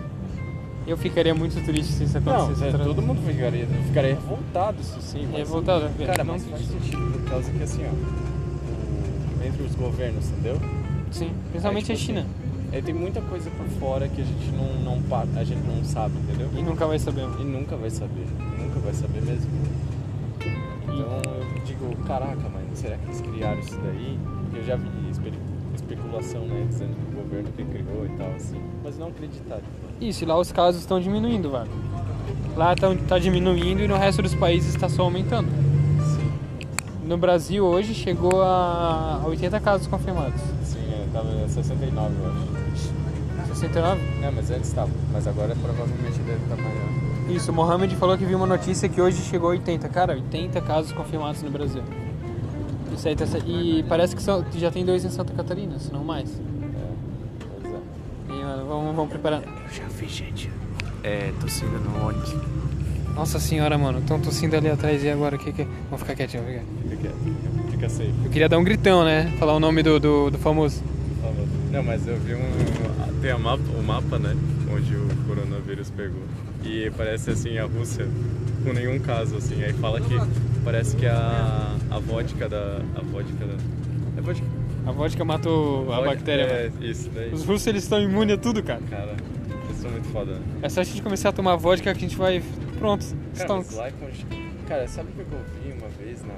eu 0.87 0.97
ficaria 0.97 1.33
muito 1.33 1.63
triste 1.65 1.93
se 1.93 2.03
isso 2.05 2.19
Não, 2.19 2.33
acontecesse. 2.33 2.63
é, 2.63 2.67
outra 2.67 2.83
todo 2.83 3.01
mundo 3.01 3.21
ficaria, 3.25 3.65
ficaria 3.87 4.15
revoltado, 4.15 4.81
isso 4.81 5.01
sim. 5.01 5.25
Mas, 5.27 5.37
Revoltado, 5.39 5.89
Cara, 6.05 6.23
não 6.23 6.33
mas 6.33 6.45
faz 6.45 6.65
sentido 6.65 7.11
por 7.13 7.29
causa 7.29 7.51
que 7.51 7.63
assim, 7.63 7.83
ó, 7.85 9.45
entre 9.45 9.63
os 9.63 9.75
governos, 9.75 10.29
entendeu? 10.29 10.57
Sim, 11.11 11.31
principalmente 11.51 11.91
É, 11.91 11.93
a 11.93 11.97
tipo 11.97 12.07
China. 12.07 12.25
É, 12.73 12.81
tem 12.81 12.93
muita 12.93 13.21
coisa 13.21 13.51
por 13.51 13.67
fora 13.79 14.07
que 14.07 14.19
a 14.19 14.25
gente 14.25 14.51
não, 14.51 14.97
não, 14.97 15.17
a 15.37 15.43
gente 15.43 15.61
não 15.61 15.83
sabe, 15.83 16.17
entendeu? 16.17 16.49
E 16.57 16.63
nunca 16.63 16.87
vai 16.87 16.97
saber. 16.97 17.27
E 17.39 17.43
nunca 17.43 17.75
vai 17.75 17.89
saber, 17.91 18.25
nunca 18.57 18.79
vai 18.79 18.93
saber 18.93 19.21
mesmo. 19.21 19.51
Então 20.83 21.21
eu 21.55 21.63
digo, 21.65 21.95
caraca, 22.07 22.35
mano, 22.35 22.65
será 22.73 22.97
que 22.97 23.05
eles 23.05 23.21
criaram 23.21 23.59
isso 23.59 23.77
daí? 23.83 24.17
Eu 24.55 24.65
já 24.65 24.75
vi 24.75 24.87
espe- 25.11 25.33
especulação, 25.75 26.41
né, 26.45 26.65
dizendo 26.67 26.95
que 26.95 27.13
o 27.15 27.21
governo 27.23 27.49
que 27.55 27.63
criou 27.63 28.05
e 28.07 28.09
tal, 28.17 28.31
assim, 28.35 28.59
mas 28.83 28.97
não 28.97 29.07
acreditar. 29.09 29.59
Isso, 30.01 30.23
e 30.23 30.27
lá 30.27 30.37
os 30.39 30.51
casos 30.51 30.81
estão 30.81 30.99
diminuindo, 30.99 31.51
velho. 31.51 31.69
Lá 32.55 32.75
tá, 32.75 32.87
tá 33.07 33.19
diminuindo 33.19 33.81
e 33.83 33.87
no 33.87 33.95
resto 33.95 34.21
dos 34.23 34.33
países 34.33 34.73
está 34.73 34.89
só 34.89 35.03
aumentando. 35.03 35.47
Sim, 35.49 36.31
No 37.07 37.17
Brasil 37.17 37.63
hoje 37.65 37.93
chegou 37.93 38.41
a 38.41 39.21
80 39.25 39.59
casos 39.59 39.85
confirmados. 39.87 40.41
Sim, 41.13 41.27
é, 41.29 41.41
tava 41.41 41.47
69, 41.47 42.13
eu 42.15 42.31
acho. 42.73 43.03
69? 43.47 44.01
Não, 44.21 44.31
mas 44.31 44.51
antes 44.51 44.69
estava, 44.69 44.89
mas 45.11 45.27
agora 45.27 45.55
provavelmente 45.55 46.19
deve 46.19 46.43
estar 46.43 46.55
maior. 46.55 47.03
Isso, 47.29 47.51
o 47.51 47.55
Mohamed 47.55 47.95
falou 47.95 48.17
que 48.17 48.25
viu 48.25 48.37
uma 48.37 48.47
notícia 48.47 48.89
que 48.89 49.01
hoje 49.01 49.21
chegou 49.21 49.49
a 49.49 49.51
80. 49.51 49.87
Cara, 49.89 50.13
80 50.13 50.59
casos 50.61 50.91
confirmados 50.91 51.41
no 51.41 51.49
Brasil. 51.49 51.83
Isso 52.93 53.07
aí 53.07 53.15
tá, 53.15 53.25
e 53.45 53.83
parece 53.87 54.15
que 54.15 54.21
só, 54.21 54.43
já 54.55 54.69
tem 54.69 54.85
dois 54.85 55.03
em 55.03 55.09
Santa 55.09 55.33
Catarina, 55.33 55.79
se 55.79 55.91
não 55.91 56.03
mais. 56.03 56.29
É, 56.29 56.39
pois 57.61 57.73
é. 57.73 57.77
E, 58.29 58.43
mano, 58.43 58.65
vamos, 58.67 58.95
vamos 58.95 59.09
preparando. 59.09 59.45
Eu 59.45 59.73
já 59.73 59.87
vi 59.87 60.07
gente 60.07 60.51
é, 61.03 61.31
tossindo 61.39 61.79
no 61.79 62.07
ônibus. 62.07 62.35
Nossa 63.15 63.39
senhora, 63.39 63.77
mano, 63.77 63.99
estão 63.99 64.19
tossindo 64.19 64.55
ali 64.55 64.69
atrás 64.69 65.03
e 65.03 65.09
agora 65.09 65.35
o 65.35 65.39
que 65.39 65.51
que... 65.51 65.63
Vamos 65.85 65.99
ficar 65.99 66.15
quietinho, 66.15 66.43
fica. 66.43 66.63
Fica 66.81 66.97
quieto, 66.97 67.71
fica 67.71 67.89
safe. 67.89 68.13
Eu 68.23 68.31
queria 68.31 68.49
dar 68.49 68.57
um 68.57 68.63
gritão, 68.63 69.03
né? 69.03 69.31
Falar 69.37 69.53
o 69.53 69.59
nome 69.59 69.83
do, 69.83 69.99
do, 69.99 70.31
do 70.31 70.37
famoso. 70.39 70.81
Não, 71.73 71.81
mas 71.83 72.07
eu 72.07 72.15
vi 72.17 72.35
um. 72.35 73.19
Tem 73.21 73.31
a 73.31 73.37
mapa, 73.37 73.63
o 73.77 73.83
mapa, 73.83 74.19
né? 74.19 74.35
Onde 74.71 74.95
o 74.95 75.07
coronavírus 75.27 75.89
pegou. 75.89 76.21
E 76.63 76.91
parece 76.95 77.31
assim 77.31 77.57
a 77.57 77.65
Rússia 77.65 78.07
com 78.63 78.71
nenhum 78.73 78.99
caso, 78.99 79.35
assim. 79.37 79.61
Aí 79.63 79.73
fala 79.73 79.99
que 79.99 80.13
parece 80.63 80.95
que 80.95 81.05
a, 81.07 81.75
a 81.89 81.99
vodka 81.99 82.47
da. 82.47 82.79
A 82.95 83.01
vodka 83.01 83.45
da. 83.45 83.53
É 84.17 84.21
vodka? 84.21 84.45
A 84.85 84.91
vodka 84.91 85.25
matou 85.25 85.91
a 85.91 85.95
Vodka- 85.97 86.09
bactéria, 86.15 86.43
É, 86.43 86.69
mano. 86.69 86.85
isso 86.85 87.09
daí. 87.09 87.33
Os 87.33 87.43
russos, 87.43 87.65
eles 87.67 87.83
estão 87.83 87.99
imunes 88.01 88.35
a 88.35 88.37
tudo, 88.37 88.61
cara. 88.61 88.81
Cara, 88.89 89.15
eles 89.65 89.77
são 89.81 89.89
muito 89.89 90.07
foda, 90.09 90.33
né? 90.33 90.41
É 90.61 90.69
só 90.69 90.81
a 90.81 90.83
gente 90.83 91.01
começar 91.01 91.29
a 91.29 91.31
tomar 91.31 91.55
vodka 91.55 91.91
que 91.93 91.97
a 91.97 92.01
gente 92.01 92.17
vai... 92.17 92.43
Pronto, 92.77 93.05
Cara, 93.05 93.17
estamos. 93.33 93.65
mas 93.67 93.75
lá 93.77 93.87
é 93.87 93.93
Cara, 94.67 94.87
sabe 94.89 95.09
o 95.09 95.13
que 95.13 95.21
eu 95.21 95.39
vi 95.62 95.62
vez 96.03 96.21
na. 96.23 96.33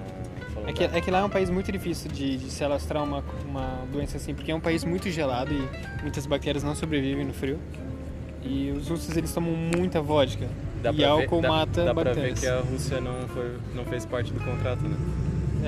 Falando 0.54 0.70
É 0.70 0.74
que, 0.74 0.84
é 0.84 1.02
que 1.02 1.12
lá 1.12 1.20
é 1.20 1.24
um 1.24 1.30
país 1.30 1.50
muito 1.50 1.72
difícil 1.72 2.10
de, 2.12 2.38
de 2.38 2.50
se 2.50 2.64
alastrar 2.64 3.04
uma, 3.04 3.24
uma 3.46 3.80
doença 3.92 4.18
assim, 4.18 4.34
porque 4.34 4.52
é 4.52 4.56
um 4.56 4.60
país 4.62 4.84
muito 4.86 5.10
gelado 5.10 5.52
e 5.54 6.02
muitas 6.02 6.26
bactérias 6.26 6.64
não 6.64 6.74
sobrevivem 6.76 7.26
no 7.26 7.34
frio. 7.34 7.60
E 8.44 8.72
os 8.72 8.88
russos, 8.90 9.16
eles 9.18 9.34
tomam 9.34 9.52
muita 9.54 10.02
vodka. 10.02 10.48
Dá 10.84 10.92
e 10.92 10.96
pra 10.98 11.06
ver- 11.06 11.12
álcool 11.24 11.42
dá- 11.42 11.50
mata 11.50 11.84
Dá 11.84 11.94
pra 11.94 12.04
ver 12.14 12.30
bactérias. 12.30 12.40
que 12.40 12.48
a 12.48 12.60
Rússia 12.60 13.02
não, 13.02 13.28
foi, 13.30 13.58
não 13.74 13.84
fez 13.86 14.06
parte 14.06 14.32
do 14.32 14.40
contrato, 14.40 14.84
né? 14.88 14.96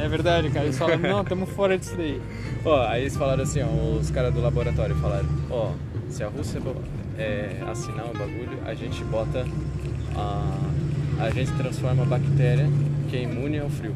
É 0.04 0.08
verdade, 0.08 0.50
cara. 0.52 0.66
Eles 0.66 0.78
falam, 0.78 0.98
não, 1.00 1.22
estamos 1.22 1.50
fora 1.50 1.76
disso 1.78 1.96
daí. 1.98 2.22
Ó, 2.64 2.82
aí 2.88 3.02
eles 3.02 3.18
falaram 3.18 3.42
assim, 3.42 3.62
ó, 3.64 3.98
os 4.00 4.12
caras 4.12 4.32
do 4.34 4.40
laboratório 4.40 4.96
falaram, 4.98 5.28
ó, 5.50 5.72
se 6.08 6.24
a 6.24 6.28
Rússia 6.28 6.62
é, 7.18 7.58
assinar 7.68 8.06
o 8.06 8.14
bagulho, 8.18 8.60
a 8.66 8.74
gente 8.76 9.04
bota 9.06 9.44
a. 10.16 10.58
A 11.20 11.32
gente 11.32 11.52
transforma 11.54 12.04
a 12.04 12.06
bactéria 12.06 12.70
que 13.10 13.16
é 13.18 13.24
imune 13.24 13.60
ao 13.60 13.70
frio. 13.70 13.94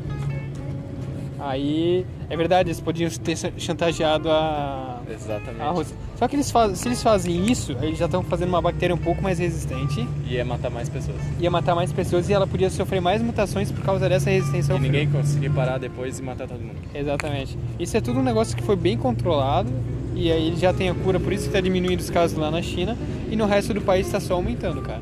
Aí, 1.44 2.06
é 2.30 2.38
verdade, 2.38 2.70
eles 2.70 2.80
podiam 2.80 3.10
ter 3.10 3.36
chantageado 3.58 4.30
a, 4.30 5.00
Exatamente. 5.10 5.60
a 5.62 5.72
Rússia. 5.72 5.96
Só 6.16 6.28
que 6.28 6.36
eles 6.36 6.52
faz, 6.52 6.78
se 6.78 6.88
eles 6.88 7.02
fazem 7.02 7.52
isso, 7.52 7.76
eles 7.82 7.98
já 7.98 8.06
estão 8.06 8.22
fazendo 8.22 8.50
uma 8.50 8.62
bactéria 8.62 8.94
um 8.94 8.98
pouco 9.00 9.24
mais 9.24 9.40
resistente, 9.40 10.08
E 10.28 10.36
ia 10.36 10.46
matar 10.46 10.70
mais 10.70 10.88
pessoas. 10.88 11.18
ia 11.40 11.50
matar 11.50 11.74
mais 11.74 11.92
pessoas 11.92 12.30
e 12.30 12.34
ela 12.34 12.46
podia 12.46 12.70
sofrer 12.70 13.02
mais 13.02 13.24
mutações 13.24 13.72
por 13.72 13.84
causa 13.84 14.08
dessa 14.08 14.30
resistência 14.30 14.72
ao 14.72 14.78
E 14.78 14.82
frio. 14.82 14.92
ninguém 14.92 15.10
conseguia 15.10 15.50
parar 15.50 15.80
depois 15.80 16.20
e 16.20 16.22
matar 16.22 16.48
todo 16.48 16.60
mundo. 16.60 16.78
Exatamente. 16.94 17.58
Isso 17.80 17.98
é 17.98 18.02
tudo 18.02 18.20
um 18.20 18.24
negócio 18.24 18.56
que 18.56 18.62
foi 18.62 18.76
bem 18.76 18.96
controlado 18.96 19.72
e 20.16 20.32
aí 20.32 20.46
ele 20.50 20.58
já 20.58 20.72
tem 20.72 20.90
a 20.90 20.94
cura, 20.94 21.20
por 21.20 21.34
isso 21.34 21.44
que 21.46 21.50
está 21.50 21.60
diminuindo 21.60 22.02
os 22.02 22.10
casos 22.12 22.38
lá 22.38 22.52
na 22.52 22.62
China 22.62 22.96
e 23.32 23.36
no 23.36 23.48
resto 23.48 23.74
do 23.74 23.82
país 23.82 24.06
está 24.06 24.20
só 24.20 24.36
aumentando, 24.36 24.80
cara. 24.84 25.02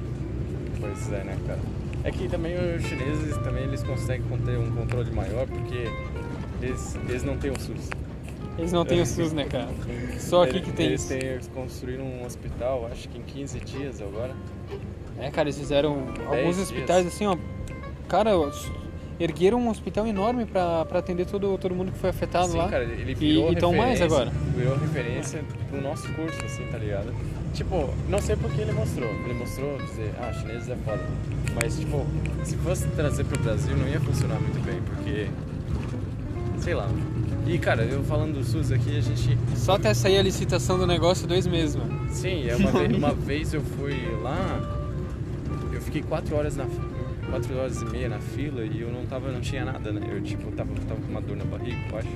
Pois 0.80 1.12
é, 1.12 1.22
né, 1.26 1.36
cara? 1.46 1.60
É 2.04 2.12
que 2.12 2.30
também 2.30 2.56
os 2.76 2.84
chineses 2.86 3.38
também 3.38 3.64
eles 3.64 3.84
conseguem 3.84 4.26
ter 4.46 4.58
um 4.58 4.72
controle 4.72 5.12
maior 5.12 5.46
porque 5.48 5.88
eles, 6.62 6.96
eles 7.08 7.24
não 7.24 7.38
têm 7.38 7.52
o 7.52 7.60
SUS. 7.60 7.90
Eles 8.58 8.72
não 8.72 8.86
têm 8.86 9.02
o 9.02 9.06
SUS, 9.06 9.32
né, 9.34 9.46
cara? 9.46 9.70
Só 10.18 10.44
aqui 10.44 10.62
que 10.62 10.72
tem 10.72 10.88
eles 10.88 11.04
isso. 11.04 11.14
Eles 11.14 11.48
construíram 11.54 12.04
um 12.06 12.26
hospital, 12.26 12.88
acho 12.92 13.08
que 13.10 13.18
em 13.18 13.22
15 13.22 13.60
dias 13.62 14.02
agora. 14.02 14.34
É, 15.18 15.30
cara, 15.30 15.48
eles 15.50 15.58
fizeram 15.58 16.06
alguns 16.28 16.56
dias. 16.56 16.60
hospitais 16.70 17.06
assim, 17.08 17.26
ó. 17.26 17.38
Cara, 18.08 18.32
ergueram 19.20 19.60
um 19.60 19.70
hospital 19.70 20.08
enorme 20.08 20.46
pra, 20.46 20.84
pra 20.86 21.00
atender 21.00 21.26
todo, 21.26 21.58
todo 21.58 21.76
mundo 21.76 21.92
que 21.92 21.98
foi 22.00 22.10
afetado 22.10 22.48
Sim, 22.48 22.58
lá. 22.58 22.70
cara, 22.70 22.84
ele 22.86 23.12
E- 23.12 23.16
virou 23.16 23.52
e 23.52 23.56
tão 23.56 23.74
mais 23.74 24.02
agora. 24.02 24.32
Virou 24.56 24.78
referência 24.78 25.44
pro 25.70 25.82
nosso 25.82 26.08
curso, 26.14 26.44
assim, 26.46 26.66
tá 26.68 26.78
ligado? 26.78 27.14
Tipo, 27.54 27.90
não 28.08 28.20
sei 28.20 28.36
porque 28.36 28.62
ele 28.62 28.72
mostrou. 28.72 29.10
Ele 29.10 29.34
mostrou 29.34 29.78
dizer, 29.78 30.14
ah, 30.20 30.32
chineses 30.34 30.70
é 30.70 30.76
foda. 30.78 31.04
Mas, 31.56 31.78
tipo, 31.78 32.06
se 32.44 32.56
fosse 32.58 32.88
trazer 32.90 33.24
pro 33.26 33.40
Brasil 33.42 33.76
não 33.76 33.88
ia 33.88 34.00
funcionar 34.00 34.40
muito 34.40 34.64
bem, 34.64 34.82
porque 34.82 35.28
sei 36.60 36.74
lá. 36.74 36.90
E 37.48 37.58
cara, 37.58 37.84
eu 37.84 38.04
falando 38.04 38.36
do 38.36 38.44
SUS 38.44 38.72
aqui, 38.72 38.98
a 38.98 39.02
gente. 39.02 39.38
Só 39.56 39.74
até 39.74 39.94
sair 39.94 40.18
a 40.18 40.22
licitação 40.22 40.78
do 40.78 40.86
negócio, 40.86 41.28
dois 41.28 41.48
meses, 41.48 41.76
mano. 41.76 42.08
Sim, 42.12 42.48
é 42.48 42.56
uma, 42.56 42.72
vez, 42.72 42.94
uma 42.96 43.14
vez 43.14 43.54
eu 43.54 43.62
fui 43.62 43.96
lá, 44.22 44.62
eu 45.74 45.82
fiquei 45.82 46.04
quatro 46.04 46.36
horas 46.36 46.56
na 46.56 46.66
quatro 47.30 47.56
horas 47.58 47.82
e 47.82 47.86
meia 47.86 48.10
na 48.10 48.20
fila 48.20 48.64
e 48.64 48.82
eu 48.82 48.92
não 48.92 49.06
tava, 49.06 49.32
não 49.32 49.42
tinha 49.42 49.64
nada, 49.64 49.92
né? 49.92 50.02
Eu 50.12 50.22
tipo 50.22 50.52
tava, 50.52 50.70
tava 50.88 51.00
com 51.00 51.08
uma 51.08 51.22
dor 51.22 51.38
na 51.38 51.46
barriga, 51.46 51.78
eu 51.92 51.98
acho. 51.98 52.10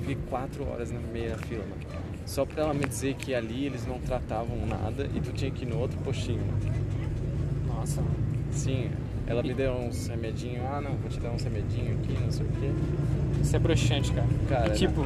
Fiquei 0.00 0.18
quatro 0.28 0.66
horas 0.66 0.90
na 0.90 1.00
meia 1.12 1.30
na 1.30 1.38
fila, 1.38 1.64
mano. 1.64 1.99
Só 2.30 2.46
pra 2.46 2.62
ela 2.62 2.72
me 2.72 2.84
dizer 2.86 3.14
que 3.14 3.34
ali 3.34 3.66
eles 3.66 3.84
não 3.88 3.98
tratavam 3.98 4.64
nada 4.64 5.10
e 5.12 5.20
tu 5.20 5.32
tinha 5.32 5.50
que 5.50 5.64
ir 5.64 5.68
no 5.68 5.80
outro 5.80 5.98
postinho. 5.98 6.40
Nossa, 7.66 8.00
mano. 8.00 8.14
Sim, 8.52 8.88
ela 9.26 9.42
me 9.42 9.52
deu 9.52 9.72
uns 9.72 10.06
remedinhos, 10.06 10.64
ah 10.64 10.80
não, 10.80 10.92
vou 10.92 11.10
te 11.10 11.18
dar 11.18 11.30
uns 11.30 11.42
remedinhos 11.42 11.98
aqui, 11.98 12.12
não 12.22 12.30
sei 12.30 12.46
o 12.46 12.48
quê. 12.50 12.70
Isso 13.42 13.56
é 13.56 13.58
broxante, 13.58 14.12
cara. 14.12 14.28
Cara, 14.48 14.74
E, 14.76 14.78
tipo, 14.78 15.02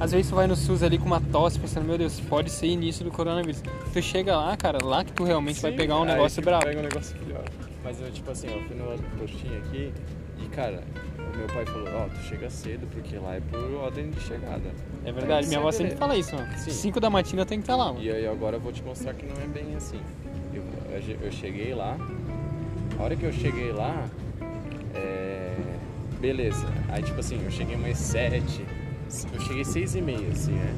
às 0.00 0.12
vezes 0.12 0.30
tu 0.30 0.34
vai 0.34 0.46
no 0.46 0.56
SUS 0.56 0.82
ali 0.82 0.96
com 0.96 1.04
uma 1.04 1.20
tosse, 1.20 1.60
pensando, 1.60 1.84
meu 1.84 1.98
Deus, 1.98 2.18
pode 2.20 2.50
ser 2.50 2.68
início 2.68 3.04
do 3.04 3.10
coronavírus. 3.10 3.62
Tu 3.92 4.00
chega 4.00 4.34
lá, 4.34 4.56
cara, 4.56 4.82
lá 4.82 5.04
que 5.04 5.12
tu 5.12 5.24
realmente 5.24 5.60
vai 5.60 5.72
Sim, 5.72 5.76
pegar 5.76 5.98
um 6.00 6.06
negócio 6.06 6.42
bravo. 6.42 6.64
Pega 6.64 6.80
um 6.80 6.84
negócio 6.84 7.14
pior. 7.18 7.44
Mas 7.84 8.00
eu, 8.00 8.10
tipo 8.10 8.30
assim, 8.30 8.46
eu 8.46 8.62
fui 8.62 8.76
no 8.76 8.84
outro 8.86 9.04
postinho 9.18 9.58
aqui 9.58 9.92
e, 10.44 10.48
cara, 10.48 10.82
o 11.18 11.36
meu 11.36 11.46
pai 11.48 11.64
falou, 11.66 11.88
ó, 11.94 12.08
tu 12.08 12.20
chega 12.28 12.48
cedo 12.50 12.86
porque 12.92 13.16
lá 13.16 13.36
é 13.36 13.40
por 13.40 13.58
ordem 13.74 14.10
de 14.10 14.20
chegada. 14.20 14.70
É 15.04 15.12
verdade, 15.12 15.46
minha 15.48 15.58
avó 15.60 15.72
sempre 15.72 15.96
fala 15.96 16.16
isso, 16.16 16.34
mano. 16.34 16.48
Sim. 16.58 16.70
5 16.70 17.00
da 17.00 17.10
matina 17.10 17.44
tem 17.46 17.58
que 17.58 17.62
estar 17.64 17.76
lá, 17.76 17.92
mano. 17.92 18.02
E 18.02 18.10
aí 18.10 18.26
agora 18.26 18.56
eu 18.56 18.60
vou 18.60 18.72
te 18.72 18.82
mostrar 18.82 19.14
que 19.14 19.26
não 19.26 19.36
é 19.42 19.46
bem 19.46 19.74
assim. 19.76 20.00
Eu, 20.54 20.62
eu 21.22 21.32
cheguei 21.32 21.74
lá, 21.74 21.96
a 22.98 23.02
hora 23.02 23.16
que 23.16 23.24
eu 23.24 23.32
cheguei 23.32 23.72
lá, 23.72 24.06
é, 24.94 25.54
beleza. 26.20 26.66
Aí 26.88 27.02
tipo 27.02 27.18
assim, 27.20 27.40
eu 27.44 27.50
cheguei 27.50 27.74
umas 27.76 27.96
sete, 27.98 28.64
eu 29.32 29.40
cheguei 29.40 29.64
seis 29.64 29.94
e 29.94 30.00
meia, 30.00 30.28
assim, 30.30 30.52
né? 30.52 30.74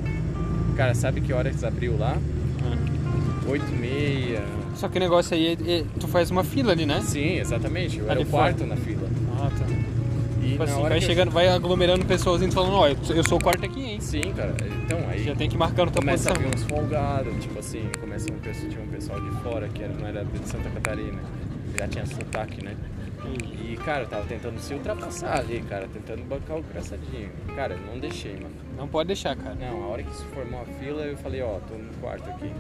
Cara, 0.76 0.94
sabe 0.94 1.20
que 1.20 1.32
horas 1.32 1.62
abriu 1.64 1.96
lá? 1.98 2.16
Ah. 2.62 3.48
Oito 3.48 3.66
e 3.70 3.76
meia. 3.76 4.42
Só 4.74 4.88
que 4.88 4.96
o 4.96 5.00
negócio 5.00 5.34
aí, 5.36 5.48
é, 5.66 5.78
é- 5.80 5.84
tu 6.00 6.08
faz 6.08 6.30
uma 6.30 6.42
fila 6.42 6.72
ali, 6.72 6.86
né? 6.86 7.00
Sim, 7.02 7.36
exatamente. 7.38 7.98
Eu 7.98 8.04
era 8.06 8.14
Ali 8.14 8.22
o 8.24 8.26
fora. 8.26 8.52
quarto 8.54 8.66
na 8.66 8.76
fila. 8.76 9.08
Ah, 9.46 9.50
tá. 9.58 9.64
E 10.42 10.50
Tipo 10.50 10.62
assim, 10.62 10.82
vai 10.82 10.90
que 10.90 10.96
eu- 10.96 11.00
chegando, 11.08 11.30
vai 11.30 11.48
aglomerando 11.48 12.04
pessoas 12.04 12.42
e 12.42 12.50
falando, 12.50 12.74
ó, 12.74 12.86
eu 12.88 12.96
eu 13.16 13.24
sou 13.24 13.38
o 13.38 13.42
quarto 13.42 13.64
aqui, 13.64 13.82
hein? 13.82 14.00
Sim, 14.00 14.20
cara. 14.36 14.54
Então, 14.84 14.98
aí 15.08 15.24
Já 15.24 15.34
tem 15.34 15.48
que 15.48 15.54
ir 15.54 15.58
marcando 15.58 15.90
tua 15.90 16.02
começa 16.02 16.30
a 16.30 16.34
posição. 16.34 16.50
vir 16.52 16.56
uns 16.58 16.68
folgados, 16.68 17.34
tipo 17.42 17.58
assim, 17.58 17.88
começa 17.98 18.30
um 18.32 18.36
pessoal, 18.38 18.68
tinha 18.70 18.82
um 18.82 18.88
pessoal 18.88 19.20
de 19.20 19.30
fora 19.42 19.68
que 19.68 19.82
era, 19.82 19.92
não 19.94 20.06
era 20.06 20.24
de 20.24 20.48
Santa 20.48 20.68
Catarina, 20.70 21.18
já 21.78 21.88
tinha 21.88 22.04
sotaque, 22.06 22.62
né? 22.62 22.76
E, 23.26 23.74
cara, 23.78 24.02
eu 24.02 24.06
tava 24.06 24.24
tentando 24.26 24.58
se 24.60 24.74
ultrapassar 24.74 25.38
ali, 25.38 25.60
cara, 25.66 25.88
tentando 25.90 26.22
bancar 26.28 26.56
o 26.58 26.60
engraçadinho. 26.60 27.30
Cara, 27.56 27.72
eu 27.74 27.80
não 27.90 27.98
deixei, 27.98 28.34
mano. 28.34 28.54
Não 28.76 28.86
pode 28.86 29.06
deixar, 29.06 29.34
cara. 29.34 29.54
Não, 29.54 29.84
a 29.84 29.86
hora 29.86 30.02
que 30.02 30.14
se 30.14 30.24
formou 30.26 30.60
a 30.60 30.64
fila, 30.78 31.02
eu 31.04 31.16
falei, 31.16 31.40
ó, 31.40 31.58
tô 31.66 31.74
no 31.74 31.90
quarto 32.02 32.28
aqui. 32.28 32.52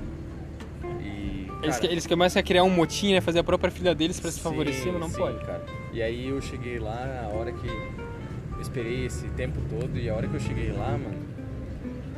E. 1.02 1.48
Eles, 1.62 1.76
cara, 1.76 1.80
que- 1.80 1.86
eles 1.86 2.06
começam 2.06 2.40
a 2.40 2.42
criar 2.42 2.62
um 2.64 2.70
motim, 2.70 3.12
né? 3.12 3.20
Fazer 3.20 3.40
a 3.40 3.44
própria 3.44 3.70
filha 3.70 3.94
deles 3.94 4.18
pra 4.18 4.30
se 4.30 4.40
favorecer, 4.40 4.90
mas 4.92 5.00
não 5.00 5.08
sim, 5.10 5.16
pode. 5.18 5.38
cara. 5.44 5.62
E 5.94 6.02
aí 6.02 6.28
eu 6.28 6.40
cheguei 6.42 6.80
lá, 6.80 7.22
a 7.24 7.28
hora 7.28 7.52
que. 7.52 7.68
Eu 7.68 8.60
esperei 8.60 9.06
esse 9.06 9.28
tempo 9.28 9.60
todo, 9.70 9.96
e 9.96 10.10
a 10.10 10.14
hora 10.14 10.26
que 10.26 10.34
eu 10.34 10.40
cheguei 10.40 10.72
lá, 10.72 10.90
mano. 10.90 11.14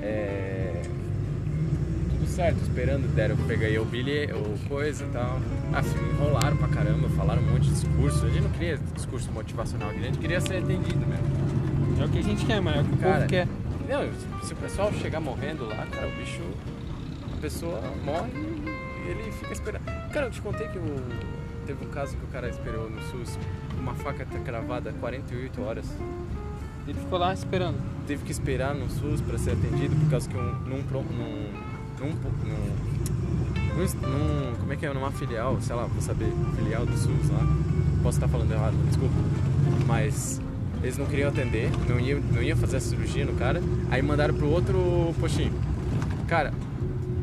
É. 0.00 0.80
Tudo 2.08 2.26
certo, 2.26 2.58
esperando, 2.62 3.06
deram, 3.14 3.36
peguei 3.46 3.78
o 3.78 3.84
bilhete, 3.84 4.32
o 4.32 4.58
coisa 4.66 5.04
e 5.04 5.08
tal. 5.08 5.38
Ah, 5.74 5.82
enrolaram 6.10 6.56
pra 6.56 6.68
caramba, 6.68 7.10
falaram 7.10 7.42
um 7.42 7.52
monte 7.52 7.64
de 7.64 7.74
discurso. 7.74 8.24
A 8.24 8.30
gente 8.30 8.44
não 8.44 8.50
queria 8.50 8.78
discurso 8.94 9.30
motivacional, 9.30 9.90
a 9.90 9.92
gente 9.92 10.18
queria 10.18 10.40
ser 10.40 10.56
atendido 10.56 11.06
mesmo. 11.06 12.00
É 12.00 12.04
o 12.06 12.08
que 12.08 12.18
a 12.18 12.22
gente 12.22 12.46
quer, 12.46 12.62
mano. 12.62 12.78
É 12.78 12.80
o 12.80 12.84
que 12.84 12.94
o 12.94 12.96
Cara, 12.96 13.14
povo 13.16 13.28
quer. 13.28 13.46
Não, 13.86 14.42
se 14.42 14.54
o 14.54 14.56
pessoal 14.56 14.90
chegar 14.94 15.20
morrendo 15.20 15.66
lá, 15.66 15.86
cara, 15.92 16.08
o 16.08 16.12
bicho. 16.12 16.42
A 17.36 17.40
pessoa 17.42 17.82
morre 18.02 18.30
e 18.34 19.10
ele 19.10 19.30
fica 19.32 19.52
esperando. 19.52 19.84
Cara, 20.10 20.26
eu 20.26 20.30
te 20.30 20.40
contei 20.40 20.66
que 20.68 20.78
o, 20.78 20.96
teve 21.66 21.85
um 21.85 21.88
caso 21.90 22.16
que 22.16 22.24
o 22.24 22.29
cara 22.29 22.48
esperou 22.48 22.88
no 22.88 23.00
SUS, 23.02 23.38
uma 23.79 23.94
faca 23.94 24.24
tá 24.24 24.38
cravada 24.38 24.92
48 25.00 25.62
horas. 25.62 25.87
Ele 26.87 26.98
ficou 26.98 27.18
lá 27.18 27.35
esperando. 27.35 27.76
Teve 28.07 28.22
que 28.24 28.31
esperar 28.31 28.74
no 28.74 28.88
SUS 28.88 29.20
pra 29.20 29.37
ser 29.38 29.50
atendido 29.52 29.94
por 29.96 30.09
causa 30.11 30.29
que 30.29 30.37
um, 30.37 30.42
num, 30.42 30.79
num, 30.79 31.02
num, 31.02 31.48
num, 32.00 32.11
num- 33.76 34.09
num- 34.09 34.55
Como 34.61 34.72
é 34.72 34.76
que 34.76 34.87
é? 34.87 34.92
Numa 34.94 35.11
filial, 35.11 35.61
sei 35.61 35.74
lá, 35.74 35.85
vou 35.85 36.00
saber, 36.00 36.33
filial 36.57 36.87
do 36.87 36.96
SUS 36.96 37.29
lá. 37.31 37.40
Posso 38.02 38.18
estar 38.18 38.29
falando 38.29 38.52
errado, 38.52 38.74
desculpa. 38.87 39.14
Mas 39.87 40.40
eles 40.83 40.96
não 40.96 41.07
queriam 41.07 41.29
atender, 41.29 41.70
não 41.88 41.98
iam, 41.98 42.20
não 42.33 42.42
iam 42.42 42.57
fazer 42.57 42.76
a 42.76 42.81
cirurgia 42.81 43.24
no 43.24 43.35
cara, 43.35 43.61
aí 43.90 44.00
mandaram 44.02 44.35
pro 44.35 44.48
outro 44.48 45.12
postinho. 45.18 45.52
Cara, 46.29 46.52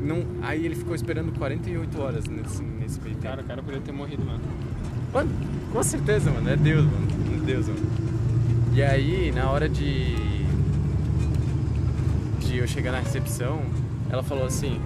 não, 0.01 0.23
aí 0.41 0.65
ele 0.65 0.75
ficou 0.75 0.93
esperando 0.95 1.32
48 1.38 2.01
horas 2.01 2.25
nesse, 2.25 2.62
nesse 2.83 2.99
meio 2.99 3.15
tempo. 3.15 3.23
Cara, 3.23 3.41
o 3.41 3.45
cara 3.45 3.61
poderia 3.61 3.81
ter 3.81 3.91
morrido, 3.91 4.23
mano. 4.23 4.41
Mano, 5.13 5.31
com 5.71 5.83
certeza, 5.83 6.29
mano. 6.29 6.49
É 6.49 6.55
Deus, 6.55 6.85
mano. 6.85 7.07
É 7.35 7.45
Deus, 7.45 7.67
mano. 7.67 7.79
E 8.73 8.83
aí, 8.83 9.31
na 9.31 9.49
hora 9.49 9.67
de. 9.69 10.15
de 12.39 12.57
eu 12.57 12.67
chegar 12.67 12.91
na 12.91 12.99
recepção, 12.99 13.61
ela 14.09 14.23
falou 14.23 14.45
assim: 14.45 14.81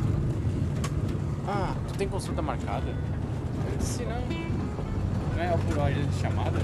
Ah, 1.47 1.75
tu 1.88 1.95
tem 1.95 2.07
consulta 2.07 2.41
marcada? 2.41 2.88
Eu 2.88 3.77
disse: 3.77 4.03
Não. 4.03 4.47
Não 5.36 5.43
é 5.43 5.57
por 5.57 5.77
ordem 5.77 6.05
de 6.05 6.15
chamada? 6.15 6.60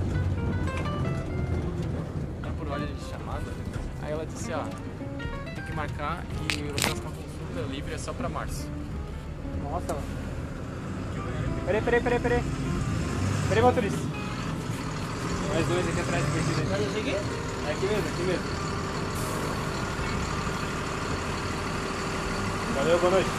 Não 2.41 2.49
é 2.49 2.53
por 2.57 2.67
ordem 2.67 2.87
de 2.87 3.03
chamada? 3.09 3.51
Aí 4.01 4.11
ela 4.11 4.25
disse: 4.25 4.53
Ah, 4.53 4.67
tem 5.55 5.63
que 5.63 5.75
marcar 5.75 6.23
e 6.51 6.69
a 6.69 6.73
próxima 6.73 7.11
consulta 7.11 7.71
livre 7.71 7.93
é 7.93 7.97
só 7.97 8.13
pra 8.13 8.29
março. 8.29 8.67
Nossa, 9.63 9.93
mano. 9.93 10.22
Peraí, 11.65 11.81
peraí, 11.81 12.01
peraí, 12.01 12.19
peraí. 12.19 12.43
Peraí, 13.47 13.63
motorista. 13.63 13.99
Mais 15.53 15.67
dois 15.67 15.87
aqui 15.87 15.99
atrás, 16.01 16.25
perdido 16.25 16.61
aí. 16.73 17.15
É 17.67 17.71
aqui 17.71 17.85
mesmo, 17.85 18.07
aqui 18.09 18.23
mesmo. 18.23 18.43
Valeu, 22.75 22.99
boa 22.99 23.11
noite. 23.11 23.29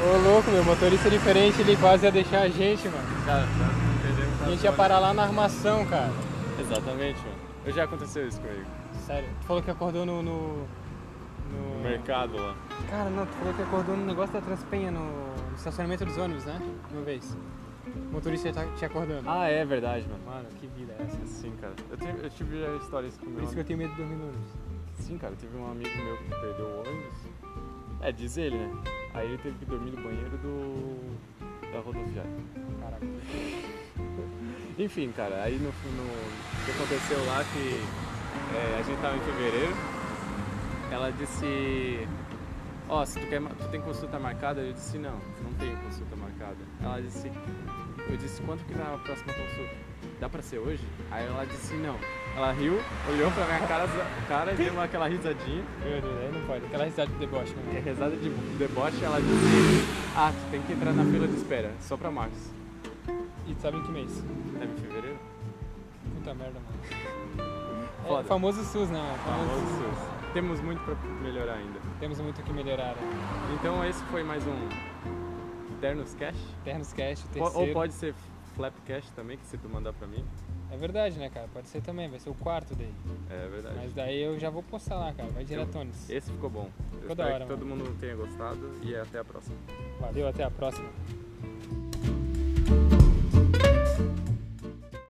Ô 0.00 0.16
louco, 0.28 0.50
meu, 0.50 0.64
motorista 0.64 1.10
diferente, 1.10 1.60
ele 1.60 1.76
quase 1.76 2.04
ia 2.04 2.12
deixar 2.12 2.42
a 2.42 2.48
gente, 2.48 2.88
mano. 2.88 3.24
Cara, 3.26 3.46
não 3.46 3.98
perdemos 4.02 4.42
A 4.42 4.50
gente 4.50 4.64
ia 4.64 4.72
parar 4.72 4.98
lá 4.98 5.12
na 5.12 5.22
armação, 5.24 5.84
cara. 5.86 6.12
Exatamente, 6.58 7.18
mano. 7.20 7.36
Eu 7.66 7.72
já 7.72 7.84
aconteceu 7.84 8.26
isso 8.26 8.40
comigo. 8.40 8.83
Sério, 9.00 9.28
tu 9.40 9.46
falou 9.46 9.62
que 9.62 9.70
acordou 9.70 10.06
no. 10.06 10.22
no, 10.22 10.66
No 11.52 11.82
mercado 11.82 12.36
lá. 12.36 12.56
Cara, 12.88 13.10
não, 13.10 13.26
tu 13.26 13.32
falou 13.32 13.54
que 13.54 13.62
acordou 13.62 13.96
no 13.96 14.06
negócio 14.06 14.32
da 14.32 14.40
Transpenha, 14.40 14.90
no, 14.90 15.00
no 15.00 15.56
estacionamento 15.56 16.04
dos 16.04 16.16
ônibus, 16.16 16.44
né? 16.44 16.60
Uma 16.90 17.02
vez. 17.02 17.36
O 17.86 18.12
motorista 18.12 18.52
tá 18.52 18.64
te 18.76 18.84
acordando. 18.84 19.28
Ah, 19.28 19.46
é 19.46 19.64
verdade, 19.64 20.06
mano. 20.08 20.24
Mano, 20.24 20.48
que 20.58 20.66
vida 20.68 20.94
é 20.98 21.02
essa? 21.02 21.26
Sim, 21.26 21.52
cara. 21.60 21.74
Eu 21.90 21.96
tive, 21.98 22.24
eu 22.24 22.30
tive 22.30 22.60
já 22.60 22.76
histórias 22.76 23.18
com 23.18 23.30
Por 23.30 23.42
isso 23.42 23.52
que 23.52 23.60
eu 23.60 23.64
tenho 23.64 23.78
medo 23.78 23.90
de 23.90 23.96
dormir 23.96 24.16
no 24.16 24.24
ônibus. 24.24 24.50
Sim, 24.98 25.18
cara. 25.18 25.34
Teve 25.38 25.56
um 25.56 25.70
amigo 25.70 25.90
meu 26.02 26.16
que 26.16 26.30
perdeu 26.30 26.66
o 26.66 26.80
ônibus. 26.80 27.14
É, 28.00 28.10
diz 28.12 28.36
ele, 28.36 28.56
né? 28.56 28.70
Aí 29.12 29.28
ele 29.28 29.38
teve 29.38 29.58
que 29.58 29.64
dormir 29.66 29.90
no 29.90 30.02
banheiro 30.02 30.36
do... 30.38 31.16
da 31.72 31.80
rodoviária. 31.80 32.30
Caraca. 32.80 33.06
Enfim, 34.78 35.12
cara. 35.12 35.42
Aí 35.42 35.56
no, 35.56 35.66
no... 35.66 36.04
O 36.04 36.64
que 36.64 36.70
aconteceu 36.70 37.24
lá 37.26 37.44
que 37.44 38.13
é, 38.54 38.78
a 38.78 38.82
gente 38.82 39.00
tava 39.00 39.16
em 39.16 39.20
fevereiro. 39.20 39.74
Ela 40.90 41.10
disse... 41.10 42.08
Ó, 42.88 43.04
se 43.04 43.18
tu, 43.18 43.26
quer, 43.26 43.40
tu 43.40 43.68
tem 43.70 43.80
consulta 43.80 44.18
marcada? 44.18 44.60
Eu 44.60 44.72
disse, 44.72 44.98
não, 44.98 45.18
não 45.42 45.52
tenho 45.58 45.76
consulta 45.78 46.14
marcada. 46.16 46.56
Ela 46.82 47.00
disse, 47.00 47.32
eu 48.08 48.16
disse, 48.16 48.42
quanto 48.42 48.62
que 48.64 48.74
dá 48.74 48.94
a 48.94 48.98
próxima 48.98 49.32
consulta? 49.32 49.74
Dá 50.20 50.28
pra 50.28 50.42
ser 50.42 50.58
hoje? 50.58 50.84
Aí 51.10 51.24
ela 51.26 51.44
disse, 51.46 51.74
não. 51.74 51.96
Ela 52.36 52.52
riu, 52.52 52.78
olhou 53.08 53.30
pra 53.30 53.44
minha 53.46 53.66
cara, 53.66 53.88
cara 54.28 54.52
e 54.52 54.56
deu 54.56 54.80
aquela 54.80 55.08
risadinha. 55.08 55.64
Meu 55.82 56.00
Deus, 56.00 56.18
aí 56.20 56.32
não 56.32 56.46
pode. 56.46 56.66
Aquela 56.66 56.84
risada 56.84 57.10
de 57.10 57.18
deboche, 57.18 57.54
né? 57.54 57.82
risada 57.84 58.16
de 58.16 58.28
deboche, 58.58 59.04
ela 59.04 59.20
disse, 59.20 59.84
ah, 60.16 60.32
tu 60.32 60.50
tem 60.50 60.62
que 60.62 60.72
entrar 60.72 60.92
na 60.92 61.04
fila 61.04 61.26
de 61.26 61.36
espera, 61.36 61.72
só 61.80 61.96
pra 61.96 62.10
março. 62.10 62.52
E 63.46 63.54
tu 63.54 63.60
sabe 63.62 63.78
em 63.78 63.82
que 63.82 63.92
mês? 63.92 64.22
É 64.60 64.64
em 64.64 64.76
fevereiro? 64.76 65.18
Puta 66.16 66.34
merda, 66.34 66.60
mano. 66.60 67.53
É 68.04 68.06
Foda. 68.08 68.24
famoso 68.28 68.62
SUS, 68.64 68.90
né? 68.90 69.16
Famoso 69.24 69.48
Famoso 69.50 69.66
SUS. 69.66 69.98
SUS. 69.98 70.32
Temos 70.34 70.60
muito 70.60 70.80
pra 70.84 70.94
melhorar 71.22 71.54
ainda. 71.54 71.78
Temos 72.00 72.20
muito 72.20 72.40
o 72.40 72.44
que 72.44 72.52
melhorar. 72.52 72.94
Né? 72.96 73.54
Então 73.58 73.84
esse 73.84 74.02
foi 74.04 74.22
mais 74.22 74.44
um 74.46 74.68
Ternos 75.80 76.14
Cash. 76.14 76.36
Ternos 76.64 76.90
Po- 76.90 76.96
terceiro. 76.96 77.54
Ou 77.54 77.72
pode 77.72 77.92
ser 77.92 78.14
Flap 78.56 78.74
Cash 78.86 79.08
também, 79.10 79.36
que 79.38 79.46
se 79.46 79.56
tu 79.58 79.68
mandar 79.68 79.92
pra 79.92 80.06
mim. 80.06 80.24
É 80.70 80.76
verdade, 80.76 81.18
né, 81.18 81.30
cara? 81.30 81.46
Pode 81.52 81.68
ser 81.68 81.80
também, 81.82 82.08
vai 82.08 82.18
ser 82.18 82.30
o 82.30 82.34
quarto 82.34 82.74
daí. 82.74 82.92
É 83.30 83.48
verdade. 83.48 83.76
Mas 83.76 83.92
daí 83.94 84.20
eu 84.22 84.38
já 84.38 84.50
vou 84.50 84.62
postar 84.62 84.96
lá, 84.96 85.12
cara. 85.12 85.28
Vai 85.30 85.44
diretones. 85.44 86.08
Esse 86.10 86.32
ficou 86.32 86.50
bom. 86.50 86.68
Eu 86.94 87.00
Ficou 87.00 87.14
da 87.16 87.24
espero 87.24 87.34
hora, 87.34 87.44
que 87.44 87.50
todo 87.50 87.66
mano. 87.66 87.84
mundo 87.84 87.96
tenha 88.00 88.16
gostado 88.16 88.70
e 88.82 88.96
até 88.96 89.18
a 89.20 89.24
próxima. 89.24 89.56
Valeu, 90.00 90.26
até 90.26 90.42
a 90.42 90.50
próxima. 90.50 90.88